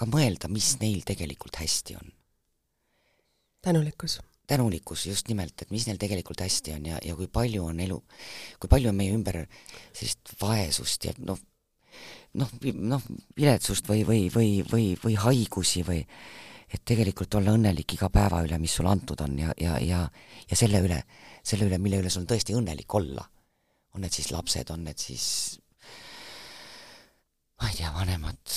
ka 0.00 0.08
mõelda, 0.08 0.48
mis 0.52 0.72
neil 0.80 1.04
tegelikult 1.06 1.60
hästi 1.60 1.98
on. 2.00 2.12
tänulikkus. 3.62 4.20
tänulikkus, 4.50 5.06
just 5.06 5.28
nimelt, 5.28 5.62
et 5.62 5.70
mis 5.70 5.86
neil 5.86 5.98
tegelikult 6.00 6.40
hästi 6.40 6.74
on 6.74 6.86
ja, 6.90 6.98
ja 7.04 7.14
kui 7.16 7.28
palju 7.30 7.68
on 7.70 7.80
elu, 7.80 8.00
kui 8.58 8.68
palju 8.72 8.90
on 8.90 8.96
meie 8.98 9.14
ümber 9.14 9.44
sellist 9.92 10.32
vaesust 10.40 11.04
ja 11.04 11.12
noh, 11.18 11.38
noh, 12.40 12.54
noh, 12.74 13.04
viletsust 13.36 13.88
või, 13.88 14.02
või, 14.08 14.22
või, 14.34 14.54
või, 14.72 14.86
või 15.04 15.18
haigusi 15.20 15.84
või 15.86 16.00
et 16.70 16.82
tegelikult 16.86 17.34
olla 17.34 17.54
õnnelik 17.56 17.96
iga 17.96 18.08
päeva 18.10 18.42
üle, 18.46 18.58
mis 18.62 18.74
sulle 18.78 18.92
antud 18.92 19.20
on 19.24 19.38
ja, 19.38 19.54
ja, 19.58 19.78
ja, 19.82 20.04
ja 20.50 20.58
selle 20.58 20.82
üle, 20.86 21.00
selle 21.42 21.66
üle, 21.68 21.78
mille 21.78 22.00
üle 22.02 22.10
sul 22.12 22.24
on 22.24 22.30
tõesti 22.30 22.56
õnnelik 22.56 22.94
olla. 22.94 23.26
on 23.94 24.04
need 24.04 24.14
siis 24.14 24.30
lapsed, 24.30 24.70
on 24.70 24.84
need 24.86 24.98
siis 25.02 25.24
ma 27.60 27.68
ei 27.68 27.76
tea, 27.76 27.90
vanemad. 27.94 28.54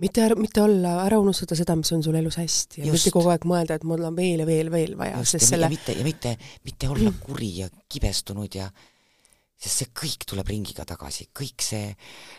Mitte, 0.00 0.28
mitte 0.40 0.62
olla, 0.64 0.94
ära 1.04 1.18
unustada 1.20 1.56
seda, 1.58 1.74
mis 1.76 1.90
on 1.92 2.02
sul 2.04 2.16
elus 2.16 2.38
hästi. 2.40 2.80
Ja 2.80 2.86
Just. 2.88 2.94
mitte 2.94 3.12
kogu 3.18 3.32
aeg 3.32 3.44
mõelda, 3.48 3.76
et 3.76 3.84
mul 3.84 4.06
on 4.08 4.16
veel 4.16 4.40
ja 4.40 4.46
veel, 4.48 4.70
veel 4.72 4.94
vaja, 4.96 5.18
sest 5.28 5.44
ja, 5.44 5.48
selle 5.50 5.68
ja 5.68 5.74
mitte, 5.74 5.96
ja 5.98 6.06
mitte, 6.06 6.32
mitte 6.64 6.88
olla 6.88 7.12
kuri 7.20 7.50
ja 7.58 7.68
kibestunud 7.92 8.56
ja 8.56 8.70
sest 9.60 9.82
see 9.82 9.90
kõik 9.92 10.24
tuleb 10.30 10.48
ringiga 10.48 10.86
tagasi, 10.88 11.26
kõik 11.36 11.60
see, 11.60 11.90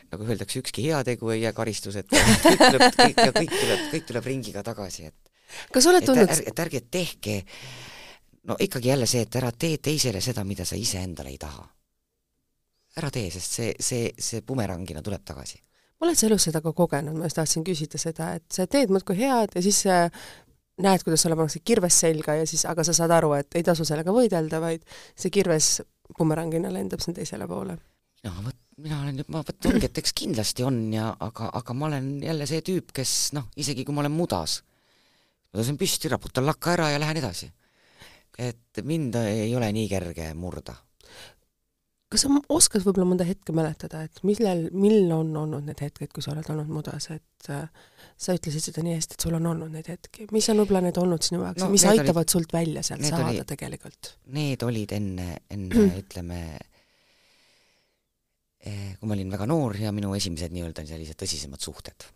nagu 0.10 0.26
öeldakse, 0.26 0.58
ükski 0.64 0.88
heategu 0.88 1.30
ei 1.36 1.44
jää 1.44 1.54
karistuseta, 1.54 2.18
kõik 2.48 2.64
tuleb, 2.64 2.88
kõik 2.98 3.22
kõik 3.38 3.54
tuleb, 3.54 3.84
kõik 3.92 4.08
tuleb 4.10 4.30
ringiga 4.32 4.66
tagasi, 4.66 5.12
et 5.12 5.70
kas 5.76 5.86
oled 5.92 6.08
tundnud 6.08 6.34
et, 6.34 6.64
ärge 6.66 6.82
tehke, 6.90 7.44
no 8.50 8.58
ikkagi 8.60 8.90
jälle 8.90 9.08
see, 9.10 9.26
et 9.28 9.36
ära 9.36 9.52
tee 9.52 9.78
teisele 9.78 10.22
seda, 10.22 10.44
mida 10.44 10.66
sa 10.66 10.76
iseendale 10.76 11.30
ei 11.30 11.38
taha. 11.42 11.68
ära 12.98 13.12
tee, 13.12 13.30
sest 13.32 13.60
see, 13.60 13.74
see, 13.80 14.14
see 14.20 14.42
bumerangina 14.42 15.02
tuleb 15.02 15.24
tagasi 15.26 15.62
oled 16.02 16.18
sa 16.18 16.26
elus 16.26 16.48
seda 16.48 16.62
ka 16.66 16.74
kogenud, 16.74 17.14
ma 17.14 17.28
just 17.30 17.38
tahtsin 17.38 17.66
küsida 17.66 18.00
seda, 18.02 18.32
et 18.40 18.46
sa 18.50 18.66
teed 18.66 18.90
muudkui 18.90 19.20
head 19.20 19.54
ja 19.54 19.62
siis 19.62 19.84
näed, 20.82 21.04
kuidas 21.06 21.22
sulle 21.26 21.38
pannakse 21.38 21.62
kirves 21.66 22.00
selga 22.04 22.36
ja 22.40 22.48
siis, 22.50 22.66
aga 22.70 22.86
sa 22.88 22.96
saad 22.98 23.14
aru, 23.16 23.34
et 23.38 23.60
ei 23.60 23.66
tasu 23.66 23.86
sellega 23.88 24.14
võidelda, 24.16 24.62
vaid 24.64 24.86
see 25.20 25.34
kirves 25.34 25.80
bumerangina 26.18 26.72
lendab 26.74 27.04
sinna 27.04 27.20
teisele 27.22 27.48
poole. 27.48 27.78
no 28.26 28.34
vot, 28.46 28.58
mina 28.82 29.02
olen 29.02 29.24
ma 29.34 29.44
vot 29.46 29.70
ongi, 29.70 29.88
et 29.88 30.02
eks 30.02 30.14
kindlasti 30.18 30.66
on 30.66 30.82
ja 30.94 31.12
aga, 31.20 31.52
aga 31.62 31.78
ma 31.78 31.90
olen 31.92 32.12
jälle 32.24 32.50
see 32.50 32.66
tüüp, 32.66 32.94
kes 32.98 33.16
noh, 33.38 33.50
isegi 33.62 33.86
kui 33.86 33.96
ma 33.96 34.04
olen 34.06 34.16
mudas, 34.16 34.62
ma 35.52 35.62
tõusen 35.62 35.80
püsti, 35.80 36.12
raputan 36.12 36.48
lakka 36.50 36.76
ära 36.78 36.92
ja 36.94 37.02
lähen 37.02 37.22
edasi. 37.22 37.52
Et 38.40 38.84
mind 38.84 39.18
ei 39.26 39.52
ole 39.56 39.72
nii 39.76 39.90
kerge 39.92 40.32
murda 40.38 40.76
kas 42.12 42.26
sa 42.26 42.40
oskad 42.52 42.84
võib-olla 42.84 43.08
mõnda 43.08 43.26
hetke 43.28 43.54
mäletada, 43.56 44.04
et 44.08 44.20
millal, 44.28 44.66
mil 44.76 45.12
on 45.16 45.30
olnud 45.44 45.64
need 45.68 45.80
hetked, 45.80 46.12
kui 46.12 46.24
sa 46.24 46.34
oled 46.34 46.48
olnud 46.52 46.72
mudas, 46.72 47.08
et 47.14 47.48
äh, 47.54 47.70
sa 48.20 48.36
ütlesid 48.36 48.66
seda 48.68 48.84
nii 48.84 48.98
hästi, 48.98 49.16
et 49.16 49.26
sul 49.26 49.38
on 49.38 49.48
olnud 49.54 49.72
neid 49.72 49.88
hetki, 49.92 50.28
mis 50.36 50.50
on 50.52 50.60
võib-olla 50.62 50.84
need 50.88 51.00
olnud 51.00 51.24
sinu 51.24 51.46
jaoks 51.46 51.64
no, 51.64 51.70
mis 51.72 51.86
aitavad 51.88 52.26
olid, 52.26 52.34
sult 52.36 52.56
välja 52.56 52.84
sealt 52.86 53.06
saada 53.08 53.30
oli, 53.30 53.46
tegelikult? 53.48 54.12
Need 54.36 54.68
olid 54.68 54.96
enne, 54.98 55.28
enne 55.56 55.86
ütleme 56.02 56.42
eh, 58.60 58.92
kui 59.00 59.08
ma 59.08 59.16
olin 59.16 59.32
väga 59.38 59.48
noor 59.50 59.80
ja 59.80 59.96
minu 59.96 60.12
esimesed 60.18 60.52
nii-öelda 60.56 60.86
sellised 60.92 61.20
tõsisemad 61.22 61.64
suhted. 61.64 62.10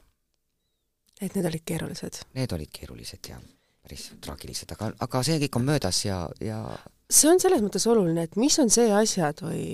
et 1.22 1.32
need 1.32 1.52
olid 1.54 1.64
keerulised? 1.72 2.26
Need 2.36 2.58
olid 2.58 2.76
keerulised, 2.76 3.32
jah. 3.32 3.40
Päris 3.86 4.10
traagilised, 4.24 4.72
aga, 4.76 4.92
aga 5.06 5.24
see 5.26 5.38
kõik 5.46 5.60
on 5.60 5.68
möödas 5.68 6.02
ja, 6.06 6.24
ja 6.44 6.62
see 7.12 7.30
on 7.30 7.42
selles 7.42 7.62
mõttes 7.64 7.86
oluline, 7.90 8.26
et 8.26 8.38
mis 8.42 8.58
on 8.62 8.72
see 8.74 8.90
asjad 8.94 9.44
või 9.46 9.66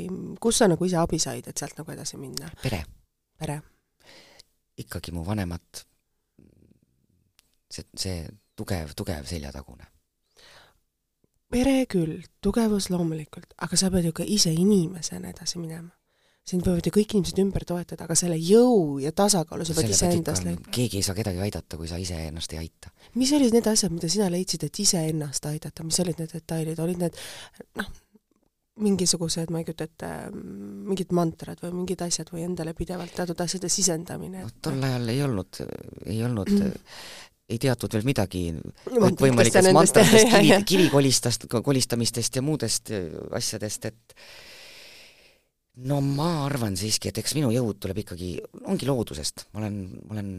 kus 0.43 0.59
sa 0.61 0.67
nagu 0.71 0.87
ise 0.87 0.99
abi 0.99 1.19
said, 1.21 1.47
et 1.47 1.57
sealt 1.57 1.79
nagu 1.79 1.93
edasi 1.93 2.19
minna? 2.19 2.51
pere. 2.63 2.83
pere. 3.39 3.61
ikkagi 4.83 5.15
mu 5.15 5.23
vanemad, 5.27 5.85
see, 7.71 7.87
see 7.95 8.19
tugev, 8.59 8.91
tugev 8.97 9.29
seljatagune. 9.29 9.87
pere 11.51 11.79
küll, 11.91 12.19
tugevus 12.43 12.91
loomulikult, 12.91 13.55
aga 13.63 13.79
sa 13.79 13.91
pead 13.93 14.11
ju 14.11 14.15
ka 14.19 14.27
ise 14.27 14.51
inimesena 14.51 15.31
edasi 15.31 15.59
minema 15.63 15.91
sind 16.51 16.67
võivad 16.67 16.87
ju 16.87 16.93
kõik 16.95 17.15
inimesed 17.15 17.41
ümber 17.43 17.65
toetada, 17.67 18.05
aga 18.05 18.17
selle 18.19 18.37
jõu 18.39 18.99
ja 19.03 19.13
tasakaalu 19.15 19.65
sa 19.67 19.75
pead 19.77 19.93
iseendast 19.95 20.45
leidma. 20.47 20.71
keegi 20.75 20.99
ei 20.99 21.07
saa 21.07 21.17
kedagi 21.17 21.41
aidata, 21.45 21.79
kui 21.79 21.89
sa 21.89 21.99
iseennast 22.01 22.55
ei 22.55 22.61
aita. 22.65 22.91
mis 23.19 23.31
olid 23.37 23.55
need 23.55 23.67
asjad, 23.71 23.93
mida 23.95 24.11
sina 24.11 24.29
leidsid, 24.33 24.67
et 24.67 24.79
iseennast 24.83 25.47
aidata, 25.51 25.87
mis 25.87 25.99
olid 26.03 26.21
need 26.21 26.33
detailid, 26.35 26.79
olid 26.83 27.01
need 27.05 27.19
noh, 27.79 27.89
mingisugused, 28.81 29.51
ma 29.53 29.61
ei 29.61 29.67
kujuta 29.67 29.87
ette, 29.87 30.11
mingid 30.91 31.11
mantrad 31.15 31.59
või 31.63 31.73
mingid 31.81 32.03
asjad 32.05 32.31
või 32.33 32.45
endale 32.47 32.73
pidevalt 32.77 33.13
teatud 33.17 33.43
asjade 33.43 33.69
sisendamine 33.71 34.45
et...? 34.45 34.47
no 34.47 34.69
tol 34.69 34.87
ajal 34.87 35.11
ei 35.13 35.25
olnud, 35.25 35.59
ei 36.05 36.21
olnud 36.25 36.53
mm. 36.55 36.87
ei 37.51 37.59
teatud 37.61 37.97
veel 37.97 38.07
midagi 38.07 38.45
võimalikest 38.87 39.73
mantradest, 39.75 40.31
kivi, 40.35 40.55
kivikolistast, 40.73 41.49
kolistamistest 41.51 42.39
ja 42.39 42.45
muudest 42.45 42.93
asjadest, 43.37 43.91
et 43.91 44.17
no 45.75 45.99
ma 46.01 46.45
arvan 46.45 46.75
siiski, 46.77 47.09
et 47.11 47.19
eks 47.21 47.35
minu 47.37 47.51
jõud 47.53 47.79
tuleb 47.81 48.01
ikkagi, 48.03 48.31
ongi 48.67 48.87
loodusest, 48.89 49.47
ma 49.53 49.63
olen, 49.63 49.77
ma 50.07 50.17
olen 50.17 50.31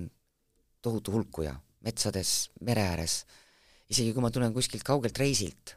tohutu 0.82 1.14
hulkuja. 1.14 1.54
Metsades, 1.82 2.52
mere 2.62 2.84
ääres, 2.92 3.22
isegi 3.90 4.12
kui 4.14 4.22
ma 4.22 4.30
tulen 4.30 4.52
kuskilt 4.54 4.84
kaugelt 4.86 5.18
reisilt, 5.18 5.72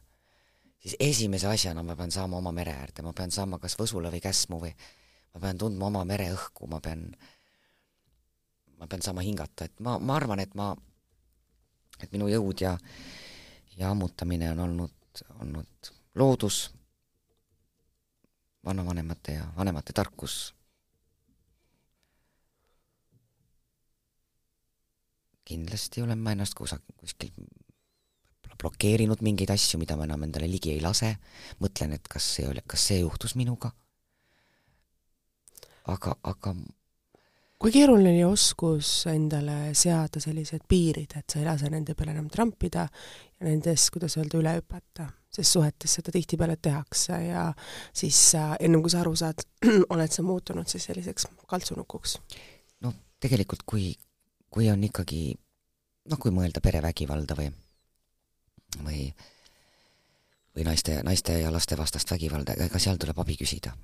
siis 0.77 0.93
esimese 1.01 1.49
asjana 1.49 1.81
ma 1.81 1.95
pean 1.97 2.13
saama 2.13 2.37
oma 2.37 2.51
mere 2.53 2.75
äärde, 2.77 3.01
ma 3.01 3.13
pean 3.17 3.33
saama 3.33 3.57
kas 3.61 3.73
Võsula 3.79 4.11
või 4.13 4.21
Käsmu 4.21 4.59
või 4.61 4.69
ma 5.33 5.41
pean 5.41 5.57
tundma 5.57 5.89
oma 5.89 6.03
mereõhku, 6.05 6.69
ma 6.69 6.77
pean, 6.83 7.07
ma 8.77 8.85
pean 8.91 9.01
saama 9.01 9.25
hingata, 9.25 9.65
et 9.65 9.81
ma, 9.81 9.97
ma 9.97 10.19
arvan, 10.19 10.43
et 10.45 10.53
ma, 10.53 10.75
et 12.03 12.13
minu 12.13 12.29
jõud 12.29 12.61
ja 12.61 12.75
ja 13.75 13.89
ammutamine 13.91 14.51
on 14.53 14.59
olnud, 14.59 15.23
olnud 15.41 15.89
loodus, 16.15 16.69
vanavanemate 18.65 19.37
ja 19.39 19.45
vanemate 19.57 19.93
tarkus. 19.93 20.53
Kindlasti 25.45 26.01
olen 26.01 26.17
ma 26.17 26.33
ennast 26.33 26.57
kusagil, 26.57 26.95
kuskil 26.97 27.31
blokeerinud 28.61 29.21
mingeid 29.21 29.51
asju, 29.53 29.79
mida 29.81 29.97
ma 29.97 30.07
enam 30.07 30.23
endale 30.25 30.47
ligi 30.49 30.71
ei 30.73 30.81
lase, 30.81 31.11
mõtlen, 31.61 31.93
et 31.97 32.07
kas 32.09 32.25
see 32.37 32.47
oli, 32.49 32.63
kas 32.65 32.87
see 32.89 33.01
juhtus 33.01 33.35
minuga, 33.37 33.69
aga, 35.91 36.15
aga 36.23 36.55
kui 37.61 37.73
keeruline 37.73 38.15
oli 38.15 38.23
oskus 38.27 38.89
endale 39.11 39.75
seada 39.77 40.21
sellised 40.23 40.65
piirid, 40.69 41.17
et 41.19 41.29
sa 41.29 41.41
ei 41.41 41.47
lase 41.47 41.69
nende 41.73 41.95
peale 41.97 42.15
enam 42.15 42.31
trampida 42.31 42.87
ja 42.87 43.47
nendest, 43.47 43.91
kuidas 43.93 44.17
öelda, 44.17 44.41
üle 44.41 44.57
hüpata? 44.57 45.11
Sest 45.35 45.57
suhetes 45.57 45.97
seda 45.97 46.13
tihtipeale 46.15 46.55
tehakse 46.61 47.17
ja 47.27 47.45
siis 47.93 48.19
äh, 48.39 48.55
ennem 48.59 48.83
kui 48.83 48.93
sa 48.93 49.01
aru 49.03 49.15
saad, 49.19 49.43
oled 49.93 50.11
sa 50.11 50.23
muutunud 50.23 50.69
siis 50.71 50.87
selliseks 50.89 51.27
kaltsunukuks? 51.47 52.17
no 52.85 52.93
tegelikult, 53.19 53.65
kui, 53.67 53.93
kui 54.49 54.69
on 54.71 54.83
ikkagi 54.87 55.27
noh, 56.11 56.19
kui 56.21 56.33
mõelda 56.35 56.63
perevägivalda 56.63 57.37
või 57.39 57.51
või 58.83 59.07
või 60.55 60.63
naiste, 60.63 61.01
naiste 61.03 61.39
ja 61.39 61.51
laste 61.51 61.77
vastast 61.77 62.11
vägivalda, 62.11 62.55
ega 62.63 62.79
seal 62.79 62.99
tuleb 62.99 63.19
abi 63.19 63.35
küsida. 63.35 63.75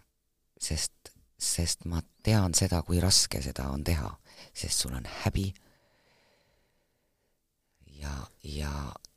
sest, 0.61 1.11
sest 1.39 1.85
ma 1.85 2.01
tean 2.23 2.53
seda, 2.53 2.81
kui 2.85 2.99
raske 3.01 3.41
seda 3.41 3.67
on 3.73 3.83
teha, 3.83 4.11
sest 4.53 4.85
sul 4.85 4.93
on 4.93 5.07
häbi 5.23 5.51
ja, 8.01 8.13
ja, 8.43 8.71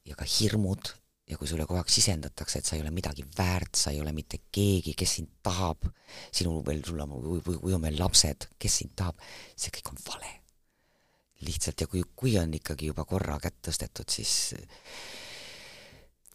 ja 0.05 0.17
ka 0.17 0.25
hirmud 0.25 0.95
ja 1.31 1.39
kui 1.41 1.49
sulle 1.49 1.65
kogu 1.65 1.81
aeg 1.81 1.91
sisendatakse, 1.93 2.61
et 2.61 2.69
sa 2.69 2.77
ei 2.77 2.83
ole 2.85 2.93
midagi 2.93 3.25
väärt, 3.39 3.79
sa 3.81 3.93
ei 3.95 4.01
ole 4.03 4.13
mitte 4.13 4.43
keegi, 4.53 4.93
kes 4.99 5.17
sind 5.19 5.31
tahab, 5.45 5.87
sinul 6.29 6.61
veel, 6.67 6.83
sul 6.85 7.01
on, 7.01 7.15
kui 7.43 7.73
on 7.73 7.85
veel 7.85 7.97
lapsed, 8.01 8.49
kes 8.61 8.81
sind 8.83 8.93
tahab, 8.99 9.21
see 9.57 9.73
kõik 9.75 9.93
on 9.95 10.03
vale. 10.09 10.33
lihtsalt 11.45 11.83
ja 11.83 11.87
kui, 11.91 12.01
kui 12.17 12.39
on 12.41 12.55
ikkagi 12.57 12.87
juba 12.89 13.05
korra 13.05 13.35
kätt 13.43 13.59
tõstetud, 13.67 14.09
siis 14.09 14.53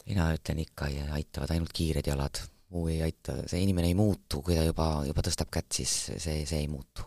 mina 0.05 0.27
ütlen 0.35 0.61
ikka, 0.61 0.89
aitavad 1.15 1.53
ainult 1.55 1.73
kiired 1.73 2.05
jalad, 2.05 2.41
muu 2.73 2.89
ei 2.91 2.99
aita, 3.01 3.39
see 3.49 3.61
inimene 3.63 3.89
ei 3.89 3.97
muutu, 3.97 4.43
kui 4.45 4.57
ta 4.57 4.65
juba, 4.67 4.89
juba 5.07 5.23
tõstab 5.25 5.49
kätt, 5.53 5.71
siis 5.79 5.93
see, 6.11 6.43
see 6.49 6.59
ei 6.59 6.67
muutu. 6.69 7.05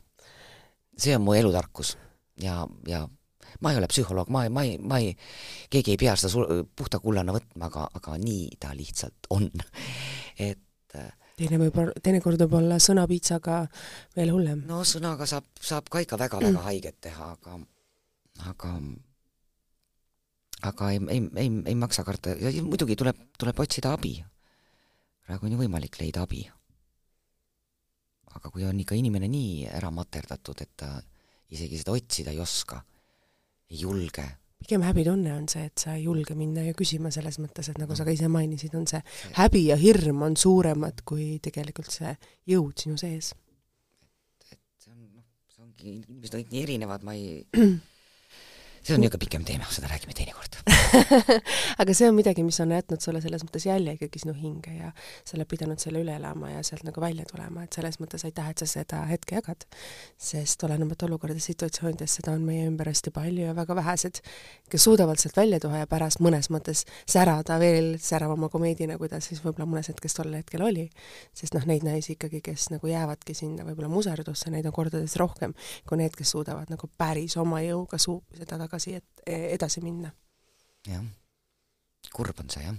see 0.99 1.14
on 1.16 1.22
mu 1.24 1.35
elutarkus 1.35 1.97
ja, 2.43 2.62
ja 2.87 3.07
ma 3.61 3.73
ei 3.73 3.81
ole 3.81 3.89
psühholoog, 3.91 4.31
ma 4.33 4.45
ei, 4.47 4.53
ma 4.53 4.65
ei, 4.67 4.79
ma 4.79 4.99
ei, 5.03 5.13
keegi 5.71 5.95
ei 5.95 6.01
pea 6.01 6.17
seda 6.17 6.33
sul-, 6.33 6.65
puhta 6.77 7.01
kullana 7.03 7.35
võtma, 7.37 7.69
aga, 7.69 7.89
aga 8.01 8.17
nii 8.23 8.49
ta 8.61 8.73
lihtsalt 8.77 9.31
on. 9.35 9.51
et 10.49 10.99
äh, 10.99 11.13
teine 11.37 11.61
võib-olla, 11.61 11.95
teinekord 12.03 12.41
võib 12.45 12.59
olla 12.63 12.81
sõnapiitsaga 12.83 13.63
veel 14.17 14.35
hullem. 14.35 14.65
no 14.69 14.83
sõnaga 14.89 15.29
saab, 15.29 15.49
saab 15.61 15.89
ka 15.93 16.03
ikka 16.05 16.19
väga-väga 16.21 16.57
mm. 16.57 16.67
haiget 16.67 17.01
teha, 17.09 17.33
aga, 17.37 17.59
aga 18.53 18.75
aga 20.63 20.91
ei, 20.95 21.01
ei, 21.11 21.23
ei, 21.37 21.51
ei 21.73 21.77
maksa 21.79 22.05
karta 22.07 22.37
ja 22.39 22.53
muidugi 22.63 22.97
tuleb, 22.99 23.19
tuleb 23.39 23.63
otsida 23.65 23.95
abi. 23.97 24.17
praegu 25.27 25.47
on 25.47 25.55
ju 25.55 25.63
võimalik 25.63 25.99
leida 26.01 26.23
abi. 26.27 26.45
aga 28.33 28.51
kui 28.51 28.65
on 28.65 28.81
ikka 28.81 28.97
inimene 28.97 29.29
nii 29.29 29.67
ära 29.73 29.91
materdatud, 29.93 30.63
et 30.63 30.73
ta 30.77 30.95
isegi 31.53 31.83
seda 31.83 31.93
otsida 31.93 32.33
ei 32.33 32.41
oska, 32.41 32.81
ei 33.73 33.81
julge. 33.81 34.25
pigem 34.62 34.85
häbitunne 34.87 35.33
on 35.35 35.49
see, 35.51 35.64
et 35.66 35.81
sa 35.83 35.97
ei 35.97 36.05
julge 36.05 36.37
minna 36.39 36.62
ja 36.62 36.75
küsima 36.79 37.11
selles 37.11 37.41
mõttes, 37.43 37.73
et 37.73 37.79
nagu 37.83 37.97
sa 37.99 38.05
ka 38.07 38.12
ise 38.14 38.29
mainisid, 38.31 38.75
on 38.79 38.85
see, 38.87 39.01
see 39.11 39.33
häbi 39.41 39.64
ja 39.73 39.77
hirm 39.81 40.23
on 40.23 40.37
suuremad 40.39 41.03
kui 41.09 41.41
tegelikult 41.43 41.91
see 41.91 42.12
jõud 42.53 42.85
sinu 42.85 43.01
sees. 43.01 43.33
et, 44.53 44.55
et 44.55 44.85
see 44.85 44.93
on 44.93 45.01
noh, 45.09 45.25
see 45.51 45.64
ongi, 45.64 45.97
inimesed 46.05 46.37
on 46.37 46.45
kõik 46.45 46.55
nii 46.55 46.62
erinevad, 46.68 47.09
ma 47.09 47.16
ei 47.18 47.43
see 48.83 48.95
on 48.95 49.03
niisugune 49.03 49.22
pikem 49.24 49.45
teema, 49.47 49.66
seda 49.70 49.91
räägime 49.91 50.14
teinekord 50.16 50.59
aga 51.83 51.95
see 51.95 52.09
on 52.09 52.16
midagi, 52.16 52.45
mis 52.47 52.59
on 52.62 52.72
jätnud 52.74 53.03
sulle 53.03 53.20
selles 53.24 53.45
mõttes 53.47 53.66
jälje 53.66 53.97
ikkagi 53.97 54.22
sinu 54.22 54.35
hinge 54.37 54.74
ja 54.76 54.91
sa 55.24 55.37
oled 55.37 55.49
pidanud 55.51 55.80
selle 55.83 56.03
üle 56.03 56.16
elama 56.18 56.51
ja 56.53 56.62
sealt 56.66 56.85
nagu 56.87 57.03
välja 57.03 57.26
tulema, 57.28 57.64
et 57.66 57.76
selles 57.78 57.99
mõttes 58.03 58.24
aitäh, 58.26 58.51
et 58.51 58.62
sa 58.62 58.68
seda 58.68 59.03
hetke 59.11 59.39
jagad. 59.39 59.66
sest 60.18 60.62
olenemata 60.64 61.07
olukordadest, 61.07 61.51
situatsioonidest, 61.53 62.20
seda 62.20 62.35
on 62.37 62.45
meie 62.47 62.66
ümber 62.68 62.91
hästi 62.91 63.12
palju 63.14 63.49
ja 63.49 63.55
väga 63.57 63.76
vähesed, 63.76 64.20
kes 64.70 64.85
suudavad 64.85 65.20
sealt 65.20 65.37
välja 65.37 65.61
tuua 65.62 65.83
ja 65.83 65.91
pärast 65.91 66.22
mõnes 66.24 66.51
mõttes 66.53 66.85
särada 67.07 67.59
veel 67.62 67.97
säravama 68.03 68.49
komeedina, 68.53 68.99
kui 68.99 69.11
ta 69.11 69.20
siis 69.24 69.43
võib-olla 69.45 69.68
mõnes 69.70 69.91
hetkes 69.93 70.18
tol 70.18 70.33
hetkel 70.35 70.62
oli. 70.62 70.89
sest 71.35 71.55
noh, 71.55 71.66
neid 71.66 71.87
naisi 71.87 72.16
ikkagi, 72.16 72.43
kes 72.45 72.70
nagu 72.74 72.87
jäävadki 72.87 73.35
sinna 73.35 73.66
võib-olla 73.66 73.91
muserdusse, 73.93 74.51
neid 74.51 74.66
on 74.66 74.74
kordades 74.74 75.16
rohkem 75.20 75.55
kui 75.89 75.99
need, 76.01 76.14
kes 76.16 76.35
suudavad 76.35 76.70
nagu 76.72 76.89
päris 76.99 77.37
oma 77.41 77.61
jõuga 77.64 77.99
suu-, 78.01 78.22
seda 78.37 78.59
tagasi 78.73 78.97
et, 78.97 79.27
edasi 79.29 79.85
minna 79.85 80.09
jah, 80.89 81.05
kurb 82.16 82.41
on 82.41 82.51
see, 82.53 82.64
jah. 82.64 82.79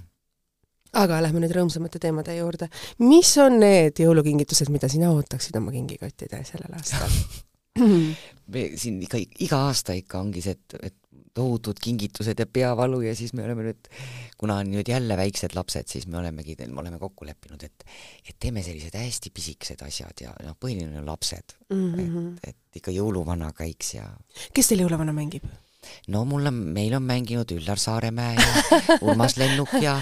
aga 1.04 1.22
lähme 1.22 1.44
nüüd 1.44 1.54
rõõmsamate 1.54 2.02
teemade 2.02 2.36
juurde. 2.40 2.70
mis 3.06 3.38
on 3.38 3.60
need 3.62 4.02
jõulukingitused, 4.02 4.74
mida 4.74 4.90
sina 4.90 5.14
ootaksid 5.14 5.56
oma 5.62 5.74
kingikottidele 5.76 6.46
sellel 6.48 6.74
aastal 6.80 7.14
me 8.54 8.68
siin 8.78 9.00
ikka, 9.06 9.22
iga 9.46 9.64
aasta 9.70 9.96
ikka 9.98 10.20
ongi 10.22 10.44
see, 10.46 10.58
et, 10.58 10.76
et 10.92 11.00
tohutud 11.34 11.80
kingitused 11.82 12.38
ja 12.38 12.46
peavalu 12.46 13.00
ja 13.08 13.16
siis 13.18 13.34
me 13.34 13.42
oleme 13.46 13.66
nüüd, 13.66 13.90
kuna 14.38 14.60
on 14.62 14.70
nüüd 14.70 14.90
jälle 14.90 15.18
väiksed 15.18 15.56
lapsed, 15.58 15.90
siis 15.90 16.06
me 16.08 16.20
olemegi, 16.20 16.56
me 16.68 16.82
oleme 16.82 17.00
kokku 17.02 17.26
leppinud, 17.26 17.64
et 17.66 17.86
et 18.30 18.38
teeme 18.40 18.62
sellised 18.64 18.94
hästi 18.98 19.32
pisikesed 19.34 19.82
asjad 19.86 20.26
ja 20.28 20.34
noh, 20.46 20.58
põhiline 20.62 21.02
on 21.02 21.10
lapsed 21.10 21.58
mm. 21.70 21.94
-hmm. 21.96 22.30
et, 22.44 22.54
et 22.54 22.82
ikka 22.82 22.94
jõuluvana 22.94 23.50
käiks 23.58 23.96
ja 23.96 24.06
kes 24.54 24.70
teil 24.70 24.86
jõuluvana 24.86 25.16
mängib? 25.16 25.48
No 26.14 26.24
mul 26.28 26.50
on, 26.50 26.60
meil 26.76 26.94
on 26.98 27.04
mänginud 27.06 27.50
Üllar 27.56 27.80
Saaremäe 27.82 28.36
ja 28.36 28.78
Urmas 29.06 29.38
Lennuk 29.40 29.74
ja 29.82 29.96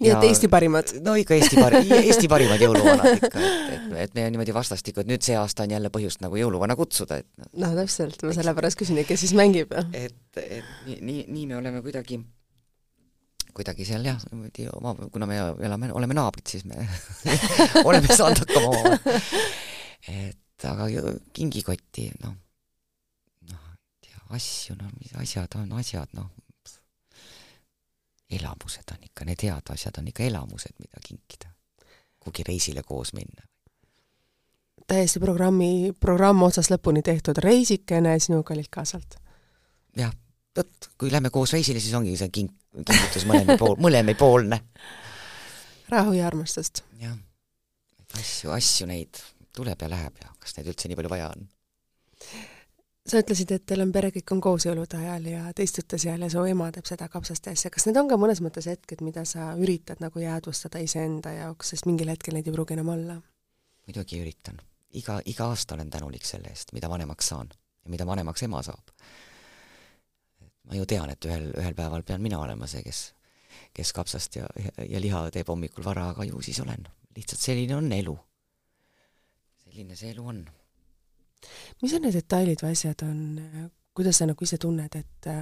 nii 0.00 0.12
et 0.12 0.26
Eesti 0.30 0.50
parimad? 0.52 0.94
no 1.04 1.16
ikka 1.18 1.36
Eesti 1.38 1.58
pari-, 1.60 1.84
Eesti 1.98 2.30
parimad 2.30 2.62
jõuluvanad 2.62 3.18
ikka, 3.18 3.42
et, 3.42 3.68
et, 3.74 3.92
et 4.06 4.16
me 4.18 4.26
niimoodi 4.32 4.56
vastastikku, 4.56 5.02
et 5.02 5.10
nüüd 5.10 5.24
see 5.26 5.36
aasta 5.38 5.66
on 5.66 5.76
jälle 5.76 5.92
põhjust 5.94 6.24
nagu 6.24 6.38
jõuluvana 6.40 6.76
kutsuda, 6.78 7.20
et 7.22 7.52
no 7.58 7.70
täpselt, 7.76 8.22
ma 8.26 8.34
sellepärast 8.36 8.80
küsin, 8.80 9.00
et 9.02 9.08
kes 9.08 9.24
siis 9.26 9.36
mängib? 9.38 9.74
et, 9.92 10.18
et 10.42 10.74
nii, 10.86 10.98
nii, 11.00 11.22
nii 11.28 11.46
me 11.52 11.60
oleme 11.60 11.84
kuidagi 11.84 12.20
kuidagi 13.58 13.86
seal 13.88 14.04
jah, 14.06 14.18
niimoodi 14.30 14.68
oma, 14.70 14.94
kuna 15.12 15.26
me 15.26 15.38
elame, 15.66 15.92
oleme 15.96 16.14
naabrid, 16.18 16.46
siis 16.50 16.66
me 16.68 16.84
oleme 17.88 18.10
saanud 18.10 18.44
hakkama 18.44 18.74
omavahel. 18.74 19.24
et 20.14 20.68
aga 20.68 20.86
kingikotti, 21.34 22.10
noh 22.22 22.36
asju, 24.30 24.76
no 24.76 24.90
mis 24.98 25.14
asjad 25.16 25.56
on 25.56 25.72
asjad, 25.78 26.12
noh, 26.16 26.30
elamused 28.30 28.92
on 28.92 29.04
ikka, 29.04 29.24
need 29.24 29.42
head 29.42 29.72
asjad 29.72 29.98
on 29.98 30.08
ikka 30.08 30.22
elamused, 30.22 30.74
mida 30.78 31.00
kinkida. 31.04 31.52
kuhugi 32.20 32.42
reisile 32.48 32.82
koos 32.82 33.12
minna. 33.12 33.42
täiesti 34.86 35.20
programmi, 35.20 35.92
programm 36.00 36.42
otsast 36.42 36.70
lõpuni 36.70 37.02
tehtud, 37.02 37.40
reisikene 37.44 38.18
sinuga 38.18 38.54
olid 38.54 38.68
kaasalt? 38.70 39.16
jah, 39.96 40.12
vot 40.56 40.90
kui 40.98 41.12
lähme 41.12 41.30
koos 41.30 41.52
reisile, 41.52 41.80
siis 41.80 41.94
ongi 41.94 42.16
see 42.16 42.28
kink, 42.28 42.52
kingitus 42.84 43.24
mõlemi 43.28 43.58
pool, 43.58 43.76
mõlemipoolne. 43.80 44.60
rahu 45.88 46.12
ja 46.12 46.26
armastust. 46.26 46.84
jah, 47.00 47.16
asju, 48.20 48.52
asju 48.52 48.92
neid 48.92 49.24
tuleb 49.56 49.80
ja 49.82 49.88
läheb 49.90 50.22
ja 50.22 50.34
kas 50.38 50.56
neid 50.56 50.68
üldse 50.68 50.88
nii 50.88 51.00
palju 51.00 51.16
vaja 51.16 51.32
on 51.32 51.48
sa 53.10 53.20
ütlesid, 53.22 53.52
et 53.54 53.64
teil 53.68 53.82
on 53.82 53.92
pere, 53.94 54.10
kõik 54.14 54.32
on 54.34 54.40
koos 54.44 54.66
jõulude 54.66 54.98
ajal 54.98 55.28
ja 55.30 55.52
te 55.56 55.64
istute 55.66 55.98
seal 56.00 56.22
ja 56.24 56.28
su 56.32 56.42
ema 56.48 56.68
teeb 56.74 56.88
seda 56.88 57.08
kapsaste 57.12 57.52
asja, 57.54 57.70
kas 57.72 57.86
need 57.88 57.98
on 58.00 58.10
ka 58.10 58.18
mõnes 58.20 58.42
mõttes 58.44 58.68
hetked, 58.70 59.02
mida 59.06 59.24
sa 59.28 59.52
üritad 59.60 60.02
nagu 60.04 60.20
jäädvustada 60.22 60.82
iseenda 60.84 61.32
jaoks, 61.36 61.72
sest 61.74 61.88
mingil 61.88 62.10
hetkel 62.12 62.36
neid 62.36 62.48
ei 62.48 62.54
pruugi 62.54 62.76
enam 62.76 62.92
olla? 62.94 63.18
muidugi 63.88 64.20
üritan. 64.20 64.60
iga, 64.92 65.20
iga 65.24 65.48
aasta 65.48 65.76
olen 65.78 65.90
tänulik 65.90 66.26
selle 66.28 66.52
eest, 66.52 66.74
mida 66.76 66.90
vanemaks 66.90 67.30
saan 67.32 67.48
ja 67.52 67.90
mida 67.90 68.06
vanemaks 68.06 68.42
ema 68.44 68.62
saab. 68.62 68.92
ma 70.68 70.76
ju 70.76 70.86
tean, 70.86 71.10
et 71.10 71.24
ühel, 71.24 71.50
ühel 71.56 71.74
päeval 71.74 72.04
pean 72.04 72.22
mina 72.22 72.40
olema 72.40 72.66
see, 72.66 72.82
kes, 72.84 73.14
kes 73.72 73.92
kapsast 73.96 74.36
ja, 74.36 74.48
ja 74.84 75.00
liha 75.00 75.28
teeb 75.32 75.48
hommikul 75.48 75.84
vara, 75.84 76.10
aga 76.12 76.28
ju 76.28 76.42
siis 76.42 76.60
olen. 76.60 76.88
lihtsalt 77.16 77.40
selline 77.40 77.76
on 77.76 77.92
elu. 77.92 78.18
selline 79.64 79.96
see 79.96 80.12
elu 80.12 80.26
on 80.34 80.44
mis 81.82 81.94
on 81.94 82.04
need 82.06 82.18
detailid 82.18 82.62
või 82.64 82.74
asjad 82.76 83.06
on, 83.06 83.22
kuidas 83.96 84.20
sa 84.20 84.28
nagu 84.28 84.44
ise 84.44 84.58
tunned, 84.58 84.98
et 84.98 85.32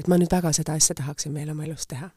et 0.00 0.08
ma 0.08 0.16
nüüd 0.16 0.32
väga 0.32 0.52
seda 0.56 0.78
asja 0.78 0.94
tahaksin 0.96 1.34
veel 1.34 1.50
oma 1.52 1.66
elus 1.66 1.86
teha? 1.90 2.10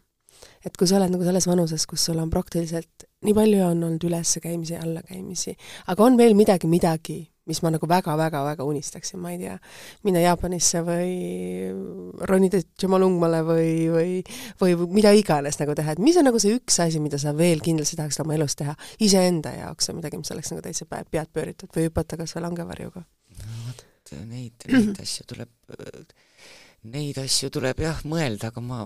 et 0.65 0.77
kui 0.77 0.87
sa 0.89 0.97
oled 0.97 1.11
nagu 1.13 1.23
selles 1.23 1.47
vanuses, 1.47 1.85
kus 1.87 2.05
sul 2.09 2.19
on 2.19 2.31
praktiliselt 2.33 3.05
nii 3.23 3.35
palju 3.37 3.61
on 3.63 3.83
olnud 3.83 4.03
üleskäimisi 4.03 4.73
ja 4.73 4.81
allakäimisi, 4.83 5.55
aga 5.87 6.03
on 6.03 6.17
veel 6.17 6.33
midagi, 6.35 6.67
midagi, 6.67 7.19
mis 7.47 7.59
ma 7.63 7.71
nagu 7.73 7.87
väga-väga-väga 7.87 8.63
unistaksin, 8.63 9.19
ma 9.19 9.33
ei 9.33 9.39
tea, 9.41 9.55
minna 10.07 10.21
Jaapanisse 10.23 10.81
või 10.87 11.13
ronida 12.29 12.61
Tšomalungmale 12.63 13.41
või, 13.47 13.73
või, 13.91 14.13
või 14.61 14.77
mida 14.99 15.11
iganes 15.15 15.59
nagu 15.59 15.75
teha, 15.75 15.95
et 15.95 16.03
mis 16.03 16.19
on 16.19 16.27
nagu 16.29 16.39
see 16.39 16.55
üks 16.57 16.79
asi, 16.83 17.01
mida 17.03 17.19
sa 17.21 17.35
veel 17.37 17.63
kindlasti 17.63 17.99
tahaksid 17.99 18.23
oma 18.23 18.37
elus 18.37 18.55
teha 18.59 18.75
iseenda 19.03 19.55
jaoks 19.57 19.91
ja 19.91 19.97
midagi, 19.97 20.19
mis 20.19 20.31
oleks 20.35 20.53
nagu 20.53 20.63
täitsa 20.63 20.87
pead 20.87 21.31
pööritud 21.33 21.71
või 21.75 21.89
hüpata 21.89 22.19
kas 22.19 22.35
või 22.37 22.47
langevarjuga? 22.47 23.03
Neid, 24.27 24.67
neid 24.69 25.01
asju 25.03 25.25
tuleb, 25.29 25.73
neid 26.93 27.19
asju 27.23 27.51
tuleb 27.53 27.83
jah 27.83 27.99
mõelda, 28.09 28.51
aga 28.51 28.63
ma, 28.63 28.79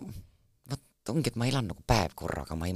vot 0.71 1.13
ongi, 1.13 1.31
et 1.31 1.39
ma 1.39 1.47
elan 1.49 1.69
nagu 1.71 1.85
päev 1.87 2.15
korraga, 2.17 2.57
ma 2.59 2.69
ei, 2.69 2.75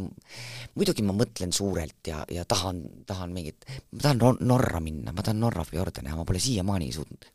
muidugi 0.78 1.06
ma 1.08 1.16
mõtlen 1.18 1.54
suurelt 1.56 2.12
ja, 2.12 2.24
ja 2.32 2.46
tahan, 2.46 2.82
tahan 3.10 3.36
mingit, 3.36 3.68
ma 3.96 4.06
tahan 4.08 4.42
Norra 4.48 4.82
minna, 4.84 5.16
ma 5.16 5.26
tahan 5.26 5.42
Norra 5.42 5.66
fjorde 5.68 6.06
näha, 6.06 6.20
ma 6.20 6.28
pole 6.28 6.42
siiamaani 6.44 6.92
suutnud, 6.96 7.30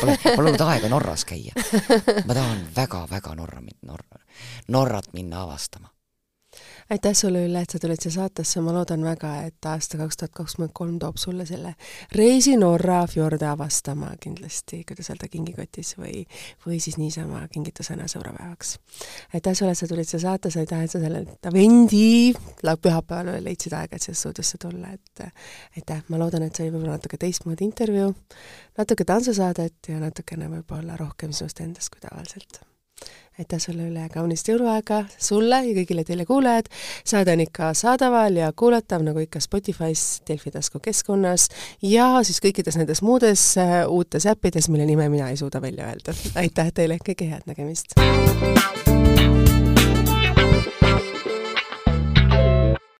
pole, 0.00 0.18
pole 0.24 0.50
olnud 0.50 0.66
aega 0.66 0.90
Norras 0.92 1.26
käia. 1.28 1.54
ma 2.26 2.34
tahan 2.34 2.66
väga-väga 2.76 3.38
Norra, 3.38 3.64
Norra, 3.86 4.26
Norrat 4.68 5.12
minna 5.16 5.46
avastama 5.46 5.92
aitäh 6.90 7.14
sulle, 7.14 7.44
Ülle, 7.46 7.60
et 7.62 7.70
sa 7.70 7.78
tulid 7.78 8.02
siia 8.02 8.12
saatesse, 8.14 8.60
ma 8.64 8.72
loodan 8.74 9.04
väga, 9.06 9.30
et 9.46 9.66
aasta 9.70 9.98
kaks 10.00 10.18
tuhat 10.20 10.32
kakskümmend 10.34 10.72
kolm 10.74 10.98
toob 11.02 11.18
sulle 11.22 11.46
selle 11.46 11.74
reisi 12.16 12.56
Norra 12.58 13.04
fjorde 13.10 13.46
avastama 13.46 14.10
kindlasti, 14.20 14.82
kuidas 14.88 15.10
öelda, 15.12 15.28
kingikotis 15.30 15.94
või, 16.00 16.24
või 16.66 16.80
siis 16.82 16.98
niisama 16.98 17.44
kingitusena 17.52 18.08
sõbrapäevaks. 18.10 18.76
aitäh 19.34 19.54
sulle, 19.58 19.74
et 19.76 19.82
sa 19.82 19.90
tulid 19.90 20.10
siia 20.10 20.22
saatesse, 20.24 20.64
aitäh, 20.64 20.82
et 20.84 20.94
sa 20.94 21.02
sellel 21.02 21.28
advendi 21.30 22.34
pühapäeval 22.62 23.34
veel 23.36 23.46
leidsid 23.50 23.76
aega, 23.78 23.96
et 23.96 24.08
siia 24.08 24.18
stuudiosse 24.18 24.58
tulla, 24.62 24.94
et 24.94 25.26
aitäh, 25.78 26.02
ma 26.08 26.18
loodan, 26.18 26.46
et 26.46 26.56
see 26.56 26.66
oli 26.66 26.74
võib-olla 26.74 26.98
natuke 26.98 27.20
teistmoodi 27.20 27.68
intervjuu, 27.70 28.14
natuke 28.78 29.06
tantsusaadet 29.06 29.92
ja 29.94 30.02
natukene 30.02 30.50
võib-olla 30.58 30.98
rohkem 30.98 31.32
sinust 31.36 31.62
endast 31.62 31.94
kui 31.94 32.02
tavaliselt 32.02 32.64
aitäh 33.40 33.60
sulle, 33.60 33.86
Ülle, 33.88 34.08
kaunist 34.12 34.48
jõuluaega 34.50 35.04
sulle 35.18 35.62
ja 35.64 35.72
kõigile 35.78 36.04
teile 36.04 36.26
kuulajad. 36.28 36.68
saade 37.04 37.32
on 37.32 37.44
ikka 37.46 37.72
saadaval 37.74 38.36
ja 38.36 38.52
kuulatav 38.52 39.04
nagu 39.06 39.22
ikka 39.24 39.40
Spotify's, 39.40 40.20
Delfi 40.28 40.52
tasku 40.52 40.80
keskkonnas 40.84 41.48
ja 41.82 42.12
siis 42.26 42.42
kõikides 42.44 42.76
nendes 42.76 43.02
muudes 43.02 43.46
uh, 43.56 43.88
uutes 43.88 44.28
äppides, 44.28 44.68
mille 44.68 44.86
nime 44.86 45.08
mina 45.08 45.32
ei 45.32 45.40
suuda 45.40 45.62
välja 45.62 45.88
öelda. 45.88 46.16
aitäh 46.34 46.72
teile, 46.74 47.00
kõike 47.06 47.32
head 47.32 47.48
nägemist! 47.48 47.96